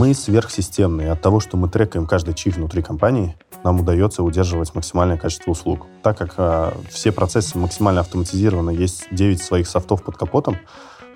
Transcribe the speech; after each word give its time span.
Мы 0.00 0.14
сверхсистемные. 0.14 1.12
От 1.12 1.20
того, 1.20 1.40
что 1.40 1.58
мы 1.58 1.68
трекаем 1.68 2.06
каждый 2.06 2.32
чип 2.32 2.56
внутри 2.56 2.80
компании, 2.80 3.36
нам 3.62 3.80
удается 3.80 4.22
удерживать 4.22 4.74
максимальное 4.74 5.18
качество 5.18 5.50
услуг. 5.50 5.86
Так 6.02 6.16
как 6.16 6.32
э, 6.38 6.72
все 6.88 7.12
процессы 7.12 7.58
максимально 7.58 8.00
автоматизированы, 8.00 8.70
есть 8.70 9.08
9 9.10 9.42
своих 9.42 9.68
софтов 9.68 10.02
под 10.02 10.16
капотом, 10.16 10.56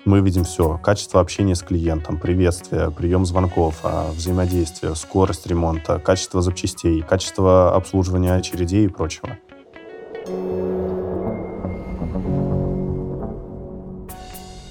мы 0.05 0.19
видим 0.19 0.43
все. 0.43 0.77
Качество 0.83 1.19
общения 1.19 1.55
с 1.55 1.63
клиентом, 1.63 2.19
приветствие, 2.19 2.91
прием 2.91 3.25
звонков, 3.25 3.79
а, 3.81 4.11
взаимодействие, 4.11 4.93
скорость 4.93 5.47
ремонта, 5.47 5.97
качество 5.97 6.43
запчастей, 6.43 7.01
качество 7.01 7.73
обслуживания 7.73 8.35
очередей 8.35 8.85
и 8.85 8.87
прочего. 8.87 9.35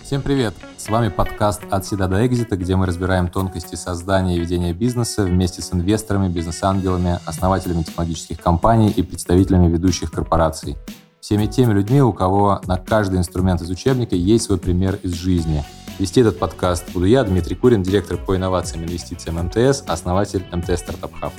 Всем 0.05 0.21
привет! 0.21 0.53
С 0.77 0.91
вами 0.91 1.09
подкаст 1.09 1.63
«От 1.71 1.87
седа 1.87 2.09
до 2.09 2.27
экзита», 2.27 2.59
где 2.59 2.77
мы 2.77 2.85
разбираем 2.85 3.29
тонкости 3.29 3.75
создания 3.75 4.37
и 4.37 4.39
ведения 4.39 4.75
бизнеса 4.75 5.25
вместе 5.25 5.63
с 5.63 5.73
инвесторами, 5.73 6.29
бизнес-ангелами, 6.29 7.21
основателями 7.25 7.85
технологических 7.85 8.39
компаний 8.39 8.91
и 8.91 9.03
представителями 9.03 9.73
ведущих 9.73 10.13
корпораций 10.13 10.77
всеми 11.21 11.47
теми 11.47 11.73
людьми, 11.73 12.03
у 12.03 12.13
кого 12.13 12.61
на 12.67 12.77
каждый 12.77 13.19
инструмент 13.19 13.63
из 13.63 13.71
учебника 13.71 14.15
есть 14.15 14.45
свой 14.45 14.59
пример 14.59 14.97
из 15.03 15.13
жизни. 15.13 15.65
Вести 15.99 16.21
этот 16.21 16.39
подкаст 16.39 16.93
буду 16.93 17.07
я, 17.07 17.25
Дмитрий 17.25 17.57
Курин, 17.57 17.83
директор 17.83 18.19
по 18.19 18.37
инновациям 18.37 18.83
и 18.83 18.89
инвестициям 18.89 19.37
МТС, 19.37 19.85
основатель 19.87 20.45
МТС 20.53 20.81
Стартап 20.81 21.15
Хаб. 21.19 21.33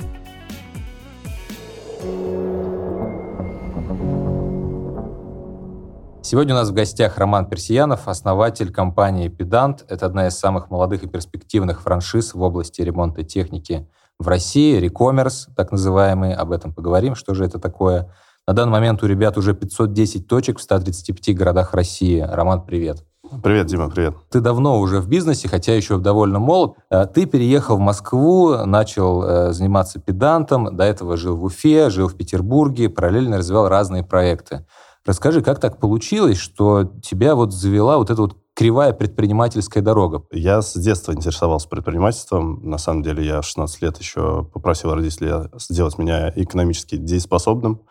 Сегодня 6.26 6.54
у 6.54 6.58
нас 6.58 6.70
в 6.70 6.72
гостях 6.72 7.18
Роман 7.18 7.46
Персиянов, 7.46 8.08
основатель 8.08 8.72
компании 8.72 9.30
Pedant. 9.30 9.84
Это 9.88 10.06
одна 10.06 10.26
из 10.26 10.36
самых 10.36 10.70
молодых 10.70 11.04
и 11.04 11.06
перспективных 11.06 11.80
франшиз 11.80 12.34
в 12.34 12.42
области 12.42 12.82
ремонта 12.82 13.22
техники 13.22 13.88
в 14.18 14.26
России, 14.26 14.80
рекоммерс, 14.80 15.46
так 15.54 15.70
называемый. 15.70 16.34
Об 16.34 16.50
этом 16.50 16.74
поговорим, 16.74 17.14
что 17.14 17.32
же 17.34 17.44
это 17.44 17.60
такое. 17.60 18.12
На 18.44 18.54
данный 18.54 18.72
момент 18.72 19.04
у 19.04 19.06
ребят 19.06 19.38
уже 19.38 19.54
510 19.54 20.26
точек 20.26 20.58
в 20.58 20.62
135 20.62 21.36
городах 21.36 21.74
России. 21.74 22.18
Роман, 22.18 22.64
привет. 22.64 23.04
Привет, 23.44 23.66
Дима, 23.66 23.88
привет. 23.88 24.16
Ты 24.28 24.40
давно 24.40 24.80
уже 24.80 24.98
в 24.98 25.08
бизнесе, 25.08 25.48
хотя 25.48 25.76
еще 25.76 25.98
довольно 25.98 26.40
молод. 26.40 26.74
Э, 26.90 27.06
ты 27.06 27.26
переехал 27.26 27.76
в 27.76 27.80
Москву, 27.80 28.64
начал 28.66 29.22
э, 29.22 29.52
заниматься 29.52 30.00
педантом, 30.00 30.76
до 30.76 30.82
этого 30.82 31.16
жил 31.16 31.36
в 31.36 31.44
Уфе, 31.44 31.88
жил 31.88 32.08
в 32.08 32.16
Петербурге, 32.16 32.88
параллельно 32.88 33.38
развивал 33.38 33.68
разные 33.68 34.02
проекты. 34.02 34.64
Расскажи, 35.06 35.40
как 35.40 35.60
так 35.60 35.78
получилось, 35.78 36.36
что 36.38 36.90
тебя 37.00 37.36
вот 37.36 37.52
завела 37.52 37.96
вот 37.96 38.10
эта 38.10 38.20
вот 38.20 38.36
кривая 38.54 38.92
предпринимательская 38.92 39.80
дорога? 39.80 40.24
Я 40.32 40.62
с 40.62 40.74
детства 40.74 41.12
интересовался 41.12 41.68
предпринимательством. 41.68 42.60
На 42.68 42.76
самом 42.78 43.04
деле 43.04 43.24
я 43.24 43.40
в 43.40 43.46
16 43.46 43.82
лет 43.82 43.98
еще 43.98 44.44
попросил 44.52 44.92
родителей 44.92 45.48
сделать 45.58 45.98
меня 45.98 46.32
экономически 46.34 46.96
дееспособным. 46.96 47.82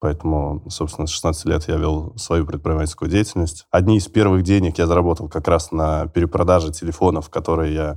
Поэтому, 0.00 0.64
собственно, 0.68 1.06
с 1.06 1.10
16 1.10 1.44
лет 1.46 1.68
я 1.68 1.76
вел 1.76 2.12
свою 2.16 2.44
предпринимательскую 2.44 3.08
деятельность. 3.08 3.66
Одни 3.70 3.98
из 3.98 4.08
первых 4.08 4.42
денег 4.42 4.78
я 4.78 4.86
заработал 4.86 5.28
как 5.28 5.46
раз 5.46 5.70
на 5.70 6.06
перепродаже 6.08 6.72
телефонов, 6.72 7.30
которые 7.30 7.74
я 7.74 7.96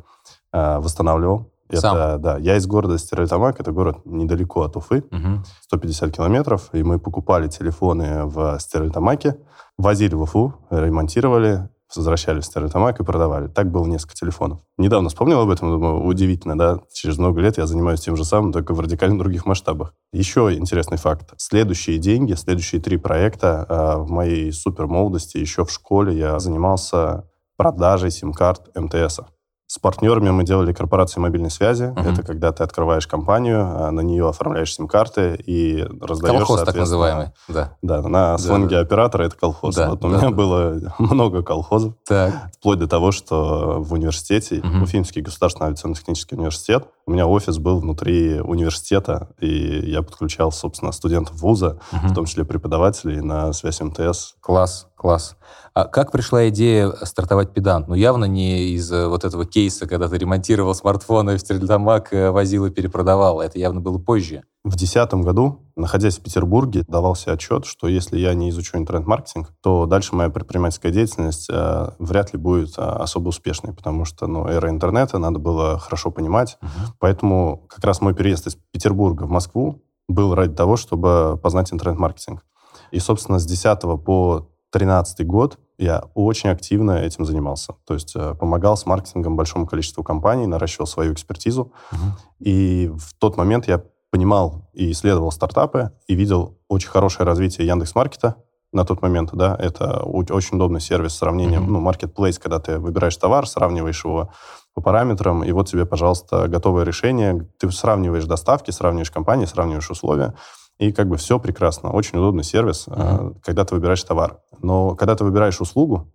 э, 0.54 0.80
восстанавливал. 0.80 1.52
Сам? 1.73 1.95
Это, 1.95 2.17
да, 2.17 2.38
я 2.38 2.58
из 2.58 2.66
города 2.66 2.98
Стерлитамак, 2.98 3.59
это 3.59 3.72
город 3.72 4.00
недалеко 4.06 4.64
от 4.64 4.75
Уфы, 4.75 5.03
угу. 5.12 5.44
150 5.62 6.16
километров, 6.16 6.70
и 6.73 6.84
мы 6.84 7.00
покупали 7.00 7.48
телефоны 7.48 8.26
в 8.26 8.59
Стерлитамаке, 8.59 9.38
возили 9.78 10.16
в 10.16 10.22
Уфу, 10.23 10.56
ремонтировали, 10.72 11.70
возвращали 11.95 12.39
в 12.39 12.45
Стерлитамак 12.45 13.00
и 13.00 13.03
продавали. 13.03 13.48
Так 13.48 13.72
было 13.72 13.86
несколько 13.86 14.16
телефонов. 14.16 14.59
Недавно 14.78 15.09
вспомнил 15.09 15.39
об 15.39 15.50
этом, 15.50 15.72
думаю, 15.72 16.03
удивительно, 16.03 16.58
да? 16.58 16.80
Через 16.94 17.17
много 17.17 17.42
лет 17.42 17.58
я 17.58 17.66
занимаюсь 17.66 18.02
тем 18.02 18.16
же 18.16 18.23
самым, 18.23 18.52
только 18.52 18.73
в 18.73 18.80
радикально 18.80 19.17
других 19.17 19.45
масштабах. 19.45 19.94
Еще 20.11 20.54
интересный 20.56 20.98
факт. 20.98 21.33
Следующие 21.38 21.98
деньги, 21.98 22.33
следующие 22.33 22.81
три 22.81 22.98
проекта 22.98 23.66
э, 23.67 23.98
в 24.02 24.11
моей 24.11 24.52
супер 24.52 24.88
молодости, 24.88 25.38
еще 25.38 25.65
в 25.65 25.71
школе 25.71 26.17
я 26.17 26.39
занимался 26.39 27.26
продажей 27.58 28.11
сим-карт 28.11 28.70
МТСа. 28.76 29.27
С 29.72 29.78
партнерами 29.78 30.32
мы 30.32 30.44
делали 30.44 30.74
корпорации 30.74 31.20
мобильной 31.20 31.52
связи. 31.52 31.94
Uh-huh. 31.96 32.12
Это 32.12 32.24
когда 32.24 32.52
ты 32.52 32.64
открываешь 32.64 33.06
компанию, 33.06 33.62
а, 33.62 33.92
на 33.92 34.00
нее 34.00 34.28
оформляешь 34.28 34.74
сим-карты 34.74 35.36
и 35.46 35.86
раздаешь, 36.02 36.40
Колхоз 36.40 36.64
так 36.64 36.76
называемый, 36.76 37.28
да. 37.48 37.78
Да, 37.84 38.02
на 38.02 38.36
сленге 38.40 38.78
да, 38.78 38.82
оператора 38.82 39.26
это 39.26 39.36
колхоз. 39.36 39.76
Да, 39.76 39.92
вот 39.92 40.04
у 40.04 40.10
да, 40.10 40.18
меня 40.18 40.30
да. 40.30 40.36
было 40.36 40.96
много 40.98 41.44
колхозов. 41.44 41.94
Так. 42.08 42.34
Вплоть 42.58 42.80
до 42.80 42.88
того, 42.88 43.12
что 43.12 43.80
в 43.80 43.94
университете, 43.94 44.56
uh-huh. 44.56 44.82
Уфимский 44.82 45.22
государственный 45.22 45.68
авиационно-технический 45.68 46.36
университет, 46.36 46.88
у 47.09 47.11
меня 47.11 47.25
офис 47.25 47.58
был 47.58 47.80
внутри 47.80 48.39
университета, 48.39 49.30
и 49.39 49.89
я 49.89 50.03
подключал, 50.03 50.52
собственно, 50.52 50.92
студентов 50.92 51.42
вуза, 51.42 51.80
uh-huh. 51.92 52.09
в 52.09 52.14
том 52.14 52.25
числе 52.25 52.45
преподавателей, 52.45 53.20
на 53.21 53.52
связь 53.52 53.81
МТС. 53.81 54.36
Класс, 54.39 54.87
класс. 54.95 55.36
А 55.73 55.86
как 55.86 56.11
пришла 56.11 56.47
идея 56.49 56.92
стартовать 57.02 57.52
педант? 57.52 57.87
Ну, 57.87 57.95
явно 57.95 58.25
не 58.25 58.75
из 58.75 58.92
э, 58.92 59.08
вот 59.08 59.25
этого 59.25 59.45
кейса, 59.45 59.87
когда 59.87 60.08
ты 60.08 60.20
ремонтировал 60.20 60.75
смартфоны 60.75 61.37
в 61.37 61.39
Стрельдамак, 61.39 62.14
э, 62.14 62.30
возил 62.30 62.67
и 62.67 62.70
перепродавал. 62.70 63.41
Это 63.41 63.58
явно 63.58 63.81
было 63.81 63.97
позже. 63.97 64.43
В 64.65 64.75
2010 64.75 65.14
году, 65.23 65.61
находясь 65.77 66.17
в 66.17 66.21
Петербурге, 66.21 66.83
давался 66.86 67.31
отчет, 67.31 67.65
что 67.65 67.87
если 67.87 68.20
я 68.20 68.33
не 68.33 68.49
изучу 68.49 68.77
интернет-маркетинг, 68.77 69.53
то 69.61 69.86
дальше 69.86 70.15
моя 70.15 70.30
предпринимательская 70.30 70.92
деятельность 70.92 71.49
э, 71.49 71.92
вряд 71.97 72.33
ли 72.33 72.39
будет 72.39 72.77
э, 72.77 72.81
особо 72.81 73.30
успешной, 73.30 73.73
потому 73.73 74.03
что 74.03 74.27
ну, 74.27 74.47
эра 74.47 74.70
интернета, 74.70 75.17
надо 75.17 75.39
было 75.39 75.80
хорошо 75.80 76.11
понимать. 76.11 76.58
Uh-huh. 76.61 76.93
Поэтому 76.99 77.67
как 77.70 77.86
раз 77.86 78.02
мой 78.02 78.14
переезд 78.14 78.47
из 78.47 78.58
Петербурга 78.71 79.23
в 79.23 79.30
Москву 79.30 79.81
был 80.09 80.36
ради 80.36 80.53
того, 80.53 80.76
чтобы 80.76 81.39
познать 81.41 81.71
интернет-маркетинг. 81.71 82.45
И, 82.91 82.99
собственно, 82.99 83.39
с 83.39 83.45
10 83.45 83.80
по 84.03 84.49
13 84.71 85.26
год 85.26 85.58
я 85.77 86.03
очень 86.15 86.49
активно 86.49 86.91
этим 86.99 87.23
занимался. 87.23 87.76
То 87.86 87.93
есть 87.93 88.14
э, 88.14 88.36
помогал 88.36 88.76
с 88.76 88.86
маркетингом 88.86 89.37
большому 89.37 89.67
количеству 89.67 90.03
компаний, 90.03 90.47
наращивал 90.47 90.86
свою 90.86 91.14
экспертизу. 91.14 91.71
Uh-huh. 91.93 91.97
И 92.39 92.91
в 92.93 93.14
тот 93.17 93.37
момент 93.37 93.65
я 93.70 93.81
понимал 94.11 94.70
и 94.73 94.92
исследовал 94.92 95.31
стартапы, 95.31 95.92
и 96.08 96.15
видел 96.15 96.58
очень 96.67 96.89
хорошее 96.89 97.25
развитие 97.25 97.67
Яндекс.Маркета 97.67 98.36
на 98.71 98.86
тот 98.86 99.02
момент, 99.02 99.31
да, 99.33 99.55
это 99.59 100.03
очень 100.03 100.58
удобный 100.58 100.80
сервис 100.80 101.14
с 101.14 101.17
сравнением, 101.17 101.64
uh-huh. 101.64 101.80
ну, 101.80 101.89
marketplace, 101.89 102.39
когда 102.39 102.59
ты 102.59 102.77
выбираешь 102.77 103.17
товар, 103.17 103.47
сравниваешь 103.47 104.03
его 104.05 104.31
по 104.75 104.81
параметрам, 104.81 105.43
и 105.43 105.52
вот 105.52 105.67
тебе, 105.67 105.86
пожалуйста, 105.86 106.47
готовое 106.47 106.83
решение, 106.83 107.47
ты 107.58 107.71
сравниваешь 107.71 108.25
доставки, 108.25 108.70
сравниваешь 108.70 109.09
компании, 109.09 109.45
сравниваешь 109.45 109.89
условия, 109.89 110.36
и 110.77 110.91
как 110.91 111.08
бы 111.08 111.17
все 111.17 111.39
прекрасно. 111.39 111.91
Очень 111.91 112.20
удобный 112.20 112.43
сервис, 112.43 112.87
uh-huh. 112.87 113.37
когда 113.43 113.65
ты 113.65 113.73
выбираешь 113.73 114.03
товар. 114.03 114.37
Но 114.61 114.95
когда 114.95 115.15
ты 115.15 115.23
выбираешь 115.23 115.59
услугу, 115.59 116.14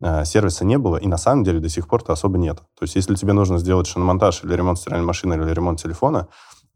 э, 0.00 0.24
сервиса 0.24 0.64
не 0.64 0.78
было, 0.78 0.96
и 0.96 1.08
на 1.08 1.18
самом 1.18 1.42
деле 1.42 1.58
до 1.58 1.68
сих 1.68 1.88
пор-то 1.88 2.12
особо 2.12 2.38
нет. 2.38 2.58
То 2.78 2.82
есть 2.82 2.94
если 2.94 3.16
тебе 3.16 3.32
нужно 3.32 3.58
сделать 3.58 3.88
шиномонтаж 3.88 4.44
или 4.44 4.54
ремонт 4.54 4.78
стиральной 4.78 5.06
машины 5.06 5.34
или 5.34 5.52
ремонт 5.52 5.82
телефона, 5.82 6.28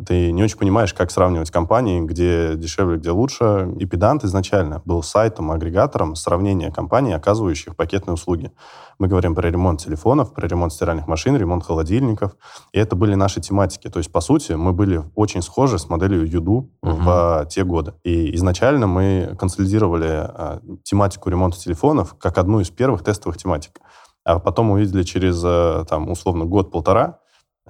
ты 0.07 0.33
не 0.33 0.43
очень 0.43 0.59
понимаешь, 0.59 0.95
как 0.95 1.11
сравнивать 1.11 1.51
компании, 1.51 2.01
где 2.01 2.55
дешевле, 2.57 2.99
где 2.99 3.11
лучше. 3.11 3.73
И 3.79 3.87
Педант 3.87 4.25
изначально 4.25 4.83
был 4.85 5.03
сайтом, 5.03 5.51
агрегатором 5.51 6.15
сравнения 6.15 6.71
компаний, 6.71 7.13
оказывающих 7.13 7.77
пакетные 7.77 8.15
услуги. 8.15 8.53
Мы 8.99 9.09
говорим 9.09 9.35
про 9.35 9.51
ремонт 9.51 9.81
телефонов, 9.81 10.35
про 10.35 10.47
ремонт 10.47 10.73
стиральных 10.73 11.07
машин, 11.07 11.37
ремонт 11.37 11.65
холодильников. 11.65 12.37
И 12.73 12.79
это 12.79 12.97
были 12.97 13.15
наши 13.15 13.41
тематики. 13.41 13.89
То 13.89 13.99
есть, 13.99 14.13
по 14.13 14.21
сути, 14.21 14.53
мы 14.53 14.73
были 14.73 15.03
очень 15.15 15.43
схожи 15.43 15.79
с 15.79 15.89
моделью 15.89 16.27
Юду 16.27 16.71
uh-huh. 16.85 17.45
в 17.45 17.47
те 17.49 17.65
годы. 17.65 17.95
И 18.05 18.35
изначально 18.37 18.87
мы 18.87 19.37
консолидировали 19.39 20.09
а, 20.09 20.61
тематику 20.83 21.31
ремонта 21.31 21.59
телефонов 21.59 22.15
как 22.19 22.39
одну 22.39 22.61
из 22.61 22.71
первых 22.71 23.03
тестовых 23.03 23.37
тематик. 23.39 23.81
А 24.25 24.39
потом 24.39 24.71
увидели 24.71 25.03
через, 25.03 25.43
э, 25.43 25.85
там, 25.89 26.11
условно, 26.11 26.45
год-полтора, 26.45 27.21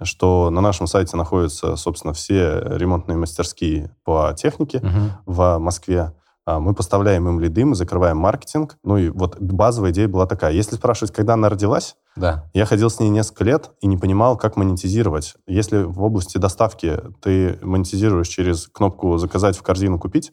что 0.03 0.51
на 0.51 0.61
нашем 0.61 0.87
сайте 0.87 1.17
находятся, 1.17 1.77
собственно, 1.77 2.13
все 2.13 2.61
ремонтные 2.61 3.17
мастерские 3.17 3.95
по 4.05 4.35
технике 4.37 4.79
uh-huh. 4.79 5.11
в 5.27 5.59
Москве. 5.59 6.13
А, 6.47 6.59
мы 6.59 6.75
поставляем 6.75 7.29
им 7.29 7.39
лиды, 7.39 7.65
мы 7.65 7.75
закрываем 7.75 8.17
маркетинг. 8.17 8.77
Ну 8.83 8.97
и 8.97 9.11
вот 9.11 9.39
базовая 9.41 9.93
идея 9.93 10.09
была 10.09 10.27
такая. 10.27 10.53
Если 10.53 10.75
спрашивать, 10.75 11.13
когда 11.13 11.35
она 11.35 11.49
родилась, 11.49 11.97
да. 12.17 12.45
я 12.55 12.67
ходил 12.67 12.91
с 12.91 12.99
ней 12.99 13.09
несколько 13.11 13.45
лет 13.45 13.71
и 13.81 13.87
не 13.87 13.97
понимал, 13.97 14.37
как 14.37 14.57
монетизировать. 14.57 15.35
Если 15.47 15.83
в 15.83 16.03
области 16.03 16.39
доставки 16.39 16.99
ты 17.21 17.59
монетизируешь 17.63 18.29
через 18.29 18.67
кнопку 18.69 19.19
«Заказать 19.19 19.57
в 19.57 19.63
корзину 19.63 19.99
купить», 19.99 20.33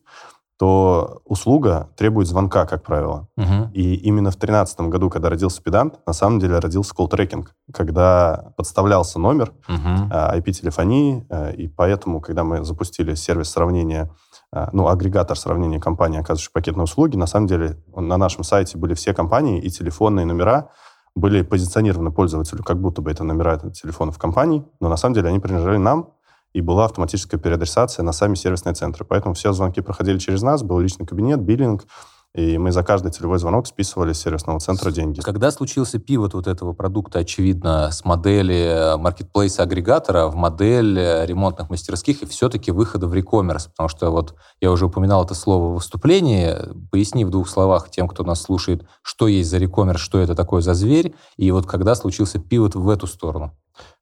то 0.57 1.21
услуга 1.25 1.89
требует 1.95 2.27
звонка, 2.27 2.65
как 2.65 2.83
правило. 2.83 3.27
Угу. 3.37 3.71
И 3.73 3.95
именно 3.95 4.31
в 4.31 4.37
2013 4.37 4.81
году, 4.81 5.09
когда 5.09 5.29
родился 5.29 5.61
педант, 5.61 5.99
на 6.07 6.13
самом 6.13 6.39
деле 6.39 6.57
родился 6.57 6.93
колл-трекинг, 6.95 7.49
когда 7.71 8.53
подставлялся 8.57 9.19
номер 9.19 9.53
угу. 9.69 10.09
IP-телефонии, 10.09 11.27
э, 11.29 11.53
и 11.55 11.67
поэтому, 11.67 12.21
когда 12.21 12.43
мы 12.43 12.63
запустили 12.63 13.13
сервис 13.13 13.51
сравнения, 13.51 14.09
э, 14.51 14.67
ну, 14.73 14.87
агрегатор 14.87 15.37
сравнения 15.37 15.79
компаний, 15.79 16.17
оказывающих 16.17 16.51
пакетные 16.51 16.85
услуги, 16.85 17.15
на 17.15 17.27
самом 17.27 17.45
деле 17.45 17.77
на 17.95 18.17
нашем 18.17 18.43
сайте 18.43 18.79
были 18.79 18.95
все 18.95 19.13
компании 19.13 19.61
и 19.61 19.69
телефонные 19.69 20.25
номера, 20.25 20.69
были 21.13 21.43
позиционированы 21.43 22.11
пользователю, 22.11 22.63
как 22.63 22.79
будто 22.79 23.01
бы 23.01 23.11
это 23.11 23.23
номера 23.23 23.57
телефонов 23.57 24.17
компаний, 24.17 24.65
но 24.79 24.89
на 24.89 24.97
самом 24.97 25.13
деле 25.13 25.29
они 25.29 25.39
принадлежали 25.39 25.77
нам, 25.77 26.13
и 26.57 26.61
была 26.61 26.85
автоматическая 26.85 27.39
переадресация 27.39 28.01
на 28.01 28.11
сами 28.11 28.33
сервисные 28.33 28.73
центры. 28.73 29.05
Поэтому 29.05 29.35
все 29.35 29.53
звонки 29.53 29.79
проходили 29.79 30.17
через 30.17 30.41
нас, 30.41 30.63
был 30.63 30.79
личный 30.79 31.05
кабинет, 31.05 31.39
биллинг, 31.39 31.85
и 32.33 32.57
мы 32.57 32.71
за 32.71 32.81
каждый 32.81 33.11
целевой 33.11 33.37
звонок 33.37 33.67
списывали 33.67 34.11
с 34.11 34.19
сервисного 34.19 34.59
центра 34.59 34.89
деньги. 34.89 35.21
Когда 35.21 35.51
случился 35.51 35.99
пивот 35.99 36.33
вот 36.33 36.47
этого 36.47 36.73
продукта, 36.73 37.19
очевидно, 37.19 37.91
с 37.91 38.03
модели 38.05 38.97
маркетплейса 38.97 39.61
агрегатора 39.61 40.27
в 40.27 40.35
модель 40.35 40.97
э, 40.97 41.27
ремонтных 41.27 41.69
мастерских 41.69 42.23
и 42.23 42.25
все-таки 42.25 42.71
выхода 42.71 43.05
в 43.05 43.13
рекоммерс? 43.13 43.67
Потому 43.67 43.89
что 43.89 44.09
вот 44.09 44.33
я 44.59 44.71
уже 44.71 44.87
упоминал 44.87 45.25
это 45.25 45.35
слово 45.35 45.71
в 45.71 45.75
выступлении. 45.75 46.55
Поясни 46.89 47.23
в 47.23 47.29
двух 47.29 47.49
словах 47.49 47.91
тем, 47.91 48.07
кто 48.07 48.23
нас 48.23 48.41
слушает, 48.41 48.83
что 49.03 49.27
есть 49.27 49.51
за 49.51 49.59
рекоммерс, 49.59 50.01
что 50.01 50.17
это 50.17 50.33
такое 50.33 50.61
за 50.61 50.73
зверь, 50.73 51.13
и 51.37 51.51
вот 51.51 51.67
когда 51.67 51.93
случился 51.93 52.39
пивот 52.39 52.73
в 52.73 52.89
эту 52.89 53.05
сторону? 53.05 53.53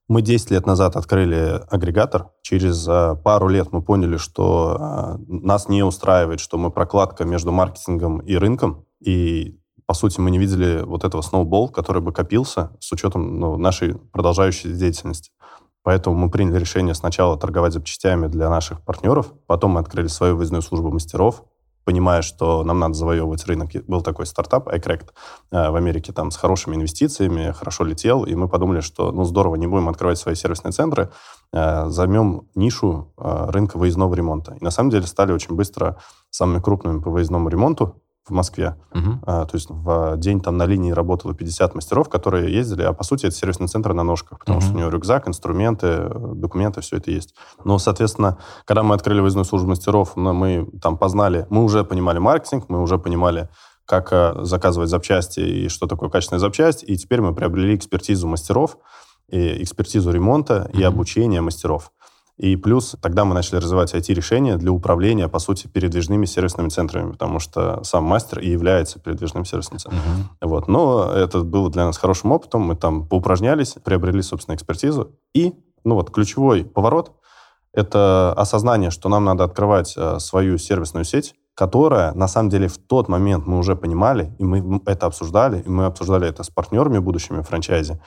Мы 0.08 0.22
10 0.22 0.52
лет 0.52 0.68
назад 0.68 0.96
открыли 0.96 1.64
агрегатор. 1.68 2.30
Через 2.44 2.86
а, 2.88 3.16
пару 3.16 3.48
лет 3.48 3.72
мы 3.72 3.82
поняли, 3.82 4.18
что 4.18 4.78
а, 4.80 5.18
нас 5.28 5.68
не 5.68 5.82
устраивает, 5.82 6.40
что 6.40 6.60
мы 6.60 6.70
прокладка 6.70 7.26
между 7.26 7.52
маркетингом 7.52 8.20
и 8.20 8.36
рынком. 8.36 8.86
И, 9.00 9.60
по 9.88 9.96
сути, 9.96 10.20
мы 10.20 10.30
не 10.30 10.38
видели 10.38 10.84
вот 10.84 11.04
этого 11.04 11.22
сноубол, 11.22 11.70
который 11.70 12.04
бы 12.04 12.14
копился 12.14 12.72
с 12.80 12.92
учетом 12.92 13.40
ну, 13.40 13.58
нашей 13.58 13.96
продолжающей 13.96 14.72
деятельности. 14.74 15.32
Поэтому 15.82 16.16
мы 16.16 16.30
приняли 16.30 16.60
решение 16.60 16.94
сначала 16.94 17.36
торговать 17.38 17.74
запчастями 17.74 18.28
для 18.28 18.50
наших 18.50 18.82
партнеров, 18.82 19.34
потом 19.48 19.72
мы 19.72 19.80
открыли 19.80 20.08
свою 20.08 20.36
выездную 20.36 20.62
службу 20.62 20.92
мастеров, 20.92 21.44
понимая, 21.86 22.22
что 22.22 22.64
нам 22.64 22.80
надо 22.80 22.96
завоевывать 22.96 23.46
рынок. 23.46 23.70
Был 23.88 24.02
такой 24.02 24.26
стартап, 24.26 24.68
iCracked, 24.68 25.10
э, 25.52 25.70
в 25.70 25.76
Америке 25.76 26.12
там 26.12 26.32
с 26.32 26.36
хорошими 26.38 26.76
инвестициями, 26.76 27.52
хорошо 27.52 27.86
летел, 27.86 28.24
и 28.26 28.36
мы 28.36 28.50
подумали, 28.50 28.82
что 28.82 29.12
ну 29.12 29.24
здорово, 29.24 29.56
не 29.56 29.68
будем 29.68 29.88
открывать 29.88 30.18
свои 30.18 30.36
сервисные 30.36 30.72
центры, 30.72 31.12
э, 31.54 31.86
займем 31.90 32.48
нишу 32.56 33.14
э, 33.18 33.46
рынка 33.50 33.78
выездного 33.78 34.14
ремонта. 34.16 34.56
И 34.60 34.64
на 34.64 34.72
самом 34.72 34.90
деле 34.90 35.06
стали 35.08 35.32
очень 35.32 35.56
быстро 35.56 35.98
самыми 36.32 36.60
крупными 36.60 37.00
по 37.00 37.12
выездному 37.12 37.50
ремонту 37.50 38.02
в 38.28 38.32
Москве. 38.32 38.76
Угу. 38.94 39.20
А, 39.26 39.46
то 39.46 39.56
есть 39.56 39.70
в 39.70 40.18
день 40.18 40.42
там 40.42 40.58
на 40.58 40.66
линии 40.66 40.92
работало 40.92 41.34
50 41.34 41.76
мастеров, 41.76 42.10
которые 42.10 42.52
ездили, 42.54 42.82
а 42.82 42.94
по 42.94 43.04
сути 43.04 43.28
это 43.28 43.36
сервисный 43.36 43.68
центр 43.68 43.94
на 43.94 44.04
ножках, 44.04 44.40
потому 44.40 44.58
угу. 44.58 44.66
что 44.66 44.76
у 44.76 44.80
него 44.80 44.90
рюкзак, 44.90 45.28
инструменты, 45.28 46.10
документы, 46.10 46.82
все 46.82 46.98
это 46.98 47.12
есть. 47.12 47.36
Но, 47.64 47.78
соответственно, 47.78 48.38
когда 48.66 48.84
мы 48.84 48.96
открыли 48.96 49.20
выездную 49.20 49.46
службу 49.46 49.70
мастеров, 49.70 50.16
мы 50.16 50.68
там 50.82 50.98
познали, 50.98 51.46
мы 51.50 51.64
уже 51.64 51.84
понимали 51.84 52.18
маркетинг, 52.18 52.66
мы 52.68 52.82
уже 52.82 52.98
понимали, 52.98 53.50
как 53.86 54.12
э, 54.12 54.44
заказывать 54.44 54.90
запчасти 54.90 55.40
и 55.40 55.70
что 55.70 55.86
такое 55.86 56.10
качественная 56.10 56.40
запчасть, 56.40 56.84
и 56.88 56.98
теперь 56.98 57.22
мы 57.22 57.36
приобрели 57.36 57.76
экспертизу 57.76 58.28
мастеров, 58.28 58.78
и 59.30 59.64
экспертизу 59.64 60.12
ремонта 60.12 60.70
и 60.74 60.84
обучения 60.84 61.42
мастеров. 61.42 61.92
И 62.38 62.58
плюс 62.58 62.98
тогда 63.02 63.24
мы 63.24 63.34
начали 63.34 63.58
развивать 63.58 63.94
IT-решения 63.94 64.58
для 64.58 64.72
управления, 64.72 65.30
по 65.30 65.40
сути, 65.40 65.68
передвижными 65.68 66.26
сервисными 66.26 66.68
центрами, 66.68 67.12
потому 67.12 67.40
что 67.40 67.82
сам 67.84 68.04
мастер 68.04 68.40
и 68.40 68.50
является 68.50 69.00
передвижным 69.00 69.46
сервисным 69.46 69.80
центром. 69.80 70.02
Uh-huh. 70.02 70.48
Вот. 70.48 70.68
Но 70.68 71.12
это 71.14 71.42
было 71.42 71.70
для 71.70 71.86
нас 71.86 71.98
хорошим 71.98 72.34
опытом. 72.34 72.64
Мы 72.64 72.76
там 72.76 73.08
поупражнялись, 73.08 73.76
приобрели, 73.84 74.22
собственно, 74.22 74.56
экспертизу. 74.56 75.16
И, 75.34 75.54
ну 75.86 75.96
вот, 75.96 76.12
ключевой 76.12 76.66
поворот— 76.66 77.14
это 77.74 78.34
осознание, 78.34 78.92
что 78.92 79.08
нам 79.08 79.24
надо 79.24 79.46
открывать 79.46 79.94
э, 79.96 80.20
свою 80.20 80.58
сервисную 80.58 81.06
сеть, 81.06 81.36
которая, 81.56 82.14
на 82.14 82.28
самом 82.28 82.50
деле, 82.50 82.68
в 82.68 82.78
тот 82.78 83.08
момент 83.08 83.48
мы 83.48 83.58
уже 83.58 83.78
понимали, 83.78 84.36
и 84.40 84.44
мы 84.44 84.82
это 84.86 85.06
обсуждали, 85.06 85.62
и 85.62 85.70
мы 85.70 85.86
обсуждали 85.86 86.28
это 86.28 86.44
с 86.44 86.50
партнерами 86.50 87.00
будущими 87.00 87.42
франчайзи, 87.42 88.02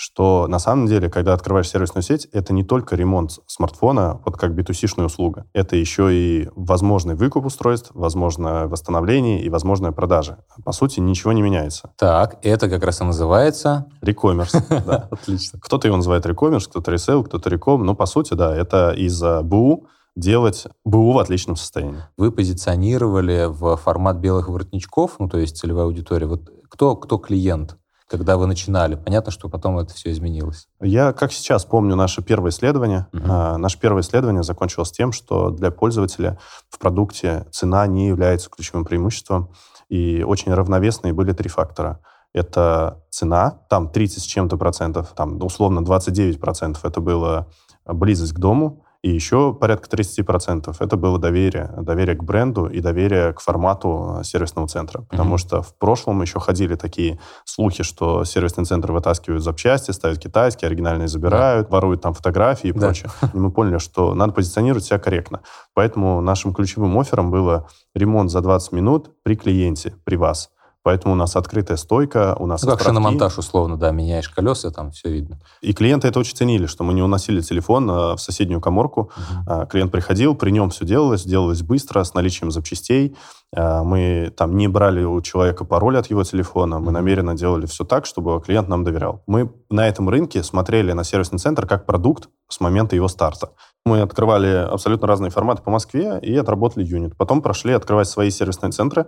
что 0.00 0.46
на 0.48 0.58
самом 0.58 0.86
деле, 0.86 1.10
когда 1.10 1.34
открываешь 1.34 1.68
сервисную 1.68 2.02
сеть, 2.02 2.26
это 2.32 2.54
не 2.54 2.64
только 2.64 2.96
ремонт 2.96 3.32
смартфона, 3.46 4.22
вот 4.24 4.38
как 4.38 4.52
B2C-шная 4.52 5.04
услуга. 5.04 5.44
Это 5.52 5.76
еще 5.76 6.08
и 6.10 6.48
возможный 6.56 7.14
выкуп 7.14 7.44
устройств, 7.44 7.90
возможное 7.92 8.66
восстановление 8.66 9.42
и 9.42 9.50
возможная 9.50 9.92
продажа. 9.92 10.38
По 10.64 10.72
сути, 10.72 11.00
ничего 11.00 11.32
не 11.32 11.42
меняется. 11.42 11.92
Так, 11.98 12.38
это 12.40 12.70
как 12.70 12.82
раз 12.82 13.02
и 13.02 13.04
называется... 13.04 13.88
Рекоммерс, 14.00 14.52
да. 14.70 15.08
Отлично. 15.10 15.60
Кто-то 15.60 15.86
его 15.86 15.98
называет 15.98 16.24
рекоммерс, 16.24 16.66
кто-то 16.66 16.90
ресейл, 16.90 17.22
кто-то 17.22 17.50
реком. 17.50 17.84
Но, 17.84 17.94
по 17.94 18.06
сути, 18.06 18.32
да, 18.32 18.56
это 18.56 18.92
из 18.92 19.22
БУ 19.22 19.86
делать 20.16 20.66
БУ 20.86 21.12
в 21.12 21.18
отличном 21.18 21.56
состоянии. 21.56 22.00
Вы 22.16 22.32
позиционировали 22.32 23.48
в 23.48 23.76
формат 23.76 24.16
белых 24.16 24.48
воротничков, 24.48 25.16
ну, 25.18 25.28
то 25.28 25.36
есть 25.36 25.58
целевая 25.58 25.84
аудитория. 25.84 26.26
Вот 26.26 26.48
кто, 26.70 26.96
кто 26.96 27.18
клиент? 27.18 27.76
Когда 28.10 28.36
вы 28.36 28.46
начинали? 28.46 28.96
Понятно, 28.96 29.30
что 29.30 29.48
потом 29.48 29.78
это 29.78 29.94
все 29.94 30.10
изменилось. 30.10 30.66
Я, 30.80 31.12
как 31.12 31.32
сейчас, 31.32 31.64
помню 31.64 31.94
наше 31.94 32.22
первое 32.22 32.50
исследование. 32.50 33.06
Uh-huh. 33.12 33.26
А, 33.28 33.56
наше 33.56 33.78
первое 33.78 34.02
исследование 34.02 34.42
закончилось 34.42 34.90
тем, 34.90 35.12
что 35.12 35.50
для 35.50 35.70
пользователя 35.70 36.36
в 36.68 36.78
продукте 36.80 37.46
цена 37.52 37.86
не 37.86 38.08
является 38.08 38.50
ключевым 38.50 38.84
преимуществом. 38.84 39.50
И 39.88 40.24
очень 40.26 40.52
равновесные 40.52 41.12
были 41.12 41.32
три 41.32 41.48
фактора. 41.48 42.00
Это 42.32 43.02
цена, 43.10 43.60
там 43.68 43.88
30 43.88 44.22
с 44.22 44.26
чем-то 44.26 44.56
процентов, 44.56 45.12
там 45.16 45.40
условно 45.42 45.84
29 45.84 46.40
процентов 46.40 46.84
это 46.84 47.00
было 47.00 47.48
близость 47.84 48.32
к 48.32 48.38
дому, 48.38 48.84
и 49.02 49.10
еще 49.10 49.54
порядка 49.54 49.96
30% 49.96 50.76
это 50.78 50.96
было 50.96 51.18
доверие. 51.18 51.72
Доверие 51.78 52.16
к 52.16 52.22
бренду 52.22 52.66
и 52.66 52.80
доверие 52.80 53.32
к 53.32 53.40
формату 53.40 54.18
э, 54.18 54.24
сервисного 54.24 54.68
центра. 54.68 55.02
Потому 55.08 55.34
mm-hmm. 55.34 55.38
что 55.38 55.62
в 55.62 55.74
прошлом 55.74 56.20
еще 56.20 56.38
ходили 56.38 56.74
такие 56.74 57.18
слухи, 57.46 57.82
что 57.82 58.24
сервисный 58.24 58.66
центр 58.66 58.92
вытаскивают 58.92 59.42
запчасти, 59.42 59.92
ставят 59.92 60.18
китайские, 60.18 60.66
оригинальные 60.66 61.08
забирают, 61.08 61.68
yeah. 61.68 61.70
воруют 61.70 62.02
там 62.02 62.12
фотографии 62.12 62.68
и 62.68 62.72
yeah. 62.72 62.78
прочее. 62.78 63.10
И 63.32 63.38
мы 63.38 63.50
поняли, 63.50 63.78
что 63.78 64.14
надо 64.14 64.34
позиционировать 64.34 64.84
себя 64.84 64.98
корректно. 64.98 65.40
Поэтому 65.72 66.20
нашим 66.20 66.52
ключевым 66.52 66.98
оффером 66.98 67.30
было 67.30 67.68
ремонт 67.94 68.30
за 68.30 68.42
20 68.42 68.72
минут 68.72 69.10
при 69.22 69.34
клиенте, 69.34 69.94
при 70.04 70.16
вас. 70.16 70.50
Поэтому 70.82 71.14
у 71.14 71.16
нас 71.16 71.36
открытая 71.36 71.76
стойка, 71.76 72.34
у 72.38 72.46
нас 72.46 72.62
Ну, 72.62 72.70
как 72.70 72.82
шиномонтаж, 72.82 73.36
условно, 73.38 73.76
да, 73.76 73.90
меняешь 73.90 74.28
колеса, 74.28 74.70
там 74.70 74.92
все 74.92 75.10
видно. 75.10 75.38
И 75.60 75.74
клиенты 75.74 76.08
это 76.08 76.18
очень 76.18 76.36
ценили, 76.36 76.66
что 76.66 76.84
мы 76.84 76.94
не 76.94 77.02
уносили 77.02 77.42
телефон 77.42 77.90
а, 77.90 78.16
в 78.16 78.20
соседнюю 78.20 78.60
коморку. 78.60 79.10
Угу. 79.46 79.66
Клиент 79.66 79.92
приходил, 79.92 80.34
при 80.34 80.50
нем 80.50 80.70
все 80.70 80.86
делалось, 80.86 81.24
делалось 81.24 81.62
быстро, 81.62 82.02
с 82.02 82.14
наличием 82.14 82.50
запчастей. 82.50 83.14
А, 83.54 83.82
мы 83.82 84.32
там 84.36 84.56
не 84.56 84.68
брали 84.68 85.04
у 85.04 85.20
человека 85.20 85.64
пароль 85.64 85.98
от 85.98 86.08
его 86.08 86.22
телефона, 86.24 86.78
мы 86.78 86.92
намеренно 86.92 87.34
делали 87.34 87.66
все 87.66 87.84
так, 87.84 88.06
чтобы 88.06 88.40
клиент 88.40 88.68
нам 88.68 88.84
доверял. 88.84 89.22
Мы 89.26 89.52
на 89.68 89.88
этом 89.88 90.08
рынке 90.08 90.42
смотрели 90.42 90.92
на 90.92 91.04
сервисный 91.04 91.38
центр 91.38 91.66
как 91.66 91.84
продукт 91.84 92.28
с 92.48 92.60
момента 92.60 92.96
его 92.96 93.08
старта. 93.08 93.50
Мы 93.86 94.02
открывали 94.02 94.48
абсолютно 94.48 95.08
разные 95.08 95.30
форматы 95.30 95.62
по 95.62 95.70
Москве 95.70 96.18
и 96.20 96.36
отработали 96.36 96.84
юнит. 96.84 97.16
Потом 97.16 97.42
прошли 97.42 97.72
открывать 97.72 98.08
свои 98.08 98.30
сервисные 98.30 98.72
центры. 98.72 99.06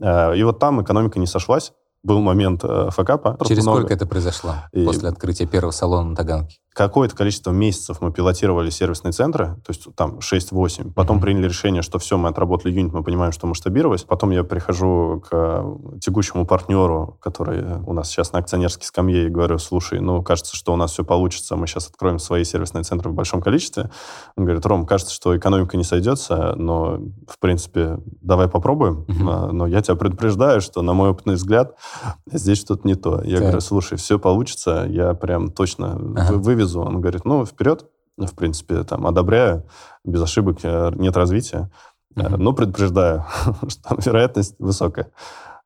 Э, 0.00 0.36
и 0.36 0.42
вот 0.42 0.58
там 0.58 0.82
экономика 0.82 1.18
не 1.18 1.26
сошлась 1.26 1.72
был 2.04 2.20
момент 2.20 2.62
э, 2.62 2.90
факапа. 2.90 3.36
Через 3.46 3.64
много. 3.64 3.80
сколько 3.80 3.94
это 3.94 4.06
произошло 4.06 4.54
и 4.72 4.84
после 4.84 5.08
открытия 5.08 5.46
первого 5.46 5.72
салона 5.72 6.10
на 6.10 6.16
Таганке? 6.16 6.58
Какое-то 6.74 7.14
количество 7.14 7.52
месяцев 7.52 7.98
мы 8.00 8.12
пилотировали 8.12 8.68
сервисные 8.68 9.12
центры, 9.12 9.56
то 9.64 9.70
есть 9.70 9.86
там 9.94 10.18
6-8. 10.18 10.92
Потом 10.92 11.16
mm-hmm. 11.16 11.20
приняли 11.20 11.46
решение, 11.46 11.82
что 11.82 12.00
все, 12.00 12.18
мы 12.18 12.28
отработали 12.28 12.72
юнит, 12.72 12.92
мы 12.92 13.04
понимаем, 13.04 13.30
что 13.30 13.46
масштабировать. 13.46 14.04
Потом 14.06 14.30
я 14.32 14.42
прихожу 14.42 15.22
к 15.28 15.64
текущему 16.00 16.46
партнеру, 16.46 17.16
который 17.22 17.78
у 17.86 17.92
нас 17.92 18.08
сейчас 18.08 18.32
на 18.32 18.40
акционерской 18.40 18.84
скамье, 18.84 19.26
и 19.26 19.30
говорю, 19.30 19.58
слушай, 19.58 20.00
ну, 20.00 20.20
кажется, 20.24 20.56
что 20.56 20.72
у 20.72 20.76
нас 20.76 20.92
все 20.92 21.04
получится, 21.04 21.54
мы 21.54 21.68
сейчас 21.68 21.88
откроем 21.88 22.18
свои 22.18 22.42
сервисные 22.42 22.82
центры 22.82 23.08
в 23.08 23.14
большом 23.14 23.40
количестве. 23.40 23.90
Он 24.36 24.44
говорит, 24.44 24.66
Ром, 24.66 24.84
кажется, 24.84 25.14
что 25.14 25.36
экономика 25.36 25.76
не 25.76 25.84
сойдется, 25.84 26.54
но, 26.56 26.98
в 27.28 27.38
принципе, 27.38 27.98
давай 28.20 28.48
попробуем. 28.48 29.04
Mm-hmm. 29.08 29.52
Но 29.52 29.66
я 29.68 29.80
тебя 29.80 29.94
предупреждаю, 29.94 30.60
что, 30.60 30.82
на 30.82 30.92
мой 30.92 31.10
опытный 31.10 31.34
взгляд, 31.34 31.76
здесь 32.30 32.58
что-то 32.58 32.86
не 32.86 32.94
то. 32.94 33.22
Я 33.22 33.36
так. 33.36 33.42
говорю, 33.42 33.60
слушай, 33.60 33.96
все 33.98 34.18
получится, 34.18 34.86
я 34.88 35.14
прям 35.14 35.50
точно 35.50 35.92
ага. 35.92 36.34
вывезу. 36.34 36.82
Он 36.82 37.00
говорит, 37.00 37.24
ну, 37.24 37.44
вперед, 37.44 37.86
в 38.16 38.34
принципе, 38.34 38.82
там, 38.84 39.06
одобряю, 39.06 39.64
без 40.04 40.22
ошибок, 40.22 40.58
э, 40.62 40.92
нет 40.96 41.16
развития. 41.16 41.70
Угу. 42.16 42.36
Но 42.36 42.52
предупреждаю, 42.52 43.24
что 43.68 43.96
вероятность 44.04 44.54
высокая. 44.58 45.10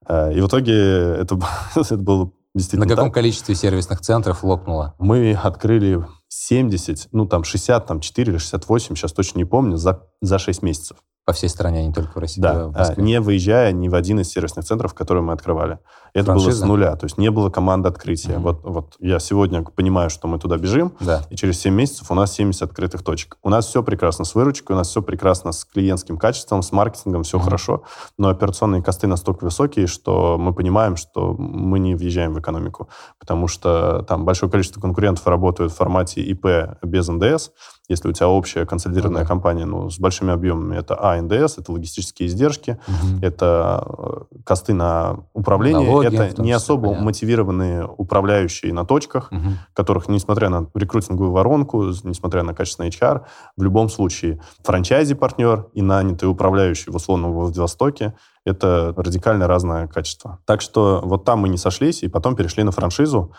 Э, 0.07 0.33
и 0.33 0.41
в 0.41 0.47
итоге 0.47 0.75
это, 0.75 1.39
это 1.77 1.97
было 1.97 2.31
действительно 2.55 2.87
На 2.87 2.91
каком 2.91 3.09
так. 3.09 3.15
количестве 3.15 3.55
сервисных 3.55 4.01
центров 4.01 4.43
лопнуло? 4.43 4.95
Мы 4.99 5.35
открыли 5.35 6.05
70, 6.29 7.09
ну 7.13 7.27
там 7.27 7.45
60, 7.45 7.87
там 7.87 8.01
4 8.01 8.33
или 8.33 8.39
68, 8.39 8.97
сейчас 8.97 9.13
точно 9.13 9.39
не 9.39 9.45
помню, 9.45 9.77
за, 9.77 10.07
за 10.21 10.39
6 10.39 10.63
месяцев. 10.63 10.99
По 11.29 11.35
всей 11.35 11.51
стране, 11.51 11.81
а 11.81 11.83
не 11.83 11.93
только 11.93 12.13
в 12.15 12.17
России. 12.17 12.41
Да, 12.41 12.69
в 12.69 12.75
а, 12.75 12.95
не 12.97 13.21
выезжая 13.21 13.73
ни 13.73 13.91
в 13.91 13.95
один 13.95 14.19
из 14.19 14.31
сервисных 14.31 14.65
центров, 14.65 14.95
которые 14.95 15.23
мы 15.23 15.35
открывали. 15.35 15.79
Это 16.15 16.25
Франшиза? 16.25 16.49
было 16.49 16.57
с 16.57 16.63
нуля, 16.67 16.97
то 16.97 17.05
есть 17.05 17.19
не 17.19 17.31
было 17.31 17.51
команды 17.51 17.87
открытия. 17.87 18.31
Mm-hmm. 18.31 18.39
Вот, 18.39 18.61
вот 18.65 18.97
я 18.99 19.19
сегодня 19.19 19.63
понимаю, 19.63 20.09
что 20.09 20.27
мы 20.27 20.39
туда 20.39 20.57
бежим, 20.57 20.95
да. 21.01 21.27
и 21.29 21.37
через 21.37 21.61
7 21.61 21.75
месяцев 21.75 22.11
у 22.11 22.15
нас 22.15 22.33
70 22.33 22.63
открытых 22.63 23.03
точек. 23.03 23.37
У 23.43 23.51
нас 23.51 23.67
все 23.67 23.83
прекрасно 23.83 24.25
с 24.25 24.35
выручкой, 24.35 24.75
у 24.75 24.79
нас 24.79 24.89
все 24.89 25.03
прекрасно 25.03 25.53
с 25.53 25.67
клиентским 25.67 26.17
качеством, 26.17 26.63
с 26.63 26.73
маркетингом, 26.73 27.25
все 27.25 27.37
mm-hmm. 27.37 27.45
хорошо, 27.45 27.83
но 28.17 28.31
операционные 28.31 28.83
косты 28.83 29.07
настолько 29.07 29.45
высокие, 29.45 29.87
что 29.87 30.39
мы 30.39 30.55
понимаем, 30.55 30.97
что 30.97 31.35
мы 31.35 31.79
не 31.79 31.95
въезжаем 31.95 32.33
в 32.33 32.41
экономику, 32.41 32.89
потому 33.19 33.49
что 33.49 34.03
там 34.09 34.25
большое 34.25 34.51
количество 34.51 34.81
конкурентов 34.81 35.27
работают 35.27 35.73
в 35.73 35.77
формате 35.77 36.23
ИП 36.23 36.47
без 36.83 37.07
НДС, 37.07 37.51
если 37.89 38.09
у 38.09 38.13
тебя 38.13 38.29
общая 38.29 38.67
консолидированная 38.67 39.23
да. 39.23 39.29
компания 39.29 39.65
ну, 39.65 39.91
с 39.91 39.99
большими 39.99 40.33
объемами, 40.33 40.77
это 40.77 40.97
А, 41.01 41.21
НДС, 41.21 41.59
это 41.59 41.73
логистические 41.73 42.29
издержки, 42.29 42.79
угу. 42.87 43.19
это 43.23 43.85
э, 44.31 44.41
косты 44.45 44.75
на 44.75 45.21
управление, 45.33 45.87
Налоги, 45.87 46.15
это 46.15 46.43
не 46.43 46.53
особо 46.53 46.89
понятно. 46.89 47.05
мотивированные 47.05 47.87
управляющие 47.87 48.73
на 48.73 48.85
точках, 48.85 49.33
угу. 49.33 49.53
которых, 49.73 50.09
несмотря 50.09 50.51
на 50.51 50.69
рекрутинговую 50.75 51.33
воронку, 51.33 51.85
несмотря 52.05 52.43
на 52.43 52.55
качественный 52.55 52.91
HR, 52.91 53.23
в 53.57 53.63
любом 53.63 53.89
случае 53.89 54.41
франчайзи-партнер 54.65 55.69
и 55.73 55.83
нанятый 55.83 56.29
управляющий 56.29 56.91
в 56.91 56.97
условном 56.97 57.33
Владивостоке 57.33 58.15
это 58.45 58.95
радикально 58.97 59.47
разное 59.47 59.87
качество. 59.87 60.41
Так 60.47 60.61
что 60.61 61.01
вот 61.05 61.25
там 61.25 61.41
мы 61.41 61.49
не 61.49 61.59
сошлись, 61.59 62.03
и 62.03 62.09
потом 62.09 62.35
перешли 62.35 62.63
на 62.63 62.73
франшизу, 62.73 63.33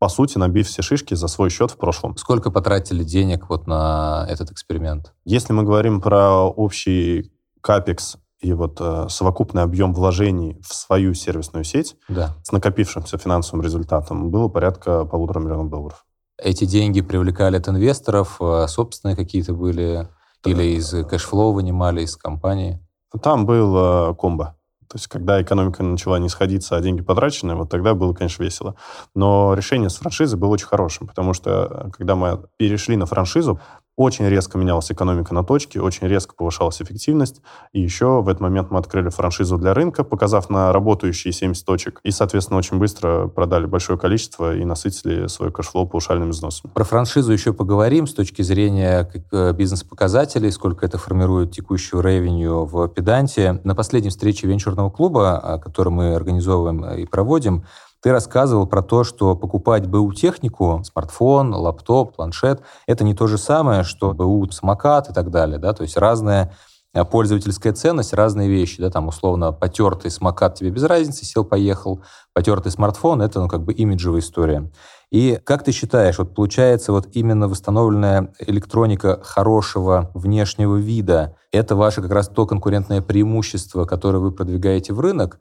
по 0.00 0.08
сути, 0.08 0.38
набив 0.38 0.66
все 0.66 0.80
шишки 0.80 1.12
за 1.12 1.28
свой 1.28 1.50
счет 1.50 1.70
в 1.70 1.76
прошлом. 1.76 2.16
Сколько 2.16 2.50
потратили 2.50 3.04
денег 3.04 3.50
вот 3.50 3.66
на 3.66 4.26
этот 4.30 4.50
эксперимент? 4.50 5.12
Если 5.26 5.52
мы 5.52 5.62
говорим 5.62 6.00
про 6.00 6.46
общий 6.46 7.30
капекс 7.60 8.16
и 8.40 8.54
вот 8.54 8.78
э, 8.80 9.08
совокупный 9.10 9.62
объем 9.62 9.92
вложений 9.92 10.58
в 10.66 10.72
свою 10.72 11.12
сервисную 11.12 11.64
сеть 11.64 11.96
да. 12.08 12.34
с 12.42 12.50
накопившимся 12.50 13.18
финансовым 13.18 13.62
результатом 13.62 14.30
было 14.30 14.48
порядка 14.48 15.04
полутора 15.04 15.40
миллионов 15.40 15.68
долларов. 15.68 16.06
Эти 16.42 16.64
деньги 16.64 17.02
привлекали 17.02 17.58
от 17.58 17.68
инвесторов, 17.68 18.38
э, 18.40 18.68
собственные 18.68 19.16
какие-то 19.16 19.52
были, 19.52 20.08
или 20.46 20.78
из 20.78 20.90
cash 21.04 21.28
flow 21.28 21.52
вынимали 21.52 22.00
из 22.00 22.16
компании? 22.16 22.80
Там 23.22 23.44
был 23.44 23.76
э, 23.76 24.14
комбо. 24.14 24.56
То 24.90 24.96
есть, 24.96 25.06
когда 25.06 25.40
экономика 25.40 25.84
начала 25.84 26.18
не 26.18 26.28
сходиться, 26.28 26.76
а 26.76 26.80
деньги 26.80 27.00
потрачены, 27.00 27.54
вот 27.54 27.70
тогда 27.70 27.94
было, 27.94 28.12
конечно, 28.12 28.42
весело. 28.42 28.74
Но 29.14 29.54
решение 29.54 29.88
с 29.88 29.96
франшизы 29.96 30.36
было 30.36 30.50
очень 30.50 30.66
хорошим, 30.66 31.06
потому 31.06 31.32
что, 31.32 31.50
э, 31.70 31.90
когда 31.96 32.16
мы 32.16 32.42
перешли 32.56 32.96
на 32.96 33.06
франшизу, 33.06 33.60
очень 34.00 34.26
резко 34.26 34.56
менялась 34.56 34.90
экономика 34.90 35.34
на 35.34 35.44
точке, 35.44 35.78
очень 35.78 36.08
резко 36.08 36.34
повышалась 36.34 36.80
эффективность. 36.80 37.42
И 37.74 37.82
еще 37.82 38.22
в 38.22 38.28
этот 38.28 38.40
момент 38.40 38.70
мы 38.70 38.78
открыли 38.78 39.10
франшизу 39.10 39.58
для 39.58 39.74
рынка, 39.74 40.04
показав 40.04 40.48
на 40.48 40.72
работающие 40.72 41.34
70 41.34 41.66
точек. 41.66 42.00
И, 42.02 42.10
соответственно, 42.10 42.58
очень 42.58 42.78
быстро 42.78 43.28
продали 43.28 43.66
большое 43.66 43.98
количество 43.98 44.56
и 44.56 44.64
насытили 44.64 45.26
свой 45.26 45.52
cash 45.52 45.69
flow 45.69 45.86
паушальными 45.86 46.30
взносами. 46.30 46.72
Про 46.72 46.84
франшизу 46.84 47.30
еще 47.30 47.52
поговорим 47.52 48.06
с 48.06 48.14
точки 48.14 48.40
зрения 48.40 49.06
э, 49.32 49.52
бизнес-показателей, 49.52 50.50
сколько 50.50 50.86
это 50.86 50.96
формирует 50.96 51.50
текущую 51.50 52.02
ревеню 52.02 52.64
в 52.64 52.88
Педанте. 52.88 53.60
На 53.64 53.74
последней 53.74 54.08
встрече 54.08 54.46
венчурного 54.46 54.88
клуба, 54.88 55.60
который 55.62 55.90
мы 55.90 56.14
организовываем 56.14 56.86
и 56.86 57.04
проводим, 57.04 57.66
ты 58.02 58.12
рассказывал 58.12 58.66
про 58.66 58.82
то, 58.82 59.04
что 59.04 59.36
покупать 59.36 59.86
БУ 59.86 60.12
технику, 60.12 60.82
смартфон, 60.84 61.54
лаптоп, 61.54 62.16
планшет, 62.16 62.62
это 62.86 63.04
не 63.04 63.14
то 63.14 63.26
же 63.26 63.38
самое, 63.38 63.84
что 63.84 64.12
БУ 64.12 64.50
самокат 64.50 65.10
и 65.10 65.12
так 65.12 65.30
далее, 65.30 65.58
да, 65.58 65.72
то 65.72 65.82
есть 65.82 65.96
разная 65.96 66.54
э, 66.94 67.04
пользовательская 67.04 67.72
ценность, 67.72 68.14
разные 68.14 68.48
вещи, 68.48 68.80
да, 68.80 68.90
там 68.90 69.08
условно 69.08 69.52
потертый 69.52 70.10
самокат 70.10 70.54
тебе 70.54 70.70
без 70.70 70.84
разницы, 70.84 71.24
сел, 71.24 71.44
поехал, 71.44 72.02
потертый 72.32 72.72
смартфон, 72.72 73.22
это 73.22 73.40
ну 73.40 73.48
как 73.48 73.64
бы 73.64 73.72
имиджевая 73.72 74.20
история. 74.20 74.70
И 75.10 75.40
как 75.44 75.64
ты 75.64 75.72
считаешь, 75.72 76.18
вот 76.18 76.34
получается 76.36 76.92
вот 76.92 77.08
именно 77.12 77.48
восстановленная 77.48 78.32
электроника 78.38 79.20
хорошего 79.24 80.10
внешнего 80.14 80.76
вида, 80.76 81.36
это 81.50 81.74
ваше 81.74 82.00
как 82.00 82.12
раз 82.12 82.28
то 82.28 82.46
конкурентное 82.46 83.02
преимущество, 83.02 83.86
которое 83.86 84.18
вы 84.18 84.30
продвигаете 84.30 84.92
в 84.92 85.00
рынок, 85.00 85.40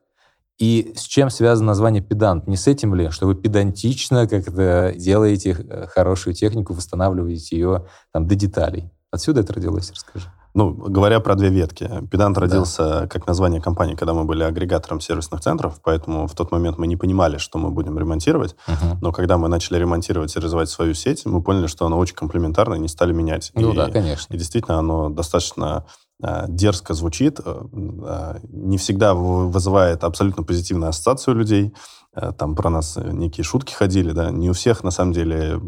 и 0.60 0.94
с 0.96 1.04
чем 1.04 1.30
связано 1.30 1.68
название 1.68 2.04
педант? 2.04 2.46
Не 2.48 2.58
с 2.58 2.68
этим 2.68 2.94
ли, 2.94 3.10
что 3.10 3.28
вы 3.28 3.36
педантично 3.36 4.28
как-то 4.28 4.94
делаете 4.96 5.58
э, 5.58 5.88
хорошую 5.88 6.34
технику, 6.34 6.74
восстанавливаете 6.74 7.56
ее 7.56 7.86
там 8.12 8.28
до 8.28 8.36
деталей? 8.36 8.92
Отсюда 9.10 9.42
это 9.42 9.54
родилось, 9.54 9.90
расскажи. 9.92 10.28
Ну, 10.56 10.74
говоря 10.74 11.20
про 11.20 11.36
две 11.36 11.50
ветки, 11.50 11.90
Педант 12.12 12.38
родился 12.38 13.02
да. 13.02 13.08
как 13.08 13.28
название 13.28 13.62
компании, 13.62 13.96
когда 13.96 14.14
мы 14.14 14.26
были 14.26 14.44
агрегатором 14.44 15.00
сервисных 15.00 15.42
центров, 15.42 15.80
поэтому 15.84 16.28
в 16.28 16.34
тот 16.34 16.52
момент 16.52 16.78
мы 16.78 16.88
не 16.88 16.98
понимали, 16.98 17.38
что 17.38 17.60
мы 17.60 17.70
будем 17.70 17.98
ремонтировать. 18.00 18.56
Uh-huh. 18.68 18.98
Но 19.00 19.12
когда 19.12 19.38
мы 19.38 19.48
начали 19.48 19.78
ремонтировать 19.78 20.36
и 20.36 20.40
развивать 20.40 20.70
свою 20.70 20.96
сеть, 20.96 21.26
мы 21.26 21.44
поняли, 21.44 21.68
что 21.68 21.86
оно 21.86 21.98
очень 21.98 22.16
комплементарно, 22.16 22.74
и 22.74 22.80
не 22.80 22.88
стали 22.88 23.14
менять. 23.14 23.52
Ну 23.54 23.74
и, 23.74 23.76
да, 23.76 23.90
конечно. 23.90 24.34
И 24.34 24.38
действительно, 24.38 24.80
оно 24.80 25.10
достаточно 25.10 25.86
дерзко 26.22 26.94
звучит, 26.94 27.40
э, 27.44 27.62
э, 27.74 28.40
не 28.50 28.78
всегда 28.78 29.14
вызывает 29.14 30.04
абсолютно 30.04 30.44
позитивную 30.44 30.90
ассоциацию 30.90 31.36
людей. 31.36 31.74
Там 32.38 32.56
про 32.56 32.72
нас 32.72 32.98
некие 32.98 33.44
шутки 33.44 33.72
ходили, 33.72 34.12
да. 34.12 34.32
Не 34.32 34.50
у 34.50 34.54
всех, 34.54 34.84
на 34.84 34.90
самом 34.90 35.14
деле, 35.14 35.62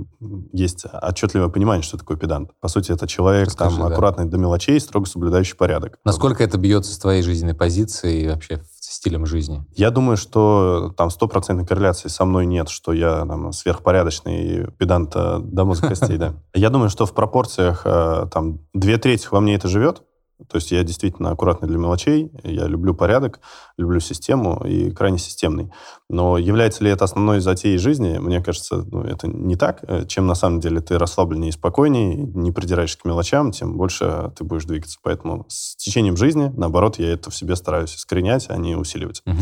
есть 0.51 0.85
отчетливое 0.91 1.49
понимание, 1.49 1.83
что 1.83 1.97
такое 1.97 2.17
педант. 2.17 2.49
По 2.59 2.67
сути, 2.67 2.91
это 2.91 3.07
человек 3.07 3.47
Расскажи, 3.47 3.77
там 3.77 3.87
да. 3.87 3.93
аккуратный 3.93 4.25
до 4.25 4.37
мелочей, 4.37 4.79
строго 4.79 5.05
соблюдающий 5.05 5.55
порядок. 5.55 5.99
Насколько 6.03 6.43
это 6.43 6.57
бьется 6.57 6.93
с 6.93 6.97
твоей 6.97 7.21
жизненной 7.21 7.53
позиции 7.53 8.23
и 8.23 8.27
вообще 8.27 8.63
стилем 8.79 9.27
жизни? 9.27 9.63
Я 9.75 9.91
думаю, 9.91 10.17
что 10.17 10.93
там 10.97 11.11
стопроцентной 11.11 11.65
корреляции 11.65 12.09
со 12.09 12.25
мной 12.25 12.47
нет, 12.47 12.69
что 12.69 12.91
я 12.91 13.23
там 13.25 13.53
сверхпорядочный 13.53 14.67
педант 14.77 15.11
до 15.11 15.63
мозга 15.63 15.89
костей, 15.89 16.17
да. 16.17 16.33
Я 16.55 16.71
думаю, 16.71 16.89
что 16.89 17.05
в 17.05 17.13
пропорциях 17.13 17.83
там 17.83 18.59
две 18.73 18.97
трети 18.97 19.27
во 19.29 19.39
мне 19.39 19.55
это 19.55 19.67
живет, 19.67 20.01
то 20.47 20.57
есть 20.57 20.71
я 20.71 20.83
действительно 20.83 21.31
аккуратный 21.31 21.67
для 21.67 21.77
мелочей, 21.77 22.31
я 22.43 22.67
люблю 22.67 22.93
порядок, 22.93 23.39
люблю 23.77 23.99
систему 23.99 24.63
и 24.65 24.91
крайне 24.91 25.17
системный. 25.17 25.71
Но 26.09 26.37
является 26.37 26.83
ли 26.83 26.91
это 26.91 27.05
основной 27.05 27.39
затеей 27.39 27.77
жизни? 27.77 28.17
Мне 28.17 28.41
кажется, 28.41 28.85
ну, 28.91 29.01
это 29.01 29.27
не 29.27 29.55
так. 29.55 29.83
Чем 30.07 30.27
на 30.27 30.35
самом 30.35 30.59
деле 30.59 30.81
ты 30.81 30.97
расслабленнее 30.97 31.49
и 31.49 31.53
спокойнее, 31.53 32.15
не 32.15 32.51
придираешься 32.51 32.97
к 32.97 33.05
мелочам, 33.05 33.51
тем 33.51 33.77
больше 33.77 34.31
ты 34.37 34.43
будешь 34.43 34.65
двигаться. 34.65 34.99
Поэтому 35.03 35.45
с 35.47 35.75
течением 35.75 36.17
жизни, 36.17 36.51
наоборот, 36.55 36.99
я 36.99 37.13
это 37.13 37.31
в 37.31 37.35
себе 37.35 37.55
стараюсь 37.55 37.95
искоренять, 37.95 38.47
а 38.49 38.57
не 38.57 38.75
усиливать. 38.75 39.21
Угу. 39.25 39.35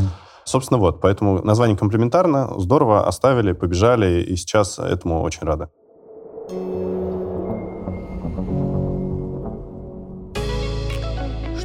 Собственно, 0.46 0.80
вот. 0.80 1.02
Поэтому 1.02 1.44
название 1.44 1.78
комплементарно, 1.78 2.60
здорово, 2.60 3.08
оставили, 3.08 3.52
побежали, 3.52 4.24
и 4.24 4.36
сейчас 4.36 4.80
этому 4.80 5.22
очень 5.22 5.44
рады. 5.44 5.70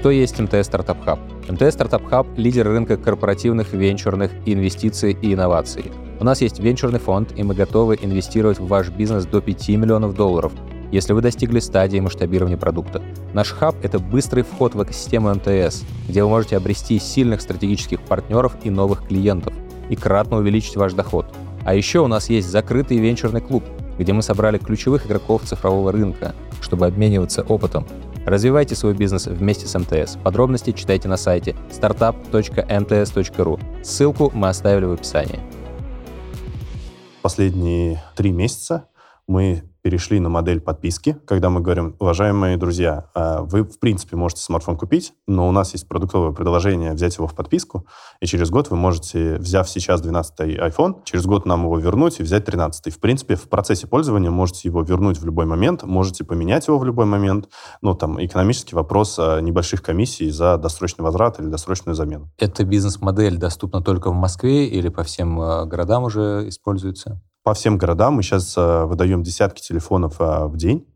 Что 0.04 0.10
есть 0.10 0.38
МТС 0.38 0.66
Startup 0.66 1.02
Hub? 1.02 1.18
МТС 1.48 1.72
Startup 1.72 2.04
Hub – 2.04 2.36
лидер 2.36 2.68
рынка 2.68 2.98
корпоративных 2.98 3.72
венчурных 3.72 4.32
инвестиций 4.44 5.16
и 5.18 5.32
инноваций. 5.32 5.90
У 6.20 6.24
нас 6.24 6.42
есть 6.42 6.60
венчурный 6.60 6.98
фонд, 6.98 7.32
и 7.38 7.42
мы 7.42 7.54
готовы 7.54 7.98
инвестировать 8.02 8.58
в 8.58 8.66
ваш 8.66 8.90
бизнес 8.90 9.24
до 9.24 9.40
5 9.40 9.70
миллионов 9.70 10.14
долларов, 10.14 10.52
если 10.92 11.14
вы 11.14 11.22
достигли 11.22 11.58
стадии 11.58 12.00
масштабирования 12.00 12.58
продукта. 12.58 13.00
Наш 13.32 13.52
хаб— 13.52 13.76
это 13.82 13.98
быстрый 13.98 14.42
вход 14.42 14.74
в 14.74 14.82
экосистему 14.82 15.32
МТС, 15.32 15.84
где 16.06 16.22
вы 16.22 16.28
можете 16.28 16.58
обрести 16.58 16.98
сильных 16.98 17.40
стратегических 17.40 18.02
партнеров 18.02 18.58
и 18.62 18.68
новых 18.68 19.08
клиентов, 19.08 19.54
и 19.88 19.96
кратно 19.96 20.36
увеличить 20.36 20.76
ваш 20.76 20.92
доход. 20.92 21.34
А 21.64 21.74
еще 21.74 22.00
у 22.00 22.08
нас 22.08 22.28
есть 22.28 22.50
закрытый 22.50 22.98
венчурный 22.98 23.40
клуб, 23.40 23.64
где 23.98 24.12
мы 24.12 24.20
собрали 24.20 24.58
ключевых 24.58 25.06
игроков 25.06 25.44
цифрового 25.44 25.92
рынка, 25.92 26.34
чтобы 26.60 26.84
обмениваться 26.84 27.40
опытом. 27.40 27.86
Развивайте 28.26 28.74
свой 28.74 28.94
бизнес 28.94 29.26
вместе 29.26 29.66
с 29.66 29.78
МТС. 29.78 30.16
Подробности 30.16 30.72
читайте 30.72 31.08
на 31.08 31.16
сайте 31.16 31.54
startup.mts.ru. 31.70 33.84
Ссылку 33.84 34.30
мы 34.34 34.48
оставили 34.48 34.86
в 34.86 34.92
описании. 34.92 35.40
Последние 37.20 38.02
три 38.16 38.32
месяца 38.32 38.88
мы 39.26 39.64
перешли 39.84 40.18
на 40.18 40.30
модель 40.30 40.62
подписки, 40.62 41.18
когда 41.26 41.50
мы 41.50 41.60
говорим, 41.60 41.94
уважаемые 41.98 42.56
друзья, 42.56 43.10
а 43.14 43.42
вы, 43.42 43.64
в 43.64 43.78
принципе, 43.78 44.16
можете 44.16 44.40
смартфон 44.40 44.78
купить, 44.78 45.12
но 45.26 45.46
у 45.46 45.52
нас 45.52 45.74
есть 45.74 45.86
продуктовое 45.86 46.32
предложение 46.32 46.94
взять 46.94 47.18
его 47.18 47.26
в 47.26 47.34
подписку, 47.34 47.86
и 48.18 48.26
через 48.26 48.48
год 48.48 48.70
вы 48.70 48.78
можете, 48.78 49.36
взяв 49.36 49.68
сейчас 49.68 50.00
12-й 50.02 50.56
iPhone, 50.56 51.02
через 51.04 51.26
год 51.26 51.44
нам 51.44 51.64
его 51.64 51.78
вернуть 51.78 52.18
и 52.18 52.22
взять 52.22 52.48
13-й. 52.48 52.90
В 52.90 52.98
принципе, 52.98 53.34
в 53.34 53.46
процессе 53.50 53.86
пользования 53.86 54.30
можете 54.30 54.68
его 54.68 54.80
вернуть 54.80 55.18
в 55.18 55.26
любой 55.26 55.44
момент, 55.44 55.82
можете 55.82 56.24
поменять 56.24 56.66
его 56.66 56.78
в 56.78 56.84
любой 56.86 57.04
момент. 57.04 57.50
Ну, 57.82 57.94
там, 57.94 58.24
экономический 58.24 58.74
вопрос 58.74 59.18
небольших 59.18 59.82
комиссий 59.82 60.30
за 60.30 60.56
досрочный 60.56 61.04
возврат 61.04 61.40
или 61.40 61.48
досрочную 61.48 61.94
замену. 61.94 62.30
Эта 62.38 62.64
бизнес-модель 62.64 63.36
доступна 63.36 63.82
только 63.82 64.10
в 64.10 64.14
Москве 64.14 64.66
или 64.66 64.88
по 64.88 65.02
всем 65.02 65.38
э, 65.38 65.66
городам 65.66 66.04
уже 66.04 66.48
используется? 66.48 67.20
По 67.44 67.54
всем 67.54 67.78
городам. 67.78 68.14
Мы 68.14 68.22
сейчас 68.22 68.54
э, 68.56 68.84
выдаем 68.86 69.22
десятки 69.22 69.60
телефонов 69.60 70.20
э, 70.20 70.46
в 70.46 70.56
день. 70.56 70.86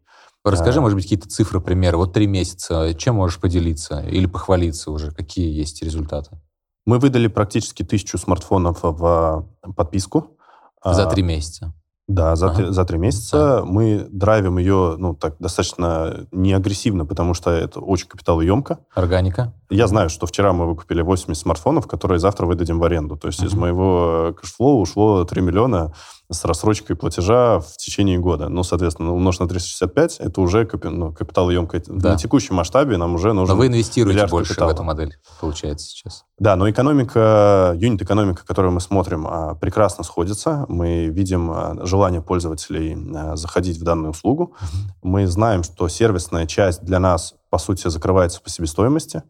Расскажи, 0.44 0.80
может 0.80 0.96
быть, 0.96 1.04
какие-то 1.04 1.28
цифры, 1.28 1.60
примеры. 1.60 1.98
Вот 1.98 2.14
три 2.14 2.26
месяца. 2.26 2.94
Чем 2.94 3.16
можешь 3.16 3.38
поделиться 3.38 4.00
или 4.00 4.24
похвалиться 4.26 4.90
уже? 4.90 5.10
Какие 5.12 5.54
есть 5.54 5.82
результаты? 5.82 6.30
Мы 6.86 6.98
выдали 6.98 7.26
практически 7.26 7.82
тысячу 7.82 8.16
смартфонов 8.16 8.78
в 8.82 9.46
подписку. 9.76 10.38
За 10.82 11.06
три 11.06 11.22
месяца? 11.22 11.74
Да, 12.06 12.36
за, 12.36 12.46
ага. 12.46 12.56
три, 12.56 12.72
за 12.72 12.84
три 12.86 12.96
месяца. 12.96 13.36
Да. 13.36 13.64
Мы 13.66 14.06
драйвим 14.10 14.56
ее, 14.56 14.94
ну, 14.96 15.14
так, 15.14 15.36
достаточно 15.38 16.26
неагрессивно, 16.32 17.04
потому 17.04 17.34
что 17.34 17.50
это 17.50 17.80
очень 17.80 18.08
капиталоемко. 18.08 18.78
Органика. 18.94 19.52
Я 19.68 19.86
знаю, 19.88 20.08
что 20.08 20.26
вчера 20.26 20.54
мы 20.54 20.66
выкупили 20.66 21.02
80 21.02 21.38
смартфонов, 21.38 21.86
которые 21.86 22.18
завтра 22.18 22.46
выдадим 22.46 22.78
в 22.78 22.84
аренду. 22.84 23.18
То 23.18 23.26
есть 23.26 23.42
э 23.42 23.46
из 23.46 23.52
моего 23.52 24.34
cash 24.40 24.60
flow 24.60 24.80
ушло 24.80 25.24
3 25.24 25.42
миллиона 25.42 25.92
с 26.30 26.44
рассрочкой 26.44 26.94
платежа 26.94 27.60
в 27.60 27.76
течение 27.78 28.18
года. 28.18 28.48
Ну, 28.48 28.62
соответственно, 28.62 29.14
умножить 29.14 29.40
на 29.40 29.48
365, 29.48 30.16
это 30.20 30.40
уже 30.40 30.66
капи, 30.66 30.88
ну, 30.88 31.12
капиталоемкое. 31.12 31.82
Да. 31.86 32.12
На 32.12 32.18
текущем 32.18 32.56
масштабе 32.56 32.98
нам 32.98 33.14
уже 33.14 33.32
нужно 33.32 33.54
Но 33.54 33.58
вы 33.58 33.68
инвестируете 33.68 34.26
больше 34.26 34.50
капитала. 34.50 34.70
в 34.70 34.74
эту 34.74 34.82
модель, 34.82 35.16
получается, 35.40 35.86
сейчас. 35.86 36.24
Да, 36.38 36.54
но 36.56 36.68
экономика, 36.68 37.74
юнит-экономика, 37.76 38.44
которую 38.46 38.72
мы 38.72 38.80
смотрим, 38.80 39.26
а, 39.26 39.54
прекрасно 39.54 40.04
сходится. 40.04 40.66
Мы 40.68 41.06
видим 41.06 41.50
а, 41.50 41.78
желание 41.86 42.20
пользователей 42.20 42.96
а, 43.16 43.36
заходить 43.36 43.78
в 43.78 43.82
данную 43.82 44.10
услугу. 44.10 44.54
Мы 45.02 45.26
знаем, 45.26 45.62
что 45.62 45.88
сервисная 45.88 46.46
часть 46.46 46.82
для 46.82 46.98
нас, 46.98 47.34
по 47.48 47.56
сути, 47.56 47.88
закрывается 47.88 48.42
по 48.42 48.50
себестоимости. 48.50 49.22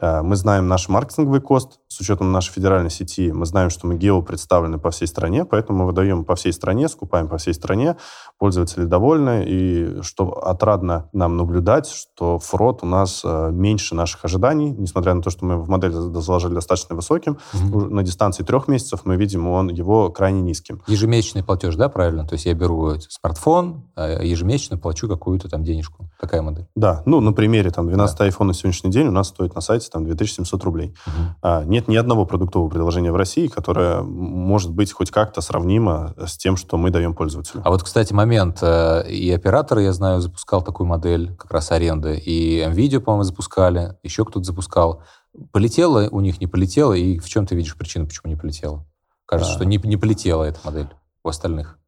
Мы 0.00 0.36
знаем 0.36 0.68
наш 0.68 0.88
маркетинговый 0.88 1.40
кост 1.40 1.80
с 1.88 2.00
учетом 2.00 2.30
нашей 2.32 2.52
федеральной 2.52 2.90
сети. 2.90 3.32
Мы 3.32 3.46
знаем, 3.46 3.70
что 3.70 3.86
мы 3.86 3.96
гео 3.96 4.22
представлены 4.22 4.78
по 4.78 4.90
всей 4.90 5.06
стране, 5.06 5.44
поэтому 5.44 5.80
мы 5.80 5.86
выдаем 5.86 6.24
по 6.24 6.36
всей 6.36 6.52
стране, 6.52 6.88
скупаем 6.88 7.28
по 7.28 7.38
всей 7.38 7.54
стране. 7.54 7.96
Пользователи 8.38 8.84
довольны, 8.84 9.44
и 9.46 10.02
что 10.02 10.30
отрадно 10.30 11.08
нам 11.12 11.36
наблюдать, 11.36 11.88
что 11.88 12.38
фрод 12.38 12.80
у 12.82 12.86
нас 12.86 13.22
э, 13.24 13.50
меньше 13.50 13.94
наших 13.94 14.24
ожиданий, 14.24 14.70
несмотря 14.70 15.14
на 15.14 15.22
то, 15.22 15.30
что 15.30 15.44
мы 15.44 15.56
в 15.56 15.68
модель 15.68 15.92
заложили 15.92 16.54
достаточно 16.54 16.94
высоким. 16.94 17.38
Mm-hmm. 17.52 17.88
На 17.88 18.02
дистанции 18.02 18.44
трех 18.44 18.68
месяцев 18.68 19.00
мы 19.04 19.16
видим 19.16 19.48
он, 19.48 19.68
его 19.68 20.10
крайне 20.10 20.40
низким. 20.42 20.82
Ежемесячный 20.86 21.42
платеж, 21.42 21.74
да, 21.76 21.88
правильно? 21.88 22.26
То 22.26 22.34
есть 22.34 22.46
я 22.46 22.54
беру 22.54 22.94
смартфон, 23.00 23.82
а 23.96 24.22
ежемесячно 24.22 24.76
плачу 24.76 25.08
какую-то 25.08 25.48
там 25.48 25.64
денежку. 25.64 26.08
Такая 26.20 26.42
модель. 26.42 26.66
Да, 26.76 27.02
ну, 27.06 27.20
на 27.20 27.32
примере 27.32 27.70
там 27.70 27.88
12 27.88 28.18
да. 28.18 28.28
iPhone 28.28 28.44
на 28.44 28.54
сегодняшний 28.54 28.90
день 28.90 29.08
у 29.08 29.12
нас 29.12 29.28
стоит 29.28 29.54
на 29.54 29.60
сайте 29.60 29.88
там 29.90 30.04
2700 30.04 30.62
рублей. 30.64 30.94
Угу. 31.06 31.36
А, 31.42 31.64
нет 31.64 31.87
ни 31.88 31.96
одного 31.96 32.26
продуктового 32.26 32.68
предложения 32.68 33.10
в 33.10 33.16
России, 33.16 33.48
которое 33.48 34.02
может 34.02 34.72
быть 34.72 34.92
хоть 34.92 35.10
как-то 35.10 35.40
сравнимо 35.40 36.14
с 36.18 36.36
тем, 36.36 36.56
что 36.56 36.76
мы 36.76 36.90
даем 36.90 37.14
пользователю. 37.14 37.62
А 37.64 37.70
вот, 37.70 37.82
кстати, 37.82 38.12
момент. 38.12 38.58
Э, 38.62 39.08
и 39.08 39.30
оператор, 39.32 39.78
я 39.78 39.92
знаю, 39.92 40.20
запускал 40.20 40.62
такую 40.62 40.86
модель 40.86 41.34
как 41.36 41.50
раз 41.50 41.72
аренды, 41.72 42.16
и 42.18 42.60
NVIDIA, 42.60 43.00
по-моему, 43.00 43.24
запускали, 43.24 43.96
еще 44.02 44.24
кто-то 44.24 44.44
запускал. 44.44 45.02
Полетело 45.50 46.08
у 46.10 46.20
них, 46.20 46.40
не 46.40 46.46
полетело, 46.46 46.92
и 46.92 47.18
в 47.18 47.28
чем 47.28 47.46
ты 47.46 47.56
видишь 47.56 47.76
причину, 47.76 48.06
почему 48.06 48.30
не 48.30 48.36
полетело? 48.36 48.86
Кажется, 49.26 49.54
а... 49.54 49.56
что 49.56 49.64
не, 49.64 49.78
не 49.78 49.96
полетела 49.96 50.44
эта 50.44 50.60
модель 50.64 50.88
у 51.24 51.28
остальных. 51.28 51.78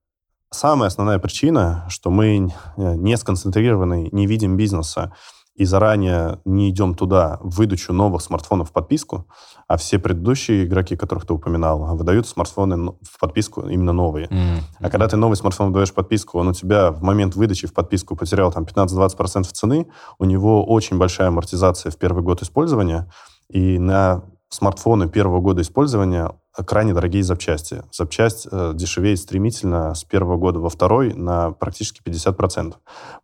Самая 0.53 0.89
основная 0.89 1.19
причина, 1.21 1.87
что 1.89 2.11
мы 2.11 2.53
не 2.77 3.17
сконцентрированы, 3.17 4.09
не 4.11 4.27
видим 4.27 4.57
бизнеса 4.57 5.13
и 5.55 5.65
заранее 5.65 6.39
не 6.45 6.71
идем 6.71 6.95
туда 6.95 7.39
в 7.41 7.57
выдачу 7.57 7.93
новых 7.93 8.23
смартфонов 8.23 8.71
в 8.71 8.73
подписку, 8.73 9.27
а 9.69 9.77
все 9.77 9.99
предыдущие 9.99 10.65
игроки, 10.65 10.97
которых 10.97 11.27
ты 11.27 11.35
упоминал, 11.35 11.97
выдают 11.97 12.27
смартфоны 12.27 12.93
в 13.03 13.21
подписку 13.21 13.69
именно 13.69 13.93
новые. 13.93 14.27
Mm-hmm. 14.29 14.61
А 14.81 14.91
когда 14.91 15.09
ты 15.09 15.17
новый 15.17 15.37
смартфон 15.37 15.69
выдаешь 15.69 15.91
в 15.91 15.95
подписку, 15.95 16.39
он 16.39 16.49
у 16.49 16.53
тебя 16.53 16.91
в 16.91 17.03
момент 17.03 17.35
выдачи 17.35 17.67
в 17.67 17.75
подписку 17.75 18.17
потерял 18.17 18.53
там 18.53 18.65
15-20% 18.65 19.45
цены, 19.53 19.87
у 20.19 20.25
него 20.25 20.65
очень 20.65 20.99
большая 20.99 21.29
амортизация 21.29 21.91
в 21.91 21.97
первый 21.97 22.23
год 22.23 22.43
использования, 22.43 23.11
и 23.49 23.79
на 23.79 24.23
смартфоны 24.51 25.09
первого 25.09 25.41
года 25.41 25.63
использования 25.63 26.33
крайне 26.67 26.93
дорогие 26.93 27.23
запчасти. 27.23 27.83
Запчасть 27.93 28.47
э, 28.51 28.73
дешевеет 28.75 29.19
стремительно 29.19 29.95
с 29.95 30.05
первого 30.05 30.37
года 30.37 30.59
во 30.59 30.69
второй 30.69 31.15
на 31.15 31.53
практически 31.53 32.03
50%. 32.03 32.75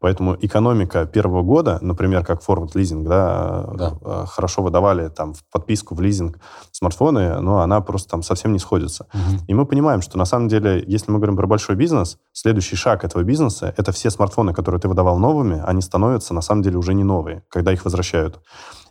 Поэтому 0.00 0.36
экономика 0.40 1.06
первого 1.06 1.42
года, 1.42 1.78
например, 1.80 2.24
как 2.24 2.40
Forward 2.42 2.72
Leasing, 2.74 3.02
да, 3.02 3.66
да. 3.74 3.92
Э, 4.00 4.24
хорошо 4.28 4.62
выдавали 4.62 5.08
там 5.08 5.34
в 5.34 5.44
подписку 5.50 5.94
в 5.94 6.00
лизинг 6.00 6.38
смартфоны, 6.70 7.40
но 7.40 7.60
она 7.60 7.80
просто 7.80 8.10
там 8.10 8.22
совсем 8.22 8.52
не 8.52 8.58
сходится. 8.58 9.06
Угу. 9.12 9.44
И 9.48 9.54
мы 9.54 9.66
понимаем, 9.66 10.02
что 10.02 10.18
на 10.18 10.24
самом 10.24 10.48
деле, 10.48 10.82
если 10.86 11.10
мы 11.10 11.18
говорим 11.18 11.36
про 11.36 11.46
большой 11.46 11.76
бизнес, 11.76 12.18
следующий 12.32 12.76
шаг 12.76 13.04
этого 13.04 13.22
бизнеса— 13.22 13.74
это 13.76 13.92
все 13.92 14.10
смартфоны, 14.10 14.54
которые 14.54 14.80
ты 14.80 14.88
выдавал 14.88 15.18
новыми, 15.18 15.62
они 15.66 15.82
становятся 15.82 16.32
на 16.32 16.42
самом 16.42 16.62
деле 16.62 16.76
уже 16.78 16.94
не 16.94 17.04
новые, 17.04 17.42
когда 17.48 17.72
их 17.72 17.84
возвращают. 17.84 18.40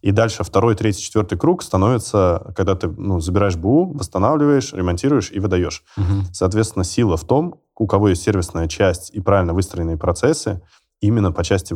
И 0.06 0.12
дальше 0.12 0.44
второй, 0.44 0.76
третий, 0.76 1.02
четвертый 1.02 1.36
круг 1.36 1.64
становится, 1.64 2.54
когда 2.56 2.76
ты 2.76 2.88
ну, 2.88 3.20
забираешь 3.20 3.56
БУ, 3.56 3.92
восстанавливаешь, 3.92 4.72
ремонтируешь 4.72 5.32
и 5.32 5.40
выдаешь. 5.40 5.84
Угу. 5.98 6.28
Соответственно, 6.32 6.86
сила 6.86 7.18
в 7.18 7.24
том, 7.24 7.56
у 7.76 7.88
кого 7.88 8.10
есть 8.10 8.22
сервисная 8.22 8.68
часть 8.68 9.10
и 9.16 9.20
правильно 9.20 9.56
выстроенные 9.56 9.98
процессы, 9.98 10.62
именно 11.02 11.32
по 11.32 11.44
части, 11.44 11.76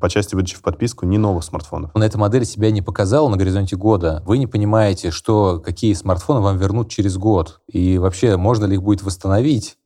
по 0.00 0.10
части 0.10 0.34
выдачи 0.34 0.56
в 0.56 0.62
подписку 0.62 1.06
не 1.06 1.18
новых 1.18 1.44
смартфонов. 1.44 1.94
На 1.94 2.02
эта 2.02 2.18
модель 2.18 2.44
себя 2.46 2.72
не 2.72 2.82
показала 2.82 3.28
на 3.28 3.36
горизонте 3.36 3.76
года. 3.76 4.24
Вы 4.26 4.38
не 4.38 4.48
понимаете, 4.48 5.12
что 5.12 5.60
какие 5.64 5.94
смартфоны 5.94 6.40
вам 6.40 6.58
вернут 6.58 6.90
через 6.90 7.16
год. 7.16 7.60
И 7.68 7.96
вообще, 7.96 8.36
можно 8.36 8.64
ли 8.64 8.74
их 8.74 8.82
будет 8.82 9.04
восстановить? 9.04 9.78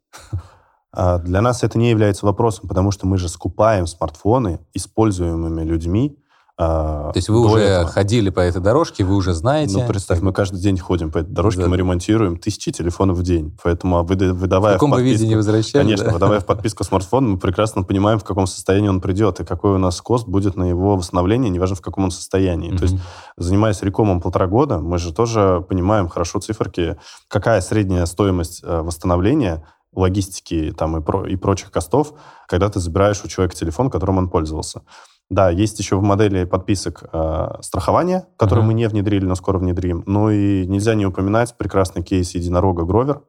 А 0.93 1.19
для 1.19 1.43
нас 1.43 1.63
это 1.63 1.77
не 1.77 1.91
является 1.91 2.25
вопросом, 2.25 2.71
потому 2.71 2.91
что 2.91 3.07
мы 3.07 3.19
же 3.19 3.29
скупаем 3.29 3.87
смартфоны, 3.87 4.61
используемыми 4.73 5.63
людьми, 5.63 6.17
а, 6.59 7.13
То 7.13 7.19
есть 7.19 7.29
вы 7.29 7.41
уже 7.41 7.59
этого. 7.59 7.91
ходили 7.91 8.31
по 8.31 8.41
этой 8.41 8.63
дорожке, 8.63 9.05
вы 9.05 9.15
уже 9.15 9.35
знаете? 9.35 9.77
Ну, 9.77 9.87
представь, 9.87 10.23
мы 10.23 10.33
каждый 10.33 10.59
день 10.59 10.79
ходим 10.79 11.11
по 11.11 11.19
этой 11.19 11.31
дорожке, 11.31 11.63
да. 11.63 11.69
мы 11.69 11.77
ремонтируем 11.77 12.39
тысячи 12.39 12.73
телефонов 12.73 13.19
в 13.19 13.23
день. 13.23 13.55
Поэтому 13.63 14.03
выдавая 14.03 14.73
в 14.73 14.77
каком 14.77 14.91
в 14.91 14.95
подписку, 14.95 15.05
вы 15.05 15.19
виде 15.19 15.29
не 15.29 15.37
возвращали? 15.37 15.83
Конечно, 15.83 16.07
да? 16.07 16.13
выдавая 16.13 16.41
в 16.41 16.47
подписку 16.47 16.83
смартфон, 16.83 17.33
мы 17.33 17.39
прекрасно 17.39 17.83
понимаем, 17.83 18.19
в 18.19 18.25
каком 18.25 18.47
состоянии 18.47 18.89
он 18.89 19.03
придет, 19.03 19.41
и 19.41 19.45
какой 19.45 19.73
у 19.73 19.79
нас 19.79 20.01
кост 20.01 20.27
будет 20.27 20.57
на 20.57 20.65
его 20.65 20.97
восстановление, 20.97 21.51
неважно 21.51 21.77
в 21.77 21.83
каком 21.83 22.05
он 22.05 22.11
состоянии. 22.11 22.73
Mm-hmm. 22.73 22.79
То 22.79 22.83
есть, 22.85 22.97
занимаясь 23.37 23.83
рекомом 23.83 24.23
полтора 24.23 24.47
года, 24.47 24.79
мы 24.79 24.97
же 24.97 25.13
тоже 25.13 25.63
понимаем 25.69 26.09
хорошо 26.09 26.41
циферки, 26.41 26.97
какая 27.29 27.61
средняя 27.61 28.07
стоимость 28.07 28.63
э, 28.65 28.81
восстановления 28.81 29.63
логистики 29.95 30.73
там, 30.77 30.97
и, 30.97 31.03
про, 31.03 31.27
и 31.27 31.37
прочих 31.37 31.71
костов, 31.71 32.15
когда 32.47 32.69
ты 32.69 32.81
забираешь 32.81 33.23
у 33.25 33.29
человека 33.29 33.57
телефон, 33.57 33.91
которым 33.91 34.19
он 34.19 34.29
пользовался. 34.31 34.83
Да, 35.29 35.51
есть 35.51 35.79
еще 35.81 35.97
в 35.97 36.03
модели 36.03 36.45
подписок 36.45 37.05
э, 37.13 37.49
страхование, 37.61 38.27
которое 38.37 38.61
uh-huh. 38.63 38.67
мы 38.67 38.75
не 38.75 38.89
внедрили, 38.89 39.25
но 39.25 39.35
скоро 39.35 39.59
внедрим. 39.59 40.05
Ну 40.07 40.31
и 40.31 40.67
нельзя 40.67 40.95
не 40.95 41.05
упоминать 41.05 41.57
прекрасный 41.57 42.05
кейс 42.05 42.35
единорога 42.37 42.85
Гровер, 42.85 43.23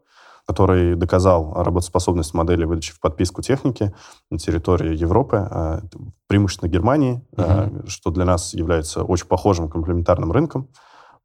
который 0.46 0.96
доказал 0.96 1.54
работоспособность 1.56 2.36
модели 2.36 2.66
выдачи 2.66 2.94
в 2.94 3.00
подписку 3.00 3.42
техники 3.42 3.94
на 4.30 4.38
территории 4.38 4.96
Европы, 4.96 5.48
э, 5.50 5.82
преимущественно 6.28 6.70
Германии, 6.70 7.26
uh-huh. 7.36 7.90
что 7.90 8.12
для 8.12 8.26
нас 8.26 8.54
является 8.54 9.04
очень 9.04 9.28
похожим 9.28 9.68
комплементарным 9.68 10.32
рынком. 10.32 10.70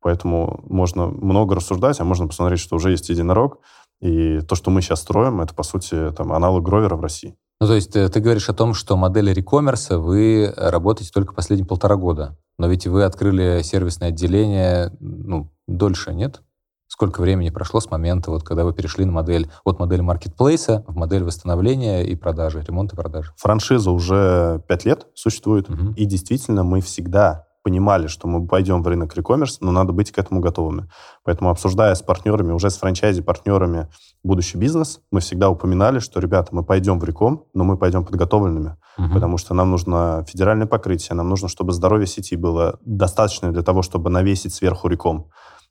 Поэтому 0.00 0.64
можно 0.66 1.06
много 1.06 1.54
рассуждать, 1.54 2.00
а 2.00 2.04
можно 2.04 2.26
посмотреть, 2.26 2.60
что 2.60 2.76
уже 2.76 2.90
есть 2.90 3.10
единорог. 3.10 3.58
И 4.00 4.40
то, 4.40 4.56
что 4.56 4.70
мы 4.70 4.80
сейчас 4.80 5.00
строим, 5.00 5.40
это, 5.42 5.54
по 5.54 5.62
сути, 5.62 6.10
там, 6.12 6.32
аналог 6.32 6.64
Гровера 6.64 6.96
в 6.96 7.02
России. 7.02 7.36
Ну, 7.62 7.68
то 7.68 7.76
есть 7.76 7.92
ты, 7.92 8.00
э, 8.00 8.08
ты 8.08 8.18
говоришь 8.18 8.48
о 8.48 8.54
том, 8.54 8.74
что 8.74 8.96
модели 8.96 9.32
рекоммерса 9.32 10.00
вы 10.00 10.52
работаете 10.56 11.12
только 11.14 11.32
последние 11.32 11.64
полтора 11.64 11.94
года. 11.94 12.36
Но 12.58 12.66
ведь 12.66 12.88
вы 12.88 13.04
открыли 13.04 13.62
сервисное 13.62 14.08
отделение 14.08 14.90
ну, 14.98 15.48
дольше, 15.68 16.12
нет? 16.12 16.42
Сколько 16.88 17.20
времени 17.20 17.50
прошло 17.50 17.78
с 17.78 17.88
момента, 17.88 18.32
вот, 18.32 18.42
когда 18.42 18.64
вы 18.64 18.74
перешли 18.74 19.04
на 19.04 19.12
модель 19.12 19.48
от 19.62 19.78
модели 19.78 20.00
маркетплейса 20.00 20.84
в 20.88 20.96
модель 20.96 21.22
восстановления 21.22 22.02
и 22.02 22.16
продажи, 22.16 22.64
ремонта 22.66 22.96
и 22.96 22.98
продажи? 22.98 23.32
Франшиза 23.36 23.92
уже 23.92 24.60
пять 24.66 24.84
лет 24.84 25.06
существует, 25.14 25.70
угу. 25.70 25.92
и 25.94 26.04
действительно 26.04 26.64
мы 26.64 26.80
всегда 26.80 27.46
понимали, 27.62 28.06
что 28.06 28.28
мы 28.28 28.46
пойдем 28.46 28.82
в 28.82 28.88
рынок 28.88 29.16
рекоммерс, 29.16 29.60
но 29.60 29.70
надо 29.70 29.92
быть 29.92 30.10
к 30.10 30.18
этому 30.18 30.40
готовыми. 30.40 30.88
Поэтому, 31.24 31.50
обсуждая 31.50 31.94
с 31.94 32.02
партнерами, 32.02 32.52
уже 32.52 32.70
с 32.70 32.76
франчайзи-партнерами 32.78 33.88
будущий 34.22 34.58
бизнес, 34.58 35.00
мы 35.10 35.20
всегда 35.20 35.48
упоминали, 35.48 35.98
что, 35.98 36.20
ребята, 36.20 36.48
мы 36.52 36.64
пойдем 36.64 36.98
в 36.98 37.04
реком, 37.04 37.44
но 37.54 37.64
мы 37.64 37.76
пойдем 37.76 38.04
подготовленными, 38.04 38.76
угу. 38.98 39.14
потому 39.14 39.38
что 39.38 39.54
нам 39.54 39.70
нужно 39.70 40.24
федеральное 40.28 40.66
покрытие, 40.66 41.16
нам 41.16 41.28
нужно, 41.28 41.48
чтобы 41.48 41.72
здоровье 41.72 42.06
сети 42.06 42.36
было 42.36 42.78
достаточно 42.84 43.52
для 43.52 43.62
того, 43.62 43.82
чтобы 43.82 44.10
навесить 44.10 44.54
сверху 44.54 44.88
реком. 44.88 45.30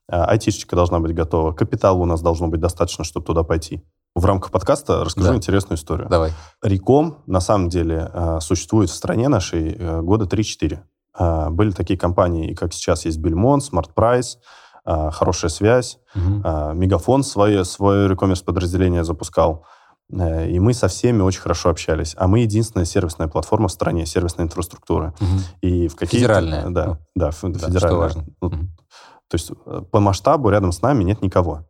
А, 0.09 0.25
айтишечка 0.25 0.75
должна 0.75 0.99
быть 0.99 1.13
готова, 1.13 1.53
капитал 1.53 2.01
у 2.01 2.05
нас 2.05 2.21
должно 2.21 2.47
быть 2.47 2.59
достаточно, 2.59 3.03
чтобы 3.03 3.25
туда 3.25 3.43
пойти. 3.43 3.83
В 4.13 4.25
рамках 4.25 4.51
подкаста 4.51 5.05
расскажу 5.05 5.29
да. 5.29 5.35
интересную 5.35 5.77
историю. 5.77 6.09
Давай. 6.09 6.33
Реком, 6.61 7.19
на 7.27 7.39
самом 7.39 7.69
деле, 7.69 8.09
а, 8.13 8.39
существует 8.41 8.89
в 8.89 8.93
стране 8.93 9.29
нашей 9.29 9.73
э, 9.73 10.01
года 10.01 10.25
3-4. 10.25 10.79
А, 11.13 11.49
были 11.49 11.71
такие 11.71 11.97
компании, 11.97 12.53
как 12.53 12.73
сейчас 12.73 13.05
есть 13.05 13.19
Бельмонт, 13.19 13.63
Smart 13.63 13.89
Price, 13.95 14.37
а, 14.83 15.11
Хорошая 15.11 15.49
связь, 15.49 15.99
угу. 16.15 16.73
Мегафон 16.73 17.23
свое, 17.23 17.65
свое 17.65 18.09
e-commerce 18.09 18.43
подразделение 18.43 19.03
запускал. 19.03 19.65
Э, 20.11 20.47
и 20.47 20.59
мы 20.59 20.73
со 20.73 20.87
всеми 20.87 21.21
очень 21.21 21.41
хорошо 21.41 21.69
общались. 21.69 22.15
А 22.17 22.27
мы 22.27 22.39
единственная 22.39 22.85
сервисная 22.85 23.27
платформа 23.27 23.67
в 23.67 23.71
стране, 23.71 24.05
сервисная 24.05 24.45
инфраструктура. 24.45 25.13
Угу. 25.19 25.39
И 25.61 25.87
в 25.87 25.95
какие 25.95 26.21
Федеральная. 26.21 26.69
Да, 26.69 26.85
ну, 26.85 26.97
да, 27.15 27.27
да, 27.27 27.31
федеральная. 27.31 27.79
Что 27.79 27.95
важно. 27.95 28.25
Ну, 28.41 28.47
угу. 28.47 28.57
То 29.27 29.35
есть 29.35 29.51
э, 29.65 29.81
по 29.91 29.99
масштабу 29.99 30.49
рядом 30.49 30.71
с 30.71 30.81
нами 30.81 31.03
нет 31.03 31.21
никого. 31.21 31.65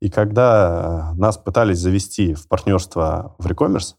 И 0.00 0.10
когда 0.10 1.12
нас 1.16 1.36
пытались 1.38 1.78
завести 1.78 2.34
в 2.34 2.46
партнерство 2.46 3.34
в 3.38 3.48
e-commerce, 3.48 3.94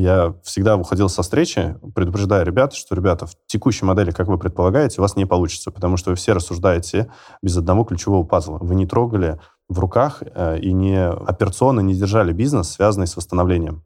я 0.00 0.34
всегда 0.42 0.76
выходил 0.76 1.08
со 1.08 1.22
встречи, 1.22 1.76
предупреждая 1.94 2.44
ребят, 2.44 2.72
что, 2.72 2.94
ребята, 2.94 3.26
в 3.26 3.34
текущей 3.46 3.84
модели, 3.84 4.10
как 4.10 4.28
вы 4.28 4.38
предполагаете, 4.38 5.00
у 5.00 5.02
вас 5.02 5.16
не 5.16 5.26
получится, 5.26 5.70
потому 5.70 5.96
что 5.96 6.10
вы 6.10 6.16
все 6.16 6.32
рассуждаете 6.32 7.10
без 7.42 7.56
одного 7.56 7.84
ключевого 7.84 8.24
пазла. 8.24 8.58
Вы 8.60 8.74
не 8.74 8.86
трогали 8.86 9.38
в 9.68 9.78
руках 9.78 10.22
э, 10.22 10.58
и 10.58 10.72
не 10.72 11.06
операционно 11.06 11.80
не 11.80 11.94
держали 11.94 12.32
бизнес, 12.32 12.70
связанный 12.70 13.06
с 13.06 13.16
восстановлением. 13.16 13.84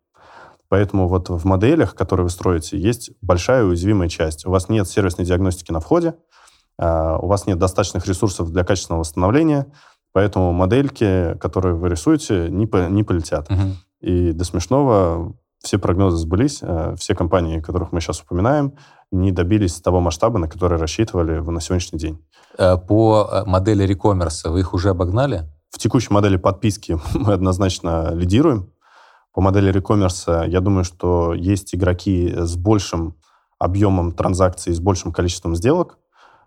Поэтому 0.69 1.09
вот 1.09 1.29
в 1.29 1.45
моделях, 1.45 1.95
которые 1.95 2.25
вы 2.25 2.31
строите, 2.31 2.79
есть 2.79 3.11
большая 3.21 3.65
уязвимая 3.65 4.09
часть. 4.09 4.47
У 4.47 4.51
вас 4.51 4.69
нет 4.69 4.89
сервисной 4.89 5.27
диагностики 5.27 5.73
на 5.73 5.81
входе, 5.81 6.15
э, 6.79 7.19
у 7.21 7.27
вас 7.27 7.47
нет 7.47 7.59
достаточных 7.59 8.07
ресурсов 8.07 8.51
для 8.51 8.63
качественного 8.65 9.01
восстановления, 9.01 9.67
поэтому 10.13 10.53
модельки, 10.53 11.37
которые 11.41 11.75
вы 11.75 11.89
рисуете, 11.89 12.49
не, 12.51 12.67
по, 12.67 12.89
не 12.89 13.03
полетят. 13.03 13.51
Угу. 13.51 13.61
И 14.01 14.33
до 14.33 14.45
смешного 14.45 15.35
все 15.65 15.79
прогнозы 15.79 16.19
сбылись, 16.19 16.61
э, 16.63 16.95
все 16.99 17.15
компании, 17.15 17.61
которых 17.61 17.91
мы 17.91 18.01
сейчас 18.01 18.21
упоминаем, 18.21 18.75
не 19.11 19.33
добились 19.33 19.81
того 19.81 20.01
масштаба, 20.01 20.39
на 20.39 20.49
который 20.49 20.79
рассчитывали 20.79 21.39
на 21.39 21.61
сегодняшний 21.61 21.99
день. 21.99 22.25
Э, 22.59 22.77
по 22.77 23.29
э, 23.31 23.45
модели 23.47 23.85
рекоммерса 23.85 24.51
вы 24.51 24.61
их 24.61 24.75
уже 24.75 24.91
обогнали? 24.91 25.51
В 25.71 25.79
текущей 25.79 26.13
модели 26.13 26.37
подписки 26.37 27.01
мы 27.15 27.33
однозначно 27.33 28.13
лидируем. 28.15 28.71
По 29.33 29.41
модели 29.41 29.73
рекоммерса 29.73 30.45
я 30.47 30.61
думаю, 30.61 30.85
что 30.85 31.35
есть 31.35 31.75
игроки 31.75 32.33
с 32.37 32.57
большим 32.57 33.17
объемом 33.59 34.13
транзакций, 34.13 34.75
с 34.75 34.81
большим 34.81 35.13
количеством 35.13 35.57
сделок, 35.57 35.99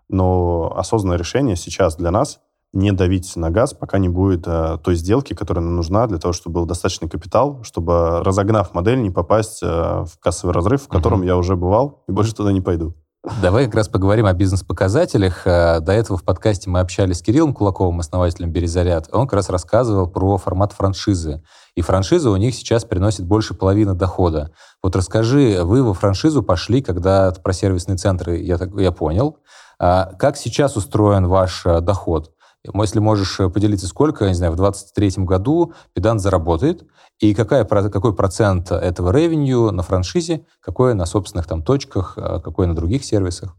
но 0.09 0.73
осознанное 0.77 1.17
решение 1.17 1.55
сейчас 1.55 1.95
для 1.95 2.11
нас 2.11 2.39
не 2.73 2.91
давить 2.91 3.35
на 3.35 3.49
газ, 3.49 3.73
пока 3.73 3.97
не 3.97 4.09
будет 4.09 4.43
э, 4.45 4.77
той 4.83 4.95
сделки, 4.95 5.33
которая 5.33 5.63
нам 5.63 5.75
нужна 5.75 6.07
для 6.07 6.17
того, 6.17 6.33
чтобы 6.33 6.55
был 6.55 6.65
достаточный 6.65 7.09
капитал, 7.09 7.63
чтобы, 7.63 8.23
разогнав 8.23 8.73
модель, 8.73 9.01
не 9.01 9.09
попасть 9.09 9.63
э, 9.63 9.67
в 9.67 10.19
кассовый 10.19 10.53
разрыв, 10.53 10.83
в 10.83 10.87
котором 10.87 11.21
uh-huh. 11.21 11.27
я 11.27 11.37
уже 11.37 11.55
бывал, 11.55 12.03
и 12.07 12.11
больше 12.11 12.35
туда 12.35 12.51
не 12.51 12.61
пойду. 12.61 12.95
Давай 13.41 13.65
как 13.65 13.75
раз 13.75 13.89
поговорим 13.89 14.25
о 14.25 14.33
бизнес-показателях. 14.33 15.45
Э, 15.45 15.79
до 15.81 15.91
этого 15.91 16.17
в 16.17 16.23
подкасте 16.23 16.69
мы 16.69 16.79
общались 16.79 17.17
с 17.17 17.21
Кириллом 17.21 17.53
Кулаковым, 17.53 17.99
основателем 17.99 18.51
«Березаряд». 18.51 19.09
Он 19.11 19.27
как 19.27 19.33
раз 19.33 19.49
рассказывал 19.49 20.07
про 20.07 20.37
формат 20.37 20.71
франшизы. 20.71 21.43
И 21.75 21.81
франшиза 21.81 22.29
у 22.29 22.35
них 22.37 22.55
сейчас 22.55 22.85
приносит 22.85 23.25
больше 23.25 23.53
половины 23.53 23.95
дохода. 23.95 24.51
Вот 24.81 24.95
расскажи, 24.95 25.61
вы 25.63 25.83
во 25.83 25.93
франшизу 25.93 26.41
пошли, 26.41 26.81
когда 26.81 27.31
про 27.31 27.53
сервисные 27.53 27.97
центры, 27.97 28.37
я, 28.37 28.57
я 28.77 28.91
понял. 28.91 29.37
А 29.79 30.13
как 30.13 30.37
сейчас 30.37 30.77
устроен 30.77 31.27
ваш 31.27 31.65
э, 31.65 31.81
доход? 31.81 32.31
Если 32.73 32.99
можешь 32.99 33.39
э, 33.39 33.49
поделиться, 33.49 33.87
сколько, 33.87 34.25
я 34.25 34.31
не 34.31 34.35
знаю, 34.35 34.53
в 34.53 34.55
2023 34.55 35.23
году 35.23 35.73
Педант 35.93 36.21
заработает, 36.21 36.85
и 37.19 37.33
какая, 37.33 37.65
какой 37.65 38.15
процент 38.15 38.71
этого 38.71 39.11
ревенью 39.11 39.71
на 39.71 39.83
франшизе, 39.83 40.45
какой 40.59 40.93
на 40.93 41.05
собственных 41.05 41.47
там 41.47 41.63
точках, 41.63 42.13
а 42.17 42.39
какой 42.39 42.67
на 42.67 42.75
других 42.75 43.03
сервисах? 43.03 43.55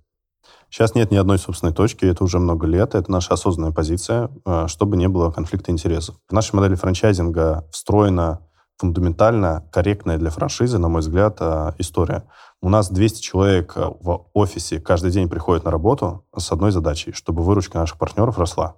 Сейчас 0.71 0.95
нет 0.95 1.11
ни 1.11 1.17
одной 1.17 1.39
собственной 1.39 1.73
точки, 1.73 2.05
это 2.05 2.23
уже 2.23 2.39
много 2.39 2.67
лет, 2.67 2.95
это 2.95 3.11
наша 3.11 3.35
осознанная 3.35 3.73
позиция, 3.73 4.31
э, 4.45 4.67
чтобы 4.69 4.97
не 4.97 5.09
было 5.09 5.31
конфликта 5.31 5.71
интересов. 5.71 6.17
В 6.29 6.33
нашей 6.33 6.55
модели 6.57 6.75
франчайзинга 6.75 7.67
встроена 7.71 8.41
фундаментально 8.77 9.69
корректная 9.73 10.19
для 10.19 10.31
франшизы, 10.31 10.79
на 10.79 10.89
мой 10.89 11.01
взгляд, 11.01 11.39
э, 11.41 11.73
история. 11.79 12.25
У 12.61 12.69
нас 12.69 12.91
200 12.91 13.23
человек 13.23 13.75
в 13.77 14.27
офисе 14.35 14.79
каждый 14.79 15.11
день 15.11 15.29
приходят 15.29 15.65
на 15.65 15.71
работу 15.71 16.27
с 16.37 16.53
одной 16.53 16.71
задачей, 16.71 17.13
чтобы 17.13 17.43
выручка 17.43 17.79
наших 17.79 17.99
партнеров 17.99 18.39
росла. 18.39 18.77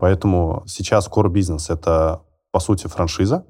Поэтому 0.00 0.64
сейчас 0.66 1.08
core 1.08 1.28
бизнес— 1.28 1.68
это, 1.70 2.22
по 2.50 2.58
сути, 2.58 2.86
франшиза, 2.86 3.44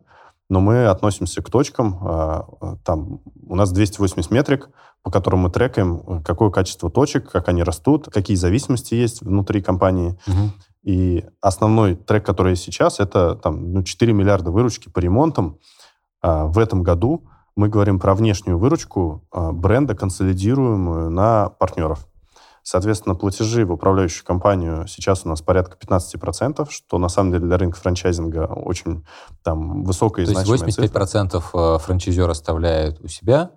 но 0.50 0.60
мы 0.60 0.86
относимся 0.86 1.42
к 1.42 1.48
точкам, 1.48 1.98
а, 2.02 2.44
а, 2.60 2.76
там 2.84 3.20
у 3.46 3.54
нас 3.54 3.70
280 3.70 4.32
метрик, 4.32 4.68
по 5.02 5.10
которым 5.12 5.40
мы 5.40 5.50
трекаем, 5.50 6.22
какое 6.24 6.50
качество 6.50 6.90
точек, 6.90 7.30
как 7.30 7.48
они 7.48 7.62
растут, 7.62 8.08
какие 8.12 8.36
зависимости 8.36 8.94
есть 8.94 9.22
внутри 9.22 9.62
компании. 9.62 10.18
Угу. 10.26 10.50
И 10.82 11.24
основной 11.40 11.94
трек, 11.94 12.26
который 12.26 12.50
есть 12.50 12.64
сейчас, 12.64 12.98
это 12.98 13.36
там, 13.36 13.72
ну, 13.72 13.82
4 13.84 14.12
миллиарда 14.12 14.50
выручки 14.50 14.90
по 14.90 14.98
ремонтам. 14.98 15.58
А, 16.20 16.46
в 16.46 16.58
этом 16.58 16.82
году 16.82 17.28
мы 17.54 17.68
говорим 17.68 18.00
про 18.00 18.14
внешнюю 18.14 18.58
выручку 18.58 19.24
бренда, 19.32 19.94
консолидируемую 19.94 21.10
на 21.10 21.48
партнеров. 21.48 22.09
Соответственно, 22.62 23.14
платежи 23.14 23.64
в 23.64 23.72
управляющую 23.72 24.24
компанию 24.24 24.86
сейчас 24.86 25.24
у 25.24 25.28
нас 25.28 25.42
порядка 25.42 25.76
15%, 25.78 26.68
что 26.70 26.98
на 26.98 27.08
самом 27.08 27.32
деле 27.32 27.46
для 27.46 27.58
рынка 27.58 27.78
франчайзинга 27.78 28.46
очень 28.46 29.04
там 29.42 29.84
высокая 29.84 30.24
и 30.24 30.32
То 30.32 30.38
есть 30.38 30.50
85% 30.50 31.30
цифра. 31.30 31.76
Э, 31.76 31.78
франчайзер 31.78 32.28
оставляет 32.28 33.00
у 33.00 33.08
себя, 33.08 33.52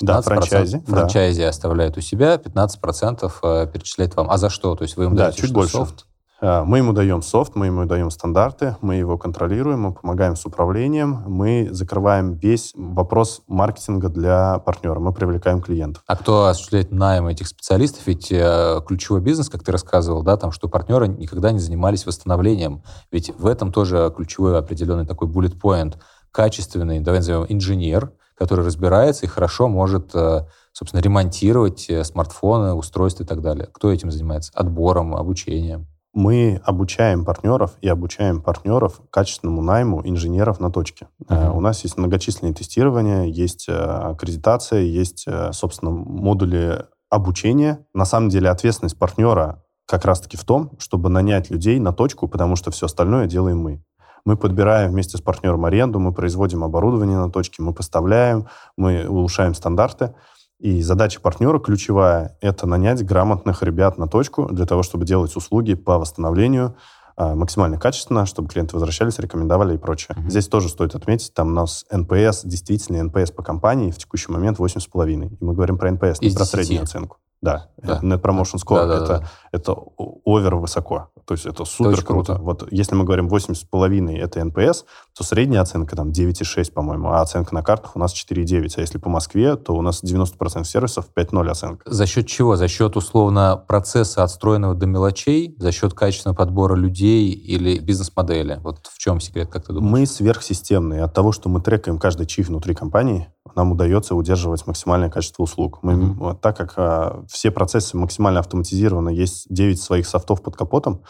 15% 0.00 0.06
да, 0.06 0.22
франчайзи, 0.22 0.80
франчайзи 0.86 1.42
да. 1.42 1.48
оставляет 1.48 1.96
у 1.96 2.00
себя, 2.00 2.36
15% 2.36 3.32
э, 3.42 3.66
перечисляет 3.72 4.16
вам. 4.16 4.30
А 4.30 4.38
за 4.38 4.50
что? 4.50 4.74
То 4.74 4.82
есть 4.82 4.96
вы 4.96 5.04
им 5.04 5.14
да, 5.14 5.24
даете 5.24 5.42
чуть 5.42 5.52
больше. 5.52 5.72
софт? 5.72 6.06
А, 6.40 6.64
мы 6.64 6.78
ему 6.78 6.92
даем 6.92 7.22
софт, 7.22 7.54
мы 7.54 7.66
ему 7.66 7.84
даем 7.86 8.10
стандарты, 8.10 8.76
мы 8.80 8.96
его 8.96 9.16
контролируем, 9.16 9.82
мы 9.82 9.92
помогаем 9.92 10.36
с 10.36 10.44
управлением, 10.44 11.22
мы 11.26 11.68
закрываем 11.70 12.34
весь 12.34 12.72
вопрос 12.74 13.42
маркетинга 13.46 14.08
для 14.08 14.58
партнера, 14.58 14.98
мы 14.98 15.12
привлекаем 15.12 15.60
клиентов. 15.60 16.02
А 16.06 16.16
кто 16.16 16.46
осуществляет 16.46 16.90
найм 16.90 17.26
этих 17.26 17.48
специалистов? 17.48 18.06
Ведь 18.06 18.30
э, 18.32 18.80
ключевой 18.86 19.20
бизнес, 19.20 19.48
как 19.48 19.62
ты 19.62 19.72
рассказывал, 19.72 20.22
да, 20.22 20.36
там, 20.36 20.50
что 20.50 20.68
партнеры 20.68 21.08
никогда 21.08 21.52
не 21.52 21.60
занимались 21.60 22.06
восстановлением. 22.06 22.82
Ведь 23.10 23.32
в 23.38 23.46
этом 23.46 23.72
тоже 23.72 24.12
ключевой 24.14 24.58
определенный 24.58 25.06
такой 25.06 25.28
bullet 25.28 25.58
point. 25.60 25.94
Качественный, 26.32 26.98
давай 26.98 27.20
назовем, 27.20 27.46
инженер, 27.48 28.12
который 28.36 28.66
разбирается 28.66 29.24
и 29.24 29.28
хорошо 29.28 29.68
может 29.68 30.10
э, 30.14 30.46
собственно, 30.72 31.00
ремонтировать 31.00 31.88
э, 31.88 32.02
смартфоны, 32.02 32.74
устройства 32.74 33.22
и 33.22 33.26
так 33.26 33.40
далее. 33.40 33.68
Кто 33.72 33.92
этим 33.92 34.10
занимается? 34.10 34.50
Отбором, 34.54 35.14
обучением? 35.14 35.86
Мы 36.14 36.60
обучаем 36.64 37.24
партнеров 37.24 37.76
и 37.80 37.88
обучаем 37.88 38.40
партнеров 38.40 39.00
качественному 39.10 39.62
найму 39.62 40.00
инженеров 40.04 40.60
на 40.60 40.70
точке. 40.70 41.08
Uh-huh. 41.20 41.50
У 41.50 41.60
нас 41.60 41.82
есть 41.82 41.98
многочисленные 41.98 42.54
тестирования, 42.54 43.24
есть 43.24 43.68
э, 43.68 43.72
аккредитация, 43.72 44.82
есть, 44.82 45.24
э, 45.26 45.50
собственно, 45.52 45.90
модули 45.90 46.86
обучения. 47.10 47.84
На 47.94 48.04
самом 48.04 48.28
деле 48.28 48.48
ответственность 48.48 48.96
партнера 48.96 49.64
как 49.86 50.04
раз-таки 50.04 50.36
в 50.36 50.44
том, 50.44 50.70
чтобы 50.78 51.08
нанять 51.08 51.50
людей 51.50 51.80
на 51.80 51.92
точку, 51.92 52.28
потому 52.28 52.54
что 52.54 52.70
все 52.70 52.86
остальное 52.86 53.26
делаем 53.26 53.58
мы. 53.58 53.82
Мы 54.24 54.36
подбираем 54.36 54.92
вместе 54.92 55.18
с 55.18 55.20
партнером 55.20 55.64
аренду, 55.66 55.98
мы 55.98 56.12
производим 56.12 56.64
оборудование 56.64 57.18
на 57.18 57.30
точке, 57.30 57.62
мы 57.62 57.74
поставляем, 57.74 58.46
мы 58.76 59.06
улучшаем 59.06 59.54
стандарты. 59.54 60.14
И 60.64 60.80
задача 60.80 61.20
партнера 61.20 61.58
ключевая– 61.58 62.38
это 62.40 62.66
нанять 62.66 63.04
грамотных 63.04 63.62
ребят 63.62 63.98
на 63.98 64.08
точку 64.08 64.48
для 64.50 64.64
того, 64.64 64.82
чтобы 64.82 65.04
делать 65.04 65.36
услуги 65.36 65.74
по 65.74 65.98
восстановлению 65.98 66.74
а, 67.18 67.34
максимально 67.34 67.78
качественно, 67.78 68.24
чтобы 68.24 68.48
клиенты 68.48 68.74
возвращались, 68.74 69.18
рекомендовали 69.18 69.74
и 69.74 69.76
прочее. 69.76 70.16
Mm-hmm. 70.16 70.30
Здесь 70.30 70.48
тоже 70.48 70.70
стоит 70.70 70.94
отметить, 70.94 71.34
там 71.34 71.48
у 71.48 71.50
нас 71.50 71.84
NPS, 71.92 72.44
действительно 72.44 73.04
NPS 73.04 73.30
по 73.30 73.42
компании 73.42 73.90
в 73.90 73.98
текущий 73.98 74.32
момент 74.32 74.58
8,5. 74.58 75.36
И 75.38 75.44
мы 75.44 75.52
говорим 75.52 75.76
про 75.76 75.90
NPS, 75.90 76.22
не 76.22 76.30
про 76.30 76.46
среднюю 76.46 76.84
оценку. 76.84 77.18
Да, 77.42 77.68
да. 77.76 78.00
Net 78.02 78.22
Promotion 78.22 78.56
Score 78.56 78.76
да, 78.76 78.86
да, 78.86 78.96
это, 78.96 79.18
да. 79.18 79.28
это 79.52 79.76
over 80.24 80.54
высоко. 80.54 81.10
То 81.26 81.34
есть 81.34 81.46
это 81.46 81.64
супер 81.64 81.92
это 81.94 82.04
круто. 82.04 82.34
круто. 82.34 82.42
Вот 82.42 82.72
если 82.72 82.94
мы 82.94 83.04
говорим 83.04 83.28
8,5 83.28 84.16
это 84.16 84.44
NPS, 84.44 84.84
то 85.16 85.24
средняя 85.24 85.62
оценка 85.62 85.96
там 85.96 86.10
9,6, 86.10 86.72
по-моему, 86.72 87.08
а 87.08 87.20
оценка 87.20 87.54
на 87.54 87.62
картах 87.62 87.96
у 87.96 87.98
нас 87.98 88.14
4,9. 88.14 88.74
А 88.76 88.80
если 88.80 88.98
по 88.98 89.08
Москве, 89.08 89.56
то 89.56 89.74
у 89.74 89.82
нас 89.82 90.02
90% 90.02 90.64
сервисов 90.64 91.06
5,0 91.16 91.48
оценка. 91.48 91.90
За 91.90 92.06
счет 92.06 92.26
чего? 92.26 92.56
За 92.56 92.68
счет, 92.68 92.96
условно, 92.96 93.62
процесса 93.66 94.22
отстроенного 94.22 94.74
до 94.74 94.86
мелочей? 94.86 95.56
За 95.58 95.72
счет 95.72 95.94
качественного 95.94 96.36
подбора 96.36 96.74
людей 96.74 97.30
или 97.30 97.78
бизнес-модели? 97.78 98.60
Вот 98.62 98.86
в 98.86 98.98
чем 98.98 99.20
секрет, 99.20 99.48
как 99.50 99.66
ты 99.66 99.72
думаешь? 99.72 99.92
Мы 99.92 100.06
сверхсистемные. 100.06 101.02
От 101.02 101.14
того, 101.14 101.32
что 101.32 101.48
мы 101.48 101.60
трекаем 101.60 101.98
каждый 101.98 102.26
чих 102.26 102.48
внутри 102.48 102.74
компании, 102.74 103.28
нам 103.54 103.72
удается 103.72 104.14
удерживать 104.14 104.66
максимальное 104.66 105.10
качество 105.10 105.42
услуг. 105.42 105.78
Мы, 105.82 105.92
mm-hmm. 105.92 106.38
Так 106.40 106.56
как 106.56 106.72
а, 106.76 107.24
все 107.28 107.50
процессы 107.50 107.96
максимально 107.96 108.40
автоматизированы, 108.40 109.10
есть 109.10 109.46
9 109.48 109.80
своих 109.80 110.06
софтов 110.06 110.42
под 110.42 110.56
капотом, 110.56 111.02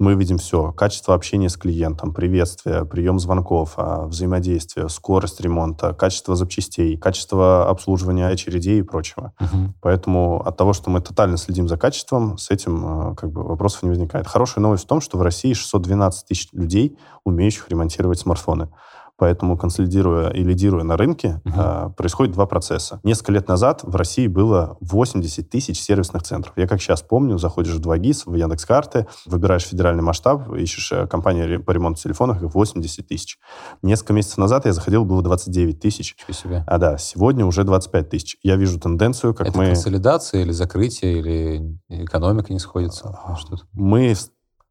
мы 0.00 0.14
видим 0.14 0.38
все. 0.38 0.72
Качество 0.72 1.14
общения 1.14 1.48
с 1.48 1.56
клиентом, 1.56 2.12
приветствие, 2.12 2.84
прием 2.84 3.20
звонков, 3.20 3.74
а, 3.76 4.06
взаимодействие, 4.06 4.88
скорость 4.88 5.40
ремонта, 5.40 5.94
качество 5.94 6.34
запчастей, 6.34 6.96
качество 6.96 7.68
обслуживания 7.68 8.26
очередей 8.26 8.80
и 8.80 8.82
прочего. 8.82 9.32
Угу. 9.40 9.74
Поэтому 9.80 10.42
от 10.44 10.56
того, 10.56 10.72
что 10.72 10.90
мы 10.90 11.00
тотально 11.00 11.36
следим 11.36 11.68
за 11.68 11.76
качеством, 11.76 12.38
с 12.38 12.50
этим 12.50 12.84
а, 12.84 13.14
как 13.14 13.30
бы 13.30 13.44
вопросов 13.44 13.84
не 13.84 13.90
возникает. 13.90 14.26
Хорошая 14.26 14.62
новость 14.62 14.84
в 14.84 14.88
том, 14.88 15.00
что 15.00 15.16
в 15.16 15.22
России 15.22 15.52
612 15.52 16.26
тысяч 16.26 16.48
людей, 16.52 16.98
умеющих 17.24 17.68
ремонтировать 17.68 18.18
смартфоны. 18.18 18.70
Поэтому, 19.16 19.56
консолидируя 19.56 20.30
и 20.30 20.42
лидируя 20.42 20.82
на 20.82 20.96
рынке, 20.96 21.40
uh-huh. 21.44 21.94
происходит 21.94 22.34
два 22.34 22.46
процесса. 22.46 23.00
Несколько 23.04 23.32
лет 23.32 23.48
назад 23.48 23.80
в 23.82 23.94
России 23.94 24.26
было 24.26 24.76
80 24.80 25.48
тысяч 25.48 25.80
сервисных 25.80 26.22
центров. 26.24 26.54
Я 26.56 26.66
как 26.66 26.80
сейчас 26.80 27.02
помню, 27.02 27.38
заходишь 27.38 27.74
в 27.74 27.80
2GIS, 27.80 28.22
в 28.26 28.34
Яндекс.Карты, 28.34 29.06
выбираешь 29.26 29.62
федеральный 29.62 30.02
масштаб, 30.02 30.52
ищешь 30.54 30.90
э, 30.92 31.06
компанию 31.06 31.62
по 31.62 31.70
ремонту 31.70 32.02
телефонов, 32.02 32.42
их 32.42 32.54
80 32.54 33.06
тысяч. 33.06 33.38
Несколько 33.82 34.12
месяцев 34.14 34.38
назад 34.38 34.66
я 34.66 34.72
заходил, 34.72 35.04
было 35.04 35.22
29 35.22 35.80
тысяч. 35.80 36.16
себе. 36.32 36.64
А 36.66 36.78
да, 36.78 36.98
сегодня 36.98 37.46
уже 37.46 37.64
25 37.64 38.08
тысяч. 38.08 38.36
Я 38.42 38.56
вижу 38.56 38.80
тенденцию, 38.80 39.34
как 39.34 39.48
Это 39.48 39.58
мы... 39.58 39.66
консолидация 39.66 40.42
или 40.42 40.52
закрытие, 40.52 41.18
или 41.18 41.78
экономика 41.88 42.52
не 42.52 42.58
сходится? 42.58 43.08
А, 43.08 43.36
мы 43.72 44.14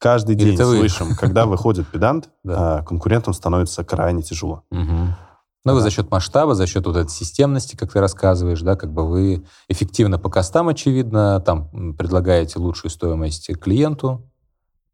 каждый 0.03 0.35
день 0.35 0.57
слышим, 0.57 1.15
когда 1.15 1.45
выходит 1.53 1.87
педант, 1.87 2.29
а, 2.45 2.83
конкурентам 2.83 3.33
становится 3.33 3.85
крайне 3.85 4.21
тяжело. 4.21 4.63
Ну, 5.65 5.73
вы 5.73 5.79
за 5.79 5.89
счет 5.91 6.11
масштаба, 6.11 6.55
за 6.55 6.67
счет 6.67 6.85
вот 6.85 6.97
этой 6.97 7.09
системности, 7.09 7.77
как 7.77 7.93
ты 7.93 8.01
рассказываешь, 8.01 8.59
да, 8.59 8.75
как 8.75 8.91
бы 8.91 9.07
вы 9.07 9.45
эффективно 9.69 10.19
по 10.19 10.29
костам, 10.29 10.67
очевидно, 10.67 11.39
там 11.39 11.95
предлагаете 11.95 12.59
лучшую 12.59 12.91
стоимость 12.91 13.47
клиенту. 13.61 14.29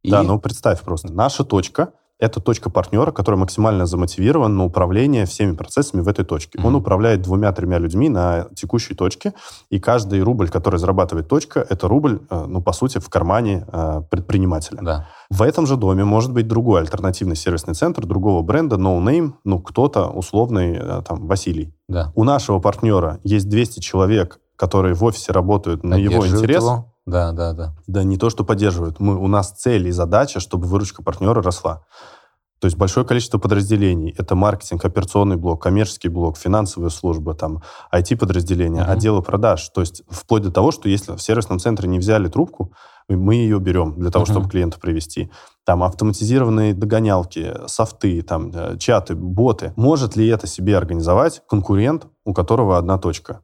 И... 0.03 0.11
Да, 0.11 0.21
ну 0.21 0.39
представь 0.39 0.79
просто, 0.81 1.11
наша 1.11 1.43
точка 1.43 1.93
это 2.19 2.41
точка 2.41 2.69
партнера, 2.69 3.11
который 3.11 3.37
максимально 3.37 3.85
замотивирован 3.85 4.55
на 4.55 4.65
управление 4.65 5.25
всеми 5.25 5.55
процессами 5.55 6.01
в 6.01 6.07
этой 6.07 6.25
точке. 6.25 6.59
Mm-hmm. 6.59 6.67
Он 6.67 6.75
управляет 6.75 7.21
двумя-тремя 7.21 7.79
людьми 7.79 8.09
на 8.09 8.47
текущей 8.55 8.93
точке, 8.93 9.33
и 9.69 9.79
каждый 9.79 10.21
рубль, 10.21 10.49
который 10.49 10.79
зарабатывает 10.79 11.29
точка, 11.29 11.65
это 11.67 11.87
рубль, 11.87 12.19
э, 12.29 12.45
ну, 12.45 12.61
по 12.61 12.73
сути, 12.73 12.99
в 12.99 13.09
кармане 13.09 13.65
э, 13.71 14.01
предпринимателя. 14.09 14.79
Да. 14.81 15.07
В 15.29 15.41
этом 15.41 15.65
же 15.65 15.77
доме 15.77 16.03
может 16.03 16.33
быть 16.33 16.47
другой 16.47 16.81
альтернативный 16.81 17.37
сервисный 17.37 17.73
центр 17.73 18.05
другого 18.05 18.41
бренда, 18.41 18.75
no 18.75 19.01
name, 19.01 19.33
ну, 19.45 19.59
кто-то 19.59 20.07
условный, 20.07 20.77
э, 20.77 21.01
там, 21.07 21.25
Василий. 21.25 21.73
Да. 21.87 22.11
У 22.15 22.25
нашего 22.25 22.59
партнера 22.59 23.19
есть 23.23 23.47
200 23.47 23.79
человек, 23.79 24.39
которые 24.57 24.93
в 24.93 25.03
офисе 25.05 25.31
работают 25.31 25.85
на 25.85 25.95
его 25.95 26.27
интерес. 26.27 26.63
Его. 26.63 26.88
Да, 27.09 27.31
да, 27.31 27.53
да. 27.53 27.75
Да 27.87 28.03
не 28.03 28.17
то, 28.17 28.29
что 28.29 28.43
поддерживают. 28.43 28.99
Мы, 28.99 29.17
у 29.17 29.27
нас 29.27 29.51
цель 29.51 29.87
и 29.87 29.91
задача, 29.91 30.39
чтобы 30.39 30.67
выручка 30.67 31.03
партнера 31.03 31.41
росла. 31.41 31.83
То 32.59 32.65
есть 32.65 32.77
большое 32.77 33.05
количество 33.05 33.37
подразделений. 33.37 34.13
Это 34.17 34.35
маркетинг, 34.35 34.83
операционный 34.83 35.37
блок, 35.37 35.61
коммерческий 35.63 36.09
блок, 36.09 36.37
финансовая 36.37 36.89
служба, 36.89 37.33
там, 37.33 37.63
IT-подразделения, 37.93 38.81
uh-huh. 38.81 38.91
отделы 38.91 39.21
продаж. 39.21 39.67
То 39.69 39.81
есть 39.81 40.03
вплоть 40.09 40.43
до 40.43 40.51
того, 40.51 40.71
что 40.71 40.89
если 40.89 41.13
в 41.13 41.21
сервисном 41.21 41.59
центре 41.59 41.87
не 41.87 41.99
взяли 41.99 42.27
трубку, 42.27 42.73
мы 43.07 43.35
ее 43.35 43.59
берем 43.59 43.97
для 43.97 44.11
того, 44.11 44.25
uh-huh. 44.25 44.31
чтобы 44.31 44.49
клиента 44.49 44.77
привести. 44.79 45.31
Там 45.65 45.83
автоматизированные 45.83 46.73
догонялки, 46.73 47.55
софты, 47.67 48.21
там, 48.21 48.51
э, 48.53 48.77
чаты, 48.77 49.15
боты. 49.15 49.73
Может 49.77 50.17
ли 50.17 50.27
это 50.27 50.45
себе 50.45 50.77
организовать 50.77 51.41
конкурент, 51.47 52.07
у 52.25 52.33
которого 52.33 52.77
одна 52.77 52.97
точка? 52.97 53.41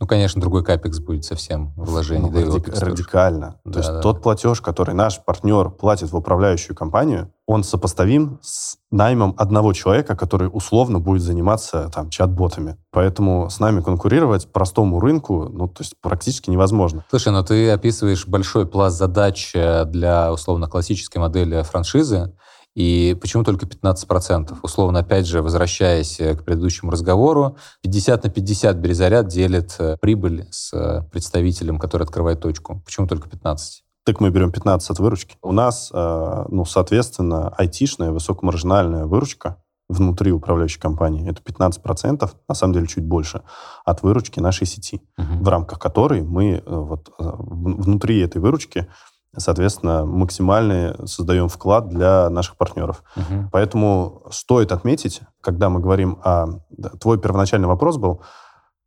Ну, 0.00 0.06
конечно, 0.06 0.40
другой 0.40 0.62
капекс 0.62 1.00
будет 1.00 1.24
совсем 1.24 1.72
вложений. 1.76 2.30
Ну, 2.30 2.52
радик, 2.52 2.68
радикально. 2.68 3.60
Да, 3.64 3.72
То 3.72 3.78
есть 3.80 3.90
да. 3.90 4.00
тот 4.00 4.22
платеж, 4.22 4.60
который 4.60 4.94
наш 4.94 5.24
партнер 5.24 5.70
платит 5.70 6.12
в 6.12 6.16
управляющую 6.16 6.76
компанию, 6.76 7.32
он 7.46 7.64
сопоставим 7.64 8.38
с 8.40 8.76
наймом 8.92 9.34
одного 9.36 9.72
человека, 9.72 10.14
который 10.14 10.50
условно 10.52 11.00
будет 11.00 11.22
заниматься 11.22 11.90
там 11.92 12.10
чат-ботами. 12.10 12.76
Поэтому 12.92 13.50
с 13.50 13.58
нами 13.58 13.80
конкурировать 13.80 14.52
простому 14.52 15.00
рынку, 15.00 15.48
ну, 15.48 15.66
то 15.66 15.82
есть 15.82 15.94
практически 16.00 16.48
невозможно. 16.48 17.04
Слушай, 17.10 17.32
но 17.32 17.42
ты 17.42 17.68
описываешь 17.70 18.26
большой 18.26 18.66
пласт 18.66 18.96
задач 18.98 19.50
э, 19.54 19.84
для 19.84 20.32
условно 20.32 20.68
классической 20.68 21.18
модели 21.18 21.62
франшизы. 21.62 22.32
И 22.74 23.16
почему 23.20 23.42
только 23.42 23.66
15%? 23.66 24.58
Условно, 24.62 25.00
опять 25.00 25.26
же, 25.26 25.42
возвращаясь 25.42 26.20
э, 26.20 26.36
к 26.36 26.44
предыдущему 26.44 26.90
разговору, 26.90 27.56
50 27.82 28.24
на 28.24 28.30
50 28.30 28.76
Березаряд 28.76 29.26
делит 29.26 29.74
э, 29.78 29.96
прибыль 30.00 30.46
с 30.50 30.72
э, 30.72 31.02
представителем, 31.10 31.78
который 31.78 32.04
открывает 32.04 32.40
точку. 32.40 32.80
Почему 32.84 33.08
только 33.08 33.28
15? 33.28 33.82
Так 34.04 34.20
мы 34.20 34.30
берем 34.30 34.52
15 34.52 34.90
от 34.90 34.98
выручки. 35.00 35.36
У 35.42 35.52
нас, 35.52 35.90
ну, 35.92 36.64
соответственно, 36.64 37.50
айтишная 37.50 38.10
высокомаржинальная 38.10 39.04
выручка 39.04 39.62
внутри 39.90 40.32
управляющей 40.32 40.80
компании. 40.80 41.28
Это 41.28 41.42
15%, 41.42 42.30
на 42.48 42.54
самом 42.54 42.72
деле 42.72 42.86
чуть 42.86 43.04
больше, 43.04 43.42
от 43.84 44.02
выручки 44.02 44.40
нашей 44.40 44.66
сети, 44.66 45.02
угу. 45.18 45.44
в 45.44 45.48
рамках 45.48 45.78
которой 45.78 46.22
мы 46.22 46.62
вот 46.64 47.12
внутри 47.18 48.20
этой 48.20 48.40
выручки 48.40 48.88
соответственно, 49.36 50.04
максимальный 50.04 50.94
создаем 51.06 51.48
вклад 51.48 51.88
для 51.88 52.30
наших 52.30 52.56
партнеров. 52.56 53.02
Угу. 53.16 53.50
Поэтому 53.52 54.22
стоит 54.30 54.72
отметить, 54.72 55.20
когда 55.40 55.68
мы 55.68 55.80
говорим 55.80 56.18
о... 56.24 56.60
Твой 57.00 57.18
первоначальный 57.18 57.68
вопрос 57.68 57.98
был, 57.98 58.22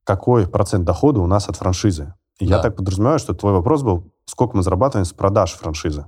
какой 0.04 0.48
процент 0.48 0.86
дохода 0.86 1.20
у 1.20 1.28
нас 1.28 1.48
от 1.48 1.58
франшизы? 1.58 2.14
Я 2.40 2.60
так 2.60 2.76
подразумеваю, 2.76 3.20
что 3.20 3.34
твой 3.36 3.54
вопрос 3.54 3.84
был, 3.84 4.12
сколько 4.26 4.58
мы 4.58 4.64
зарабатываем 4.64 5.06
с 5.06 5.14
продаж 5.14 5.54
франшизы. 5.54 6.08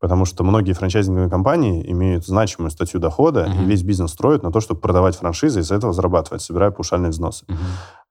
Потому 0.00 0.24
что 0.24 0.42
многие 0.42 0.72
франчайзинговые 0.72 1.30
компании 1.30 1.88
имеют 1.92 2.26
значимую 2.26 2.72
статью 2.72 2.98
дохода, 2.98 3.44
uh-huh. 3.44 3.62
и 3.62 3.64
весь 3.66 3.84
бизнес 3.84 4.10
строят 4.10 4.42
на 4.42 4.50
то, 4.50 4.60
чтобы 4.60 4.80
продавать 4.80 5.14
франшизы 5.14 5.60
и 5.60 5.62
с 5.62 5.70
этого 5.70 5.92
зарабатывать, 5.92 6.42
собирая 6.42 6.72
паушальные 6.72 7.10
взносы. 7.10 7.44
Uh-huh. 7.44 7.56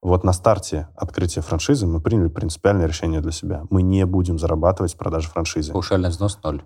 Вот 0.01 0.23
на 0.23 0.33
старте 0.33 0.87
открытия 0.95 1.41
франшизы 1.41 1.85
мы 1.85 2.01
приняли 2.01 2.27
принципиальное 2.27 2.87
решение 2.87 3.21
для 3.21 3.31
себя. 3.31 3.63
Мы 3.69 3.83
не 3.83 4.05
будем 4.05 4.39
зарабатывать 4.39 4.91
с 4.91 4.95
продажи 4.95 5.27
франшизы. 5.29 5.73
Паушальный 5.73 6.09
взнос 6.09 6.39
ноль. 6.43 6.63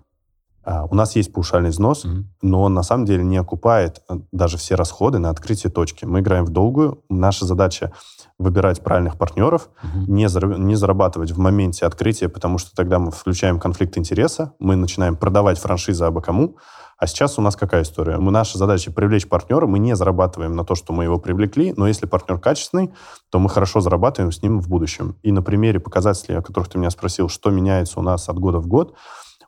А, 0.66 0.84
у 0.86 0.94
нас 0.96 1.14
есть 1.14 1.32
паушальный 1.32 1.70
взнос, 1.70 2.04
mm-hmm. 2.04 2.24
но 2.42 2.62
он 2.62 2.74
на 2.74 2.82
самом 2.82 3.04
деле 3.04 3.22
не 3.22 3.36
окупает 3.36 4.02
э, 4.08 4.16
даже 4.32 4.56
все 4.56 4.74
расходы 4.74 5.18
на 5.18 5.30
открытие 5.30 5.70
точки. 5.70 6.04
Мы 6.04 6.20
играем 6.20 6.44
в 6.44 6.48
долгую. 6.48 7.04
Наша 7.08 7.46
задача 7.46 7.92
выбирать 8.36 8.82
правильных 8.82 9.16
партнеров, 9.16 9.68
mm-hmm. 9.82 10.04
не, 10.08 10.26
зар- 10.26 10.58
не 10.58 10.74
зарабатывать 10.74 11.30
в 11.30 11.38
моменте 11.38 11.86
открытия, 11.86 12.28
потому 12.28 12.58
что 12.58 12.74
тогда 12.74 12.98
мы 12.98 13.12
включаем 13.12 13.60
конфликт 13.60 13.96
интереса, 13.96 14.54
мы 14.58 14.74
начинаем 14.74 15.16
продавать 15.16 15.58
франшизы 15.58 16.04
абы 16.04 16.20
кому. 16.20 16.56
А 16.98 17.06
сейчас 17.06 17.38
у 17.38 17.42
нас 17.42 17.56
какая 17.56 17.82
история? 17.82 18.16
Мы, 18.16 18.32
наша 18.32 18.56
задача 18.56 18.90
привлечь 18.90 19.28
партнера, 19.28 19.66
мы 19.66 19.78
не 19.78 19.94
зарабатываем 19.94 20.56
на 20.56 20.64
то, 20.64 20.74
что 20.74 20.94
мы 20.94 21.04
его 21.04 21.18
привлекли, 21.18 21.74
но 21.76 21.86
если 21.86 22.06
партнер 22.06 22.38
качественный, 22.38 22.90
то 23.30 23.38
мы 23.38 23.50
хорошо 23.50 23.80
зарабатываем 23.80 24.32
с 24.32 24.42
ним 24.42 24.60
в 24.60 24.68
будущем. 24.68 25.16
И 25.22 25.30
на 25.30 25.42
примере 25.42 25.78
показателей, 25.78 26.38
о 26.38 26.42
которых 26.42 26.68
ты 26.70 26.78
меня 26.78 26.90
спросил, 26.90 27.28
что 27.28 27.50
меняется 27.50 28.00
у 28.00 28.02
нас 28.02 28.30
от 28.30 28.38
года 28.38 28.60
в 28.60 28.66
год, 28.66 28.94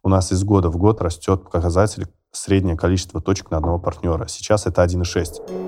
у 0.03 0.11
нас 0.11 0.31
из 0.31 0.45
года 0.45 0.69
в 0.69 0.77
год 0.77 1.01
растет 1.01 1.45
показатель 1.45 2.07
среднее 2.33 2.77
количество 2.77 3.21
точек 3.21 3.51
на 3.51 3.57
одного 3.57 3.79
партнера. 3.79 4.27
Сейчас 4.29 4.67
это 4.67 4.83
1,6. 4.83 5.68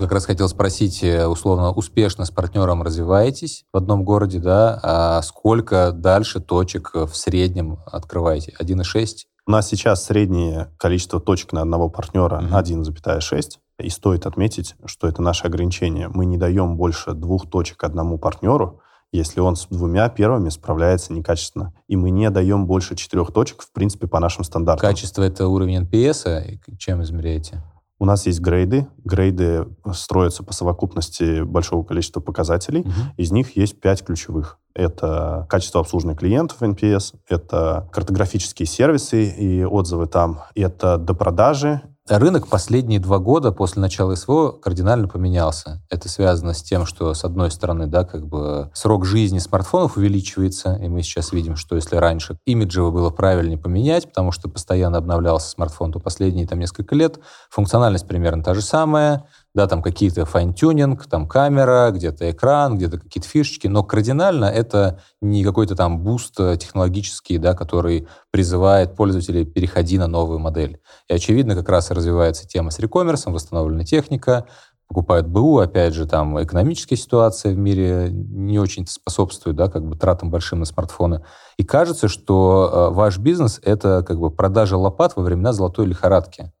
Вот 0.00 0.06
как 0.06 0.14
раз 0.14 0.24
хотел 0.24 0.48
спросить, 0.48 1.04
э, 1.04 1.26
условно, 1.26 1.72
успешно 1.72 2.24
с 2.24 2.30
партнером 2.30 2.82
развиваетесь 2.82 3.66
в 3.70 3.76
одном 3.76 4.02
городе, 4.02 4.38
да, 4.38 4.80
а 4.82 5.20
сколько 5.20 5.92
дальше 5.92 6.40
точек 6.40 6.92
в 6.94 7.14
среднем 7.14 7.80
открываете? 7.84 8.54
1,6? 8.58 9.26
У 9.46 9.50
нас 9.50 9.68
сейчас 9.68 10.02
среднее 10.02 10.70
количество 10.78 11.20
точек 11.20 11.52
на 11.52 11.60
одного 11.60 11.90
партнера 11.90 12.38
угу. 12.38 12.46
1,6. 12.46 13.42
И 13.80 13.90
стоит 13.90 14.24
отметить, 14.24 14.74
что 14.86 15.06
это 15.06 15.20
наше 15.20 15.46
ограничение. 15.46 16.08
Мы 16.08 16.24
не 16.24 16.38
даем 16.38 16.78
больше 16.78 17.12
двух 17.12 17.50
точек 17.50 17.84
одному 17.84 18.16
партнеру, 18.16 18.80
если 19.12 19.40
он 19.40 19.54
с 19.54 19.66
двумя 19.66 20.08
первыми 20.08 20.48
справляется 20.48 21.12
некачественно. 21.12 21.74
И 21.88 21.96
мы 21.96 22.08
не 22.08 22.30
даем 22.30 22.66
больше 22.66 22.96
четырех 22.96 23.32
точек, 23.34 23.60
в 23.60 23.70
принципе, 23.70 24.06
по 24.06 24.18
нашим 24.18 24.44
стандартам. 24.44 24.88
Качество— 24.88 25.22
это 25.24 25.46
уровень 25.46 25.82
NPS, 25.82 26.26
а 26.26 26.76
чем 26.78 27.02
измеряете? 27.02 27.62
У 28.00 28.06
нас 28.06 28.26
есть 28.26 28.40
грейды. 28.40 28.88
Грейды 29.04 29.68
строятся 29.92 30.42
по 30.42 30.54
совокупности 30.54 31.42
большого 31.42 31.84
количества 31.84 32.20
показателей. 32.20 32.80
Угу. 32.80 32.90
Из 33.18 33.30
них 33.30 33.56
есть 33.56 33.78
пять 33.78 34.02
ключевых. 34.02 34.58
Это 34.74 35.46
качество 35.50 35.80
обслуживания 35.82 36.16
клиентов 36.16 36.62
NPS, 36.62 37.14
это 37.28 37.88
картографические 37.92 38.66
сервисы 38.66 39.24
и 39.24 39.64
отзывы 39.64 40.06
там, 40.06 40.44
это 40.54 40.96
допродажи, 40.96 41.82
Рынок 42.18 42.48
последние 42.48 42.98
два 42.98 43.20
года 43.20 43.52
после 43.52 43.80
начала 43.80 44.16
СВО 44.16 44.50
кардинально 44.50 45.06
поменялся. 45.06 45.80
Это 45.88 46.08
связано 46.08 46.54
с 46.54 46.62
тем, 46.62 46.84
что, 46.84 47.14
с 47.14 47.22
одной 47.22 47.52
стороны, 47.52 47.86
да, 47.86 48.02
как 48.02 48.26
бы 48.26 48.68
срок 48.74 49.06
жизни 49.06 49.38
смартфонов 49.38 49.96
увеличивается, 49.96 50.74
и 50.82 50.88
мы 50.88 51.02
сейчас 51.02 51.30
видим, 51.30 51.54
что 51.54 51.76
если 51.76 51.94
раньше 51.94 52.36
имиджево 52.46 52.90
было 52.90 53.10
правильнее 53.10 53.58
поменять, 53.58 54.08
потому 54.08 54.32
что 54.32 54.48
постоянно 54.48 54.98
обновлялся 54.98 55.50
смартфон, 55.50 55.92
то 55.92 56.00
последние 56.00 56.48
там 56.48 56.58
несколько 56.58 56.96
лет 56.96 57.20
функциональность 57.48 58.08
примерно 58.08 58.42
та 58.42 58.54
же 58.54 58.60
самая, 58.60 59.26
да, 59.54 59.66
там 59.66 59.82
какие-то 59.82 60.24
fine-tuning, 60.24 61.06
там 61.06 61.26
камера, 61.26 61.90
где-то 61.90 62.30
экран, 62.30 62.76
где-то 62.76 62.98
какие-то 62.98 63.28
фишечки, 63.28 63.66
но 63.66 63.82
кардинально 63.82 64.44
это 64.44 65.00
не 65.20 65.44
какой-то 65.44 65.74
там 65.74 66.00
boost 66.00 66.36
технологический, 66.36 67.38
да, 67.38 67.54
который 67.54 68.06
призывает 68.30 68.94
пользователей 68.94 69.44
переходи 69.44 69.98
на 69.98 70.06
новую 70.06 70.38
модель. 70.38 70.80
И 71.08 71.14
очевидно, 71.14 71.54
как 71.54 71.68
раз 71.68 71.90
и 71.90 71.94
развивается 71.94 72.46
тема 72.46 72.70
с 72.70 72.78
рекоммерсом, 72.78 73.32
восстановлена 73.32 73.84
техника, 73.84 74.46
покупают 74.90 75.28
БУ, 75.28 75.58
опять 75.58 75.94
же, 75.94 76.04
там 76.04 76.42
экономическая 76.42 76.96
ситуация 76.96 77.54
в 77.54 77.56
мире 77.56 78.10
не 78.10 78.58
очень 78.58 78.88
способствует, 78.88 79.56
да, 79.56 79.68
как 79.68 79.84
бы 79.84 79.96
тратам 79.96 80.30
большим 80.30 80.58
на 80.58 80.64
смартфоны. 80.64 81.24
И 81.56 81.64
кажется, 81.64 82.08
что 82.08 82.90
э, 82.90 82.94
ваш 82.94 83.18
бизнес— 83.18 83.60
это 83.64 84.02
как 84.02 84.18
бы 84.18 84.32
продажа 84.32 84.76
лопат 84.76 85.14
во 85.14 85.22
времена 85.22 85.52
золотой 85.52 85.86
лихорадки. 85.86 86.52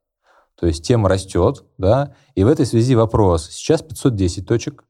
То 0.60 0.66
есть 0.66 0.84
тема 0.84 1.08
растет, 1.08 1.64
да, 1.78 2.14
и 2.34 2.44
в 2.44 2.46
этой 2.46 2.66
связи 2.66 2.94
вопрос. 2.94 3.48
Сейчас 3.48 3.80
510 3.80 4.46
точек, 4.46 4.84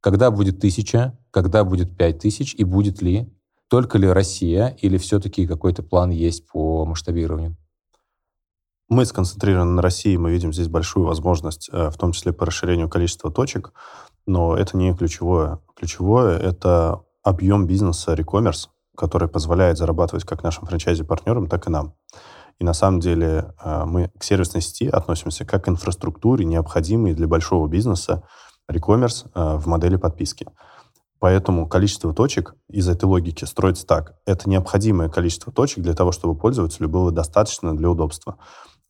когда 0.00 0.32
будет 0.32 0.58
1000, 0.58 1.16
когда 1.30 1.62
будет 1.62 1.96
5000 1.96 2.56
и 2.56 2.64
будет 2.64 3.00
ли? 3.02 3.32
Только 3.68 3.98
ли 3.98 4.08
Россия 4.08 4.76
или 4.80 4.98
все-таки 4.98 5.46
какой-то 5.46 5.84
план 5.84 6.10
есть 6.10 6.48
по 6.48 6.84
масштабированию? 6.84 7.56
Мы 8.88 9.06
сконцентрированы 9.06 9.70
на 9.70 9.80
России, 9.80 10.16
мы 10.16 10.32
видим 10.32 10.52
здесь 10.52 10.66
большую 10.66 11.06
возможность, 11.06 11.70
э, 11.72 11.90
в 11.90 11.96
том 11.96 12.10
числе 12.10 12.32
по 12.32 12.44
расширению 12.44 12.88
количества 12.88 13.30
точек, 13.30 13.72
но 14.26 14.56
это 14.56 14.76
не 14.76 14.92
ключевое. 14.92 15.60
Ключевое— 15.76 16.36
это 16.40 17.04
объем 17.22 17.68
бизнеса 17.68 18.14
рекоммерс, 18.14 18.70
который 18.96 19.28
позволяет 19.28 19.78
зарабатывать 19.78 20.24
как 20.24 20.42
нашим 20.42 20.66
франчайзи-партнерам, 20.66 21.46
так 21.46 21.68
и 21.68 21.70
нам. 21.70 21.94
И 22.58 22.64
на 22.64 22.74
самом 22.74 23.00
деле 23.00 23.54
э, 23.62 23.84
мы 23.84 24.10
к 24.18 24.24
сервисной 24.24 24.62
сети 24.62 24.88
относимся 24.88 25.44
как 25.44 25.64
к 25.64 25.68
инфраструктуре, 25.68 26.44
необходимой 26.44 27.14
для 27.14 27.26
большого 27.26 27.68
бизнеса 27.68 28.22
рекоммерс 28.68 29.24
э, 29.34 29.56
в 29.56 29.66
модели 29.66 29.96
подписки. 29.96 30.46
Поэтому 31.18 31.68
количество 31.68 32.12
точек 32.12 32.56
из 32.68 32.88
этой 32.88 33.04
логики 33.04 33.44
строится 33.44 33.86
так. 33.86 34.16
Это 34.26 34.50
необходимое 34.50 35.08
количество 35.08 35.52
точек 35.52 35.84
для 35.84 35.94
того, 35.94 36.10
чтобы 36.10 36.34
пользователю 36.34 36.88
было 36.88 37.12
достаточно 37.12 37.76
для 37.76 37.88
удобства. 37.88 38.38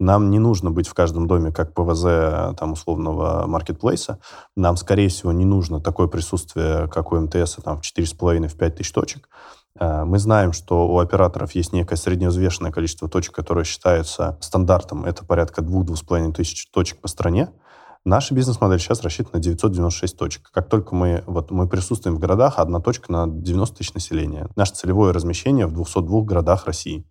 Нам 0.01 0.31
не 0.31 0.39
нужно 0.39 0.71
быть 0.71 0.89
в 0.89 0.95
каждом 0.95 1.27
доме 1.27 1.53
как 1.53 1.75
ПВЗ 1.75 2.57
там, 2.59 2.73
условного 2.73 3.47
маркетплейса. 3.47 4.19
Нам, 4.57 4.77
скорее 4.77 5.09
всего, 5.09 5.31
не 5.31 5.45
нужно 5.45 5.81
такое 5.81 6.09
присутствие, 6.09 6.89
как 6.89 7.13
у 7.13 7.17
МТС, 7.17 7.57
там, 7.63 7.81
в 7.81 7.83
4,5-5 7.83 8.71
тысяч 8.71 8.93
точек. 8.93 9.29
Э, 9.79 10.05
мы 10.05 10.19
знаем, 10.19 10.53
что 10.53 10.89
у 10.89 10.99
операторов 10.99 11.53
есть 11.53 11.73
некое 11.73 11.97
средневзвешенное 11.97 12.73
количество 12.73 13.09
точек, 13.09 13.35
которое 13.35 13.65
считается 13.65 14.37
стандартом. 14.41 15.05
Это 15.05 15.25
порядка 15.25 15.63
2-2,5 15.63 16.33
тысяч 16.33 16.71
точек 16.71 17.01
по 17.01 17.09
стране. 17.09 17.51
Наша 18.05 18.35
бизнес-модель 18.35 18.81
сейчас 18.81 19.03
рассчитана 19.03 19.37
на 19.37 19.41
996 19.41 20.17
точек. 20.17 20.51
Как 20.51 20.69
только 20.69 20.95
мы, 20.95 21.23
вот, 21.27 21.53
мы 21.53 21.69
присутствуем 21.69 22.17
в 22.17 22.19
городах, 22.19 22.59
одна 22.59 22.81
точка 22.81 23.13
на 23.13 23.27
90 23.29 23.77
тысяч 23.77 23.95
населения. 23.95 24.49
Наше 24.57 24.75
целевое 24.75 25.13
размещение 25.13 25.67
в 25.67 25.73
202 25.73 26.23
городах 26.23 26.67
России. 26.67 27.07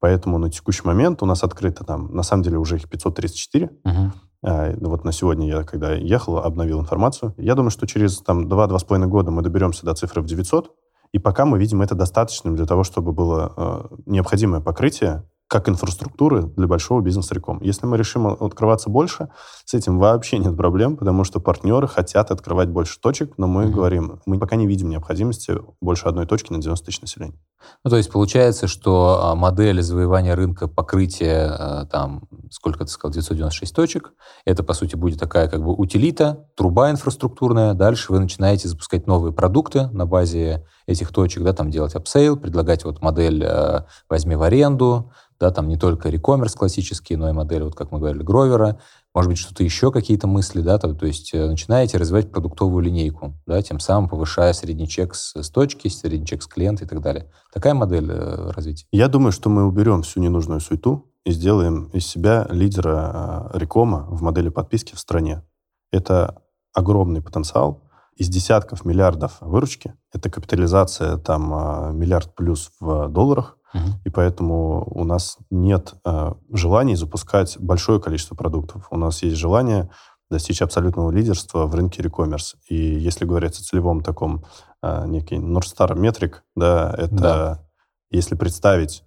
Поэтому 0.00 0.38
на 0.38 0.50
текущий 0.50 0.82
момент 0.84 1.22
у 1.22 1.26
нас 1.26 1.42
открыто 1.42 1.82
там, 1.82 2.14
на 2.14 2.22
самом 2.22 2.42
деле, 2.42 2.58
уже 2.58 2.76
их 2.76 2.88
534. 2.88 3.70
Угу. 3.84 4.12
А, 4.44 4.74
вот 4.80 5.04
на 5.04 5.12
сегодня 5.12 5.48
я, 5.48 5.64
когда 5.64 5.94
ехал, 5.94 6.38
обновил 6.38 6.80
информацию. 6.80 7.34
Я 7.38 7.54
думаю, 7.54 7.70
что 7.70 7.86
через 7.86 8.18
там 8.18 8.46
2-2,5 8.46 9.06
года 9.06 9.30
мы 9.30 9.42
доберемся 9.42 9.86
до 9.86 9.94
цифры 9.94 10.20
в 10.20 10.26
900. 10.26 10.70
И 11.12 11.18
пока 11.18 11.44
мы 11.44 11.58
видим 11.58 11.82
это 11.82 11.94
достаточным 11.94 12.56
для 12.56 12.66
того, 12.66 12.84
чтобы 12.84 13.12
было 13.12 13.52
э, 13.56 13.96
необходимое 14.06 14.60
покрытие 14.60 15.24
как 15.48 15.68
инфраструктуры 15.68 16.42
для 16.42 16.66
большого 16.66 17.00
бизнеса 17.00 17.23
recommerce. 17.23 17.58
Если 17.62 17.86
мы 17.86 17.96
решим 17.96 18.26
открываться 18.26 18.90
больше, 18.90 19.30
с 19.64 19.72
этим 19.72 19.98
вообще 19.98 20.38
нет 20.38 20.54
проблем, 20.56 20.98
потому 20.98 21.24
что 21.24 21.40
партнеры 21.40 21.88
хотят 21.88 22.30
открывать 22.30 22.68
больше 22.68 23.00
точек, 23.00 23.32
но 23.38 23.46
мы 23.46 23.64
mm-hmm. 23.64 23.70
говорим, 23.70 24.20
мы 24.26 24.38
пока 24.38 24.56
не 24.56 24.66
видим 24.66 24.90
необходимости 24.90 25.54
больше 25.80 26.04
одной 26.04 26.26
точки 26.26 26.52
на 26.52 26.60
90 26.60 26.84
тысяч 26.84 27.00
населения. 27.00 27.40
Ну, 27.84 27.90
то 27.90 27.96
есть 27.96 28.10
получается, 28.10 28.66
что 28.66 29.20
а, 29.22 29.34
модель 29.34 29.82
завоевания 29.82 30.34
рынка 30.34 30.68
покрытия, 30.68 31.46
а, 31.48 31.86
там, 31.86 32.28
сколько 32.50 32.84
ты 32.84 32.90
сказал, 32.90 33.12
996 33.12 33.74
точек, 33.74 34.12
это, 34.44 34.62
по 34.62 34.74
сути, 34.74 34.96
будет 34.96 35.18
такая 35.18 35.48
как 35.48 35.62
бы 35.62 35.74
утилита, 35.74 36.46
труба 36.56 36.90
инфраструктурная, 36.90 37.74
дальше 37.74 38.12
вы 38.12 38.20
начинаете 38.20 38.68
запускать 38.68 39.06
новые 39.06 39.32
продукты 39.32 39.88
на 39.88 40.06
базе 40.06 40.66
этих 40.86 41.12
точек, 41.12 41.42
да, 41.42 41.52
там 41.52 41.70
делать 41.70 41.94
upsell, 41.94 42.36
предлагать 42.36 42.84
вот 42.84 43.00
модель 43.02 43.44
а, 43.44 43.86
«возьми 44.08 44.36
в 44.36 44.42
аренду», 44.42 45.12
да, 45.40 45.50
там 45.50 45.68
не 45.68 45.76
только 45.76 46.08
рекоммерс 46.08 46.54
классический, 46.54 47.16
но 47.16 47.28
и 47.28 47.32
модель, 47.32 47.62
вот 47.62 47.74
как 47.74 47.92
мы 47.92 48.00
говорили, 48.00 48.22
Гровера, 48.22 48.80
может 49.18 49.30
быть, 49.30 49.38
что-то 49.38 49.64
еще, 49.64 49.90
какие-то 49.90 50.28
мысли, 50.28 50.60
да, 50.60 50.78
то, 50.78 50.94
то 50.94 51.04
есть 51.04 51.34
э, 51.34 51.44
начинаете 51.44 51.98
развивать 51.98 52.30
продуктовую 52.30 52.84
линейку, 52.84 53.34
да, 53.46 53.60
тем 53.62 53.80
самым 53.80 54.08
повышая 54.08 54.52
средний 54.52 54.86
чек 54.86 55.16
с, 55.16 55.34
с 55.34 55.50
точки, 55.50 55.88
средний 55.88 56.24
чек 56.24 56.40
с 56.40 56.46
клиента 56.46 56.84
и 56.84 56.86
так 56.86 57.00
далее. 57.00 57.28
Такая 57.52 57.74
модель 57.74 58.12
э, 58.12 58.52
развития. 58.52 58.86
Я 58.92 59.08
думаю, 59.08 59.32
что 59.32 59.50
мы 59.50 59.66
уберем 59.66 60.02
всю 60.02 60.20
ненужную 60.20 60.60
суету 60.60 61.10
и 61.24 61.32
сделаем 61.32 61.86
из 61.86 62.06
себя 62.06 62.46
лидера 62.48 63.50
э, 63.52 63.58
рекома 63.58 64.06
в 64.08 64.22
модели 64.22 64.50
подписки 64.50 64.94
в 64.94 65.00
стране. 65.00 65.42
Это 65.90 66.40
огромный 66.72 67.20
потенциал, 67.20 67.82
из 68.14 68.28
десятков 68.28 68.84
миллиардов 68.84 69.38
выручки, 69.40 69.94
это 70.12 70.30
капитализация 70.30 71.16
там 71.16 71.98
миллиард 71.98 72.36
плюс 72.36 72.70
в 72.78 73.08
долларах, 73.08 73.57
Угу. 73.74 73.82
И 74.04 74.10
поэтому 74.10 74.84
у 74.90 75.04
нас 75.04 75.38
нет 75.50 75.94
э, 76.04 76.32
желаний 76.52 76.96
запускать 76.96 77.58
большое 77.58 78.00
количество 78.00 78.34
продуктов. 78.34 78.86
У 78.90 78.96
нас 78.96 79.22
есть 79.22 79.36
желание 79.36 79.90
достичь 80.30 80.62
абсолютного 80.62 81.10
лидерства 81.10 81.66
в 81.66 81.74
рынке 81.74 82.02
рекоммерс. 82.02 82.56
И 82.68 82.76
если 82.76 83.24
говорить 83.24 83.58
о 83.58 83.62
целевом 83.62 84.02
таком 84.02 84.44
э, 84.82 85.06
некий 85.06 85.36
North 85.36 85.74
Star 85.74 85.98
метрик, 85.98 86.44
да, 86.54 86.94
это 86.96 87.16
да. 87.16 87.66
если 88.10 88.34
представить, 88.34 89.04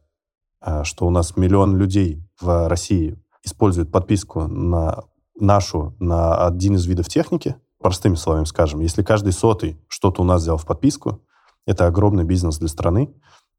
э, 0.66 0.84
что 0.84 1.08
у 1.08 1.10
нас 1.10 1.36
миллион 1.38 1.78
людей 1.78 2.24
в 2.40 2.68
России 2.68 3.18
используют 3.44 3.92
подписку 3.92 4.48
на 4.48 5.04
нашу, 5.40 5.96
на 6.00 6.46
один 6.46 6.76
из 6.76 6.86
видов 6.86 7.08
техники, 7.08 7.56
простыми 7.80 8.16
словами 8.16 8.46
скажем, 8.46 8.80
если 8.80 9.02
каждый 9.02 9.34
сотый 9.34 9.80
что-то 9.88 10.22
у 10.22 10.26
нас 10.26 10.44
взял 10.44 10.58
в 10.58 10.66
подписку, 10.66 11.24
это 11.66 11.88
огромный 11.88 12.24
бизнес 12.24 12.58
для 12.58 12.68
страны, 12.68 13.14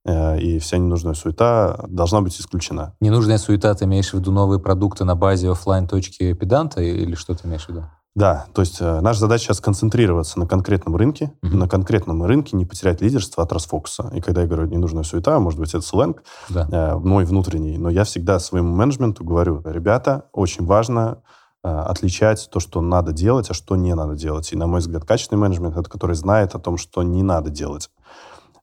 и 0.05 0.59
вся 0.61 0.79
ненужная 0.79 1.15
суета 1.15 1.85
должна 1.89 2.21
быть 2.21 2.39
исключена. 2.41 2.95
Ненужная 3.01 3.39
суета, 3.39 3.75
ты 3.75 3.85
имеешь 3.85 4.11
в 4.11 4.15
виду 4.15 4.33
новые 4.33 4.59
продукты 4.59 5.05
на 5.05 5.15
базе 5.15 5.51
офлайн 5.51 5.87
точки 5.87 6.33
педанта 6.33 6.83
или 6.83 7.15
что 7.15 7.35
ты 7.35 7.47
имеешь 7.47 7.67
в 7.67 7.69
виду? 7.69 7.85
Да, 8.15 8.47
то 8.53 8.61
есть 8.61 8.79
э, 8.81 9.01
наша 9.01 9.21
задача 9.21 9.45
сейчас 9.45 9.61
концентрироваться 9.61 10.39
на 10.39 10.47
конкретном 10.47 10.97
рынке, 10.97 11.33
uh-huh. 11.43 11.57
на 11.57 11.67
конкретном 11.67 12.23
рынке 12.25 12.57
не 12.57 12.67
потерять 12.67 13.01
лидерство 13.01 13.43
от 13.43 13.53
расфокуса. 13.53 14.11
И 14.15 14.21
когда 14.21 14.43
я 14.43 14.47
говорю 14.47 14.67
ненужная 14.67 15.03
суета, 15.03 15.39
может 15.41 15.59
быть, 15.59 15.71
это 15.71 15.81
сленг 15.81 16.23
да. 16.51 16.69
э, 16.71 16.99
мой 16.99 17.25
внутренний, 17.25 17.79
но 17.79 17.89
я 17.89 18.05
всегда 18.05 18.39
своему 18.39 18.75
менеджменту 18.77 19.25
говорю, 19.25 19.63
ребята, 19.65 20.27
очень 20.33 20.67
важно 20.67 21.23
э, 21.65 21.69
отличать 21.69 22.51
то, 22.53 22.61
что 22.61 22.83
надо 22.83 23.13
делать, 23.13 23.51
а 23.51 23.55
что 23.55 23.77
не 23.77 23.95
надо 23.95 24.15
делать. 24.15 24.53
И, 24.53 24.57
на 24.57 24.67
мой 24.67 24.81
взгляд, 24.81 25.07
качественный 25.07 25.41
менеджмент— 25.41 25.77
это 25.79 25.89
который 25.89 26.15
знает 26.15 26.55
о 26.55 26.59
том, 26.59 26.77
что 26.77 27.03
не 27.03 27.23
надо 27.23 27.49
делать 27.49 27.89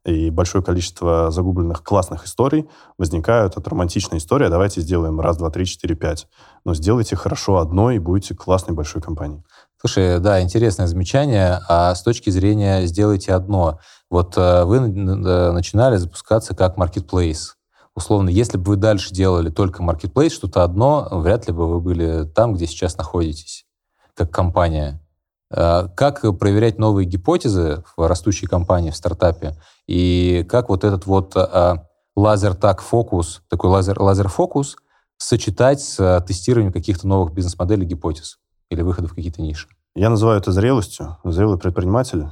и 0.06 0.30
большое 0.30 0.64
количество 0.64 1.30
загубленных 1.32 1.84
классных 1.84 2.26
историй 2.26 2.68
возникают 2.98 3.58
от 3.58 3.68
романтичной 3.68 4.18
истории. 4.18 4.48
«А 4.48 4.50
давайте 4.50 4.82
сделаем 4.82 5.20
раз, 5.20 5.38
два, 5.38 5.50
три, 5.50 5.66
четыре, 5.66 5.96
пять. 5.96 6.28
Но 6.66 6.74
сделайте 6.74 7.16
хорошо 7.16 7.58
одно, 7.58 7.92
и 7.92 8.00
будете 8.00 8.36
классной 8.36 8.74
большой 8.74 9.02
компанией. 9.02 9.44
Слушай, 9.80 10.20
да, 10.20 10.42
интересное 10.42 10.88
замечание. 10.88 11.60
А 11.68 11.94
с 11.96 12.04
точки 12.04 12.30
зрения 12.30 12.86
«сделайте 12.86 13.34
одно», 13.34 13.80
вот 14.10 14.38
э, 14.38 14.64
вы 14.66 14.80
начинали 14.80 15.98
запускаться 15.98 16.56
как 16.56 16.78
marketplace. 16.78 17.54
Условно, 17.96 18.30
если 18.30 18.58
бы 18.58 18.72
вы 18.72 18.76
дальше 18.78 19.14
делали 19.14 19.50
только 19.50 19.84
marketplace, 19.84 20.30
что-то 20.30 20.64
одно, 20.64 21.08
вряд 21.12 21.48
ли 21.48 21.54
бы 21.54 21.70
вы 21.70 21.80
были 21.80 22.26
там, 22.26 22.54
где 22.54 22.66
сейчас 22.66 22.98
находитесь, 22.98 23.66
как 24.16 24.32
компания. 24.32 25.02
Э, 25.52 25.88
как 25.96 26.22
проверять 26.38 26.78
новые 26.78 27.06
гипотезы 27.06 27.84
в 27.98 28.08
растущей 28.08 28.46
компании, 28.46 28.92
в 28.92 28.96
стартапе, 28.96 29.56
и 29.88 30.46
как 30.48 30.70
вот 30.70 30.84
этот 30.84 31.06
вот 31.08 31.36
э, 31.36 31.76
лазер-так-фокус, 32.16 33.42
такой 33.50 33.70
лазер-фокус 33.70 34.78
сочетать 35.18 35.82
с 35.82 36.00
э, 36.00 36.22
тестированием 36.26 36.72
каких-то 36.72 37.08
новых 37.08 37.34
бизнес-моделей, 37.34 37.86
гипотез 37.86 38.38
или 38.70 38.84
выхода 38.84 39.08
в 39.08 39.16
какие-то 39.16 39.42
ниши? 39.42 39.68
Я 39.96 40.12
называю 40.12 40.40
это 40.40 40.52
зрелостью. 40.52 41.18
Зрелый 41.24 41.58
предприниматель, 41.58 42.28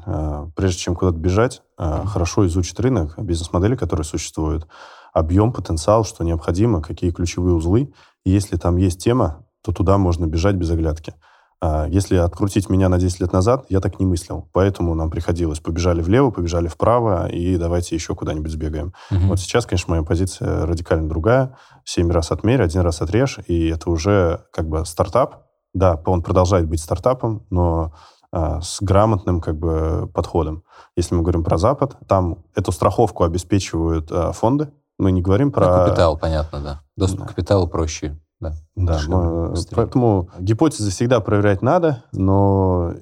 прежде 0.55 0.79
чем 0.79 0.95
куда-то 0.95 1.17
бежать, 1.17 1.63
mm-hmm. 1.79 2.05
хорошо 2.05 2.45
изучит 2.45 2.79
рынок, 2.79 3.15
бизнес-модели, 3.17 3.75
которые 3.75 4.05
существуют, 4.05 4.67
объем, 5.11 5.51
потенциал, 5.51 6.05
что 6.05 6.23
необходимо, 6.23 6.83
какие 6.83 7.09
ключевые 7.09 7.55
узлы. 7.55 7.91
И 8.23 8.29
если 8.29 8.57
там 8.57 8.77
есть 8.77 9.03
тема, 9.03 9.43
то 9.63 9.71
туда 9.71 9.97
можно 9.97 10.27
бежать 10.27 10.55
без 10.55 10.69
оглядки. 10.69 11.15
А, 11.59 11.87
если 11.87 12.17
открутить 12.17 12.69
меня 12.69 12.87
на 12.87 12.99
10 12.99 13.21
лет 13.21 13.33
назад, 13.33 13.65
я 13.69 13.79
так 13.79 13.99
не 13.99 14.05
мыслил. 14.05 14.47
Поэтому 14.53 14.93
нам 14.93 15.09
приходилось 15.09 15.59
побежали 15.59 16.01
влево, 16.01 16.29
побежали 16.29 16.67
вправо, 16.67 17.27
и 17.27 17.57
давайте 17.57 17.95
еще 17.95 18.13
куда-нибудь 18.15 18.51
сбегаем. 18.51 18.93
Угу. 19.09 19.27
Вот 19.27 19.39
сейчас, 19.39 19.65
конечно, 19.65 19.91
моя 19.91 20.03
позиция 20.03 20.65
радикально 20.65 21.09
другая. 21.09 21.57
Семь 21.83 22.11
раз 22.11 22.31
отмерь, 22.31 22.61
один 22.61 22.81
раз 22.81 23.01
отрежь, 23.01 23.39
и 23.47 23.69
это 23.69 23.89
уже 23.89 24.45
как 24.51 24.67
бы 24.69 24.85
стартап. 24.85 25.45
Да, 25.73 26.01
он 26.05 26.21
продолжает 26.21 26.67
быть 26.67 26.81
стартапом, 26.81 27.45
но 27.49 27.93
а, 28.31 28.61
с 28.61 28.77
грамотным 28.81 29.41
как 29.41 29.57
бы 29.57 30.09
подходом. 30.13 30.63
Если 30.95 31.15
мы 31.15 31.21
говорим 31.23 31.43
про 31.43 31.57
Запад, 31.57 31.97
там 32.07 32.43
эту 32.55 32.71
страховку 32.71 33.23
обеспечивают 33.23 34.11
а, 34.11 34.31
фонды. 34.31 34.71
Мы 34.99 35.11
не 35.11 35.21
говорим 35.21 35.51
про... 35.51 35.65
Ну, 35.65 35.85
капитал, 35.85 36.17
понятно, 36.17 36.61
да. 36.61 36.81
Доступ 36.95 37.21
да. 37.21 37.25
к 37.25 37.29
капиталу 37.29 37.67
проще 37.67 38.19
Да, 38.39 38.53
да 38.75 38.99
но, 39.07 39.53
поэтому 39.71 40.29
гипотезы 40.39 40.91
всегда 40.91 41.19
проверять 41.21 41.63
надо, 41.63 42.03
но 42.11 42.93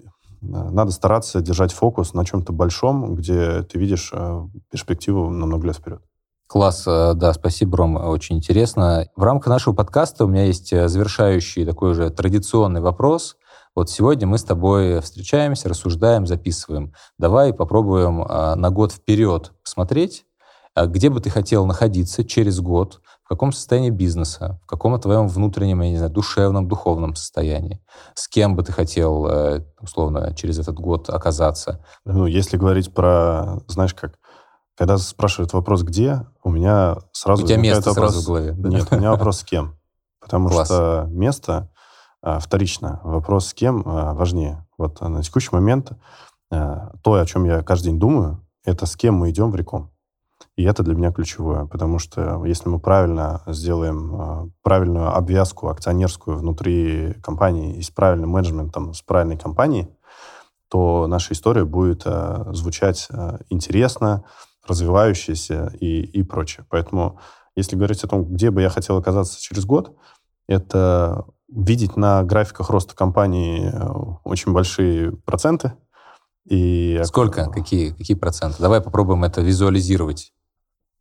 надо 0.47 0.91
стараться 0.91 1.41
держать 1.41 1.73
фокус 1.73 2.13
на 2.13 2.25
чем-то 2.25 2.53
большом, 2.53 3.15
где 3.15 3.63
ты 3.63 3.79
видишь 3.79 4.11
э, 4.13 4.47
перспективу 4.69 5.29
на 5.29 5.45
много 5.45 5.67
лет 5.67 5.77
вперед. 5.77 6.01
Класс, 6.47 6.85
э, 6.87 7.13
да, 7.15 7.33
спасибо, 7.33 7.77
Ром, 7.77 7.95
очень 7.95 8.37
интересно. 8.37 9.07
В 9.15 9.23
рамках 9.23 9.47
нашего 9.47 9.73
подкаста 9.73 10.25
у 10.25 10.27
меня 10.27 10.45
есть 10.45 10.71
э, 10.71 10.87
завершающий 10.87 11.65
такой 11.65 11.91
уже 11.91 12.09
традиционный 12.09 12.81
вопрос. 12.81 13.37
Вот 13.75 13.89
сегодня 13.89 14.27
мы 14.27 14.37
с 14.37 14.43
тобой 14.43 15.01
встречаемся, 15.01 15.67
рассуждаем, 15.67 16.27
записываем. 16.27 16.93
Давай 17.17 17.53
попробуем 17.53 18.19
на 18.19 18.69
год 18.69 18.93
вперед 18.93 19.51
посмотреть, 19.63 20.25
где 20.77 21.09
бы 21.09 21.19
ты 21.19 21.29
хотел 21.29 21.65
находиться 21.65 22.23
через 22.23 22.61
год, 22.61 23.01
в 23.25 23.27
каком 23.27 23.51
состоянии 23.51 23.89
бизнеса, 23.89 24.59
в 24.63 24.67
каком 24.67 24.99
твоем 24.99 25.27
внутреннем, 25.27 25.81
я 25.81 25.89
не 25.89 25.97
знаю, 25.97 26.11
душевном, 26.11 26.67
духовном 26.67 27.15
состоянии, 27.15 27.81
с 28.13 28.27
кем 28.27 28.55
бы 28.55 28.61
ты 28.61 28.71
хотел, 28.71 29.25
э, 29.25 29.65
условно, 29.81 30.35
через 30.35 30.59
этот 30.59 30.75
год 30.75 31.09
оказаться. 31.09 31.83
Ну, 32.05 32.27
если 32.27 32.55
говорить 32.55 32.93
про, 32.93 33.61
знаешь 33.67 33.95
как, 33.95 34.19
когда 34.77 34.99
спрашивают 34.99 35.53
вопрос 35.53 35.81
«где?», 35.81 36.23
у 36.43 36.51
меня 36.51 36.97
сразу... 37.13 37.43
У 37.43 37.47
тебя 37.47 37.57
место 37.57 37.89
вопрос... 37.89 38.11
сразу 38.11 38.21
в 38.21 38.27
голове. 38.27 38.51
Да? 38.51 38.69
Нет, 38.69 38.87
у 38.91 38.95
меня 38.95 39.09
вопрос 39.09 39.39
«с 39.39 39.43
кем?». 39.43 39.75
Потому 40.19 40.49
Класс. 40.49 40.67
что 40.67 41.05
место 41.09 41.71
а, 42.21 42.39
вторично, 42.39 42.99
вопрос 43.03 43.47
«с 43.47 43.53
кем?» 43.55 43.81
а, 43.87 44.13
важнее. 44.13 44.67
Вот 44.77 45.01
на 45.01 45.23
текущий 45.23 45.49
момент 45.51 45.93
а, 46.51 46.91
то, 47.01 47.13
о 47.13 47.25
чем 47.25 47.45
я 47.45 47.63
каждый 47.63 47.85
день 47.85 47.99
думаю, 47.99 48.45
это 48.63 48.85
с 48.85 48.95
кем 48.95 49.15
мы 49.15 49.31
идем 49.31 49.49
в 49.49 49.55
реком. 49.55 49.94
И 50.55 50.63
это 50.63 50.83
для 50.83 50.95
меня 50.95 51.11
ключевое, 51.11 51.65
потому 51.65 51.99
что 51.99 52.43
если 52.45 52.69
мы 52.69 52.79
правильно 52.79 53.41
сделаем 53.47 54.15
э, 54.15 54.49
правильную 54.63 55.13
обвязку 55.13 55.67
акционерскую 55.67 56.37
внутри 56.37 57.13
компании 57.21 57.75
и 57.75 57.81
с 57.81 57.89
правильным 57.89 58.29
менеджментом, 58.29 58.93
с 58.93 59.01
правильной 59.01 59.37
компанией, 59.37 59.89
то 60.69 61.07
наша 61.07 61.33
история 61.33 61.65
будет 61.65 62.03
э, 62.05 62.45
звучать 62.53 63.07
э, 63.11 63.39
интересно, 63.49 64.23
развивающаяся 64.65 65.73
и, 65.81 66.03
и 66.03 66.23
прочее. 66.23 66.65
Поэтому, 66.69 67.19
если 67.57 67.75
говорить 67.75 68.03
о 68.05 68.07
том, 68.07 68.23
где 68.23 68.49
бы 68.49 68.61
я 68.61 68.69
хотел 68.69 68.95
оказаться 68.97 69.41
через 69.41 69.65
год, 69.65 69.93
это 70.47 71.25
видеть 71.49 71.97
на 71.97 72.23
графиках 72.23 72.69
роста 72.69 72.95
компании 72.95 73.73
очень 74.23 74.53
большие 74.53 75.11
проценты. 75.11 75.73
И... 76.45 77.01
Сколько? 77.03 77.49
Какие, 77.49 77.91
какие 77.91 78.15
проценты? 78.15 78.57
Давай 78.59 78.81
попробуем 78.81 79.23
это 79.23 79.41
визуализировать. 79.41 80.33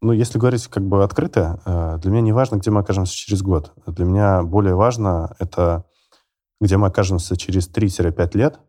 Ну, 0.00 0.12
если 0.12 0.38
говорить 0.38 0.66
как 0.68 0.84
бы 0.86 1.02
открыто, 1.02 1.60
э, 1.64 1.98
для 2.00 2.10
меня 2.10 2.20
не 2.20 2.32
важно, 2.32 2.56
где 2.56 2.70
мы 2.70 2.80
окажемся 2.80 3.14
через 3.14 3.42
год. 3.42 3.72
Для 3.86 4.04
меня 4.04 4.42
более 4.42 4.74
важно 4.74 5.34
это, 5.38 5.84
где 6.60 6.76
мы 6.76 6.88
окажемся 6.88 7.36
через 7.36 7.68
3-5 7.68 8.36
лет 8.36 8.60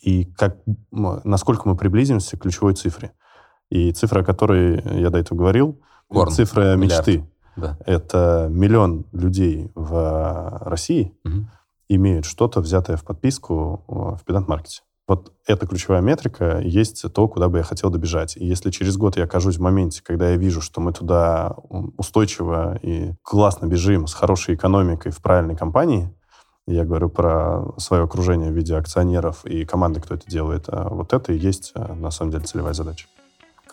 и 0.00 0.24
как, 0.24 0.58
насколько 0.90 1.68
мы 1.68 1.76
приблизимся 1.76 2.36
к 2.36 2.42
ключевой 2.42 2.74
цифре. 2.74 3.12
И 3.70 3.92
цифра, 3.92 4.20
о 4.20 4.24
которой 4.24 4.82
я 5.00 5.10
до 5.10 5.18
этого 5.18 5.38
говорил, 5.38 5.80
Корн. 6.08 6.30
цифра 6.30 6.76
Миллиард. 6.76 7.06
мечты. 7.06 7.28
Да. 7.56 7.78
Это 7.86 8.48
миллион 8.50 9.06
людей 9.12 9.70
в 9.74 10.58
России 10.62 11.14
угу. 11.24 11.46
имеют 11.88 12.24
что-то, 12.24 12.60
взятое 12.60 12.96
в 12.96 13.04
подписку 13.04 13.84
в 13.86 14.20
педант-маркете. 14.24 14.82
Вот 15.12 15.30
эта 15.46 15.66
ключевая 15.66 16.00
метрика 16.00 16.58
есть 16.60 17.04
то, 17.12 17.28
куда 17.28 17.50
бы 17.50 17.58
я 17.58 17.64
хотел 17.64 17.90
добежать. 17.90 18.34
И 18.38 18.46
если 18.46 18.70
через 18.70 18.96
год 18.96 19.18
я 19.18 19.24
окажусь 19.24 19.58
в 19.58 19.60
моменте, 19.60 20.00
когда 20.02 20.30
я 20.30 20.36
вижу, 20.36 20.62
что 20.62 20.80
мы 20.80 20.94
туда 20.94 21.54
устойчиво 21.98 22.78
и 22.80 23.12
классно 23.20 23.66
бежим 23.66 24.06
с 24.06 24.14
хорошей 24.14 24.54
экономикой 24.54 25.12
в 25.12 25.20
правильной 25.20 25.54
компании, 25.54 26.10
я 26.66 26.86
говорю 26.86 27.10
про 27.10 27.74
свое 27.76 28.04
окружение 28.04 28.50
в 28.50 28.54
виде 28.54 28.74
акционеров 28.74 29.44
и 29.44 29.66
команды, 29.66 30.00
кто 30.00 30.14
это 30.14 30.26
делает, 30.26 30.64
а 30.68 30.88
вот 30.88 31.12
это 31.12 31.34
и 31.34 31.36
есть, 31.36 31.72
а, 31.74 31.94
на 31.94 32.10
самом 32.10 32.30
деле, 32.30 32.44
целевая 32.44 32.72
задача. 32.72 33.06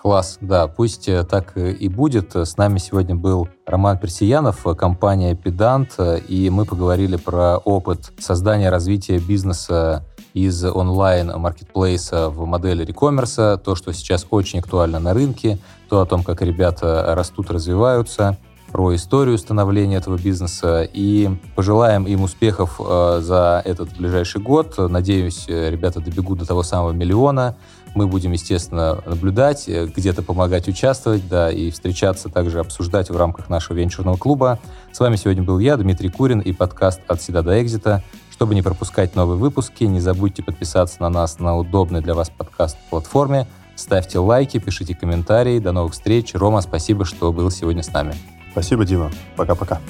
Класс, 0.01 0.39
да, 0.41 0.67
пусть 0.67 1.07
э, 1.07 1.23
так 1.23 1.57
и 1.57 1.87
будет. 1.87 2.35
С 2.35 2.57
нами 2.57 2.79
сегодня 2.79 3.15
был 3.15 3.47
Роман 3.65 3.97
Персиянов, 3.97 4.65
компания 4.77 5.35
«Педант», 5.35 5.95
и 6.27 6.49
мы 6.49 6.65
поговорили 6.65 7.15
про 7.15 7.57
опыт 7.59 8.11
создания, 8.19 8.69
развития 8.69 9.19
бизнеса 9.19 10.05
из 10.33 10.63
онлайн-маркетплейса 10.63 12.29
в 12.29 12.45
модели 12.45 12.85
рекоммерса, 12.85 13.59
то, 13.63 13.75
что 13.75 13.93
сейчас 13.93 14.25
очень 14.29 14.59
актуально 14.59 14.99
на 14.99 15.13
рынке, 15.13 15.57
то 15.89 16.01
о 16.01 16.05
том, 16.05 16.23
как 16.23 16.41
ребята 16.41 17.13
растут, 17.15 17.51
развиваются, 17.51 18.37
про 18.71 18.93
историю 18.95 19.37
становления 19.37 19.97
этого 19.97 20.17
бизнеса 20.17 20.87
и 20.93 21.29
пожелаем 21.55 22.05
им 22.05 22.21
успехов 22.21 22.79
э, 22.79 23.19
за 23.21 23.61
этот 23.65 23.97
ближайший 23.97 24.41
год. 24.41 24.75
Надеюсь, 24.77 25.45
ребята 25.47 25.99
добегут 25.99 26.39
до 26.39 26.45
того 26.45 26.63
самого 26.63 26.91
миллиона. 26.91 27.55
Мы 27.95 28.07
будем, 28.07 28.31
естественно, 28.31 29.01
наблюдать, 29.05 29.67
э, 29.67 29.87
где-то 29.87 30.21
помогать 30.21 30.67
участвовать, 30.67 31.27
да, 31.27 31.51
и 31.51 31.71
встречаться, 31.71 32.29
также 32.29 32.59
обсуждать 32.59 33.09
в 33.09 33.17
рамках 33.17 33.49
нашего 33.49 33.77
венчурного 33.77 34.17
клуба. 34.17 34.59
С 34.91 34.99
вами 34.99 35.15
сегодня 35.15 35.43
был 35.43 35.59
я, 35.59 35.75
Дмитрий 35.77 36.09
Курин, 36.09 36.39
и 36.39 36.53
подкаст 36.53 37.01
«От 37.07 37.21
седа 37.21 37.41
до 37.41 37.61
экзита». 37.61 38.03
Чтобы 38.39 38.55
не 38.55 38.61
пропускать 38.61 39.17
новые 39.17 39.37
выпуски, 39.37 39.83
не 39.83 39.99
забудьте 39.99 40.41
подписаться 40.41 41.01
на 41.01 41.09
нас 41.09 41.39
на 41.39 41.57
удобной 41.57 41.99
для 41.99 42.13
вас 42.13 42.29
подкаст-платформе. 42.29 43.47
Ставьте 43.75 44.17
лайки, 44.19 44.59
пишите 44.59 44.95
комментарии. 44.95 45.59
До 45.59 45.73
новых 45.73 45.91
встреч. 45.91 46.33
Рома, 46.35 46.61
спасибо, 46.61 47.03
что 47.03 47.33
был 47.33 47.51
сегодня 47.51 47.83
с 47.83 47.91
нами. 47.91 48.15
Спасибо, 48.53 48.85
Дима. 48.85 49.11
Пока-пока. 49.35 49.81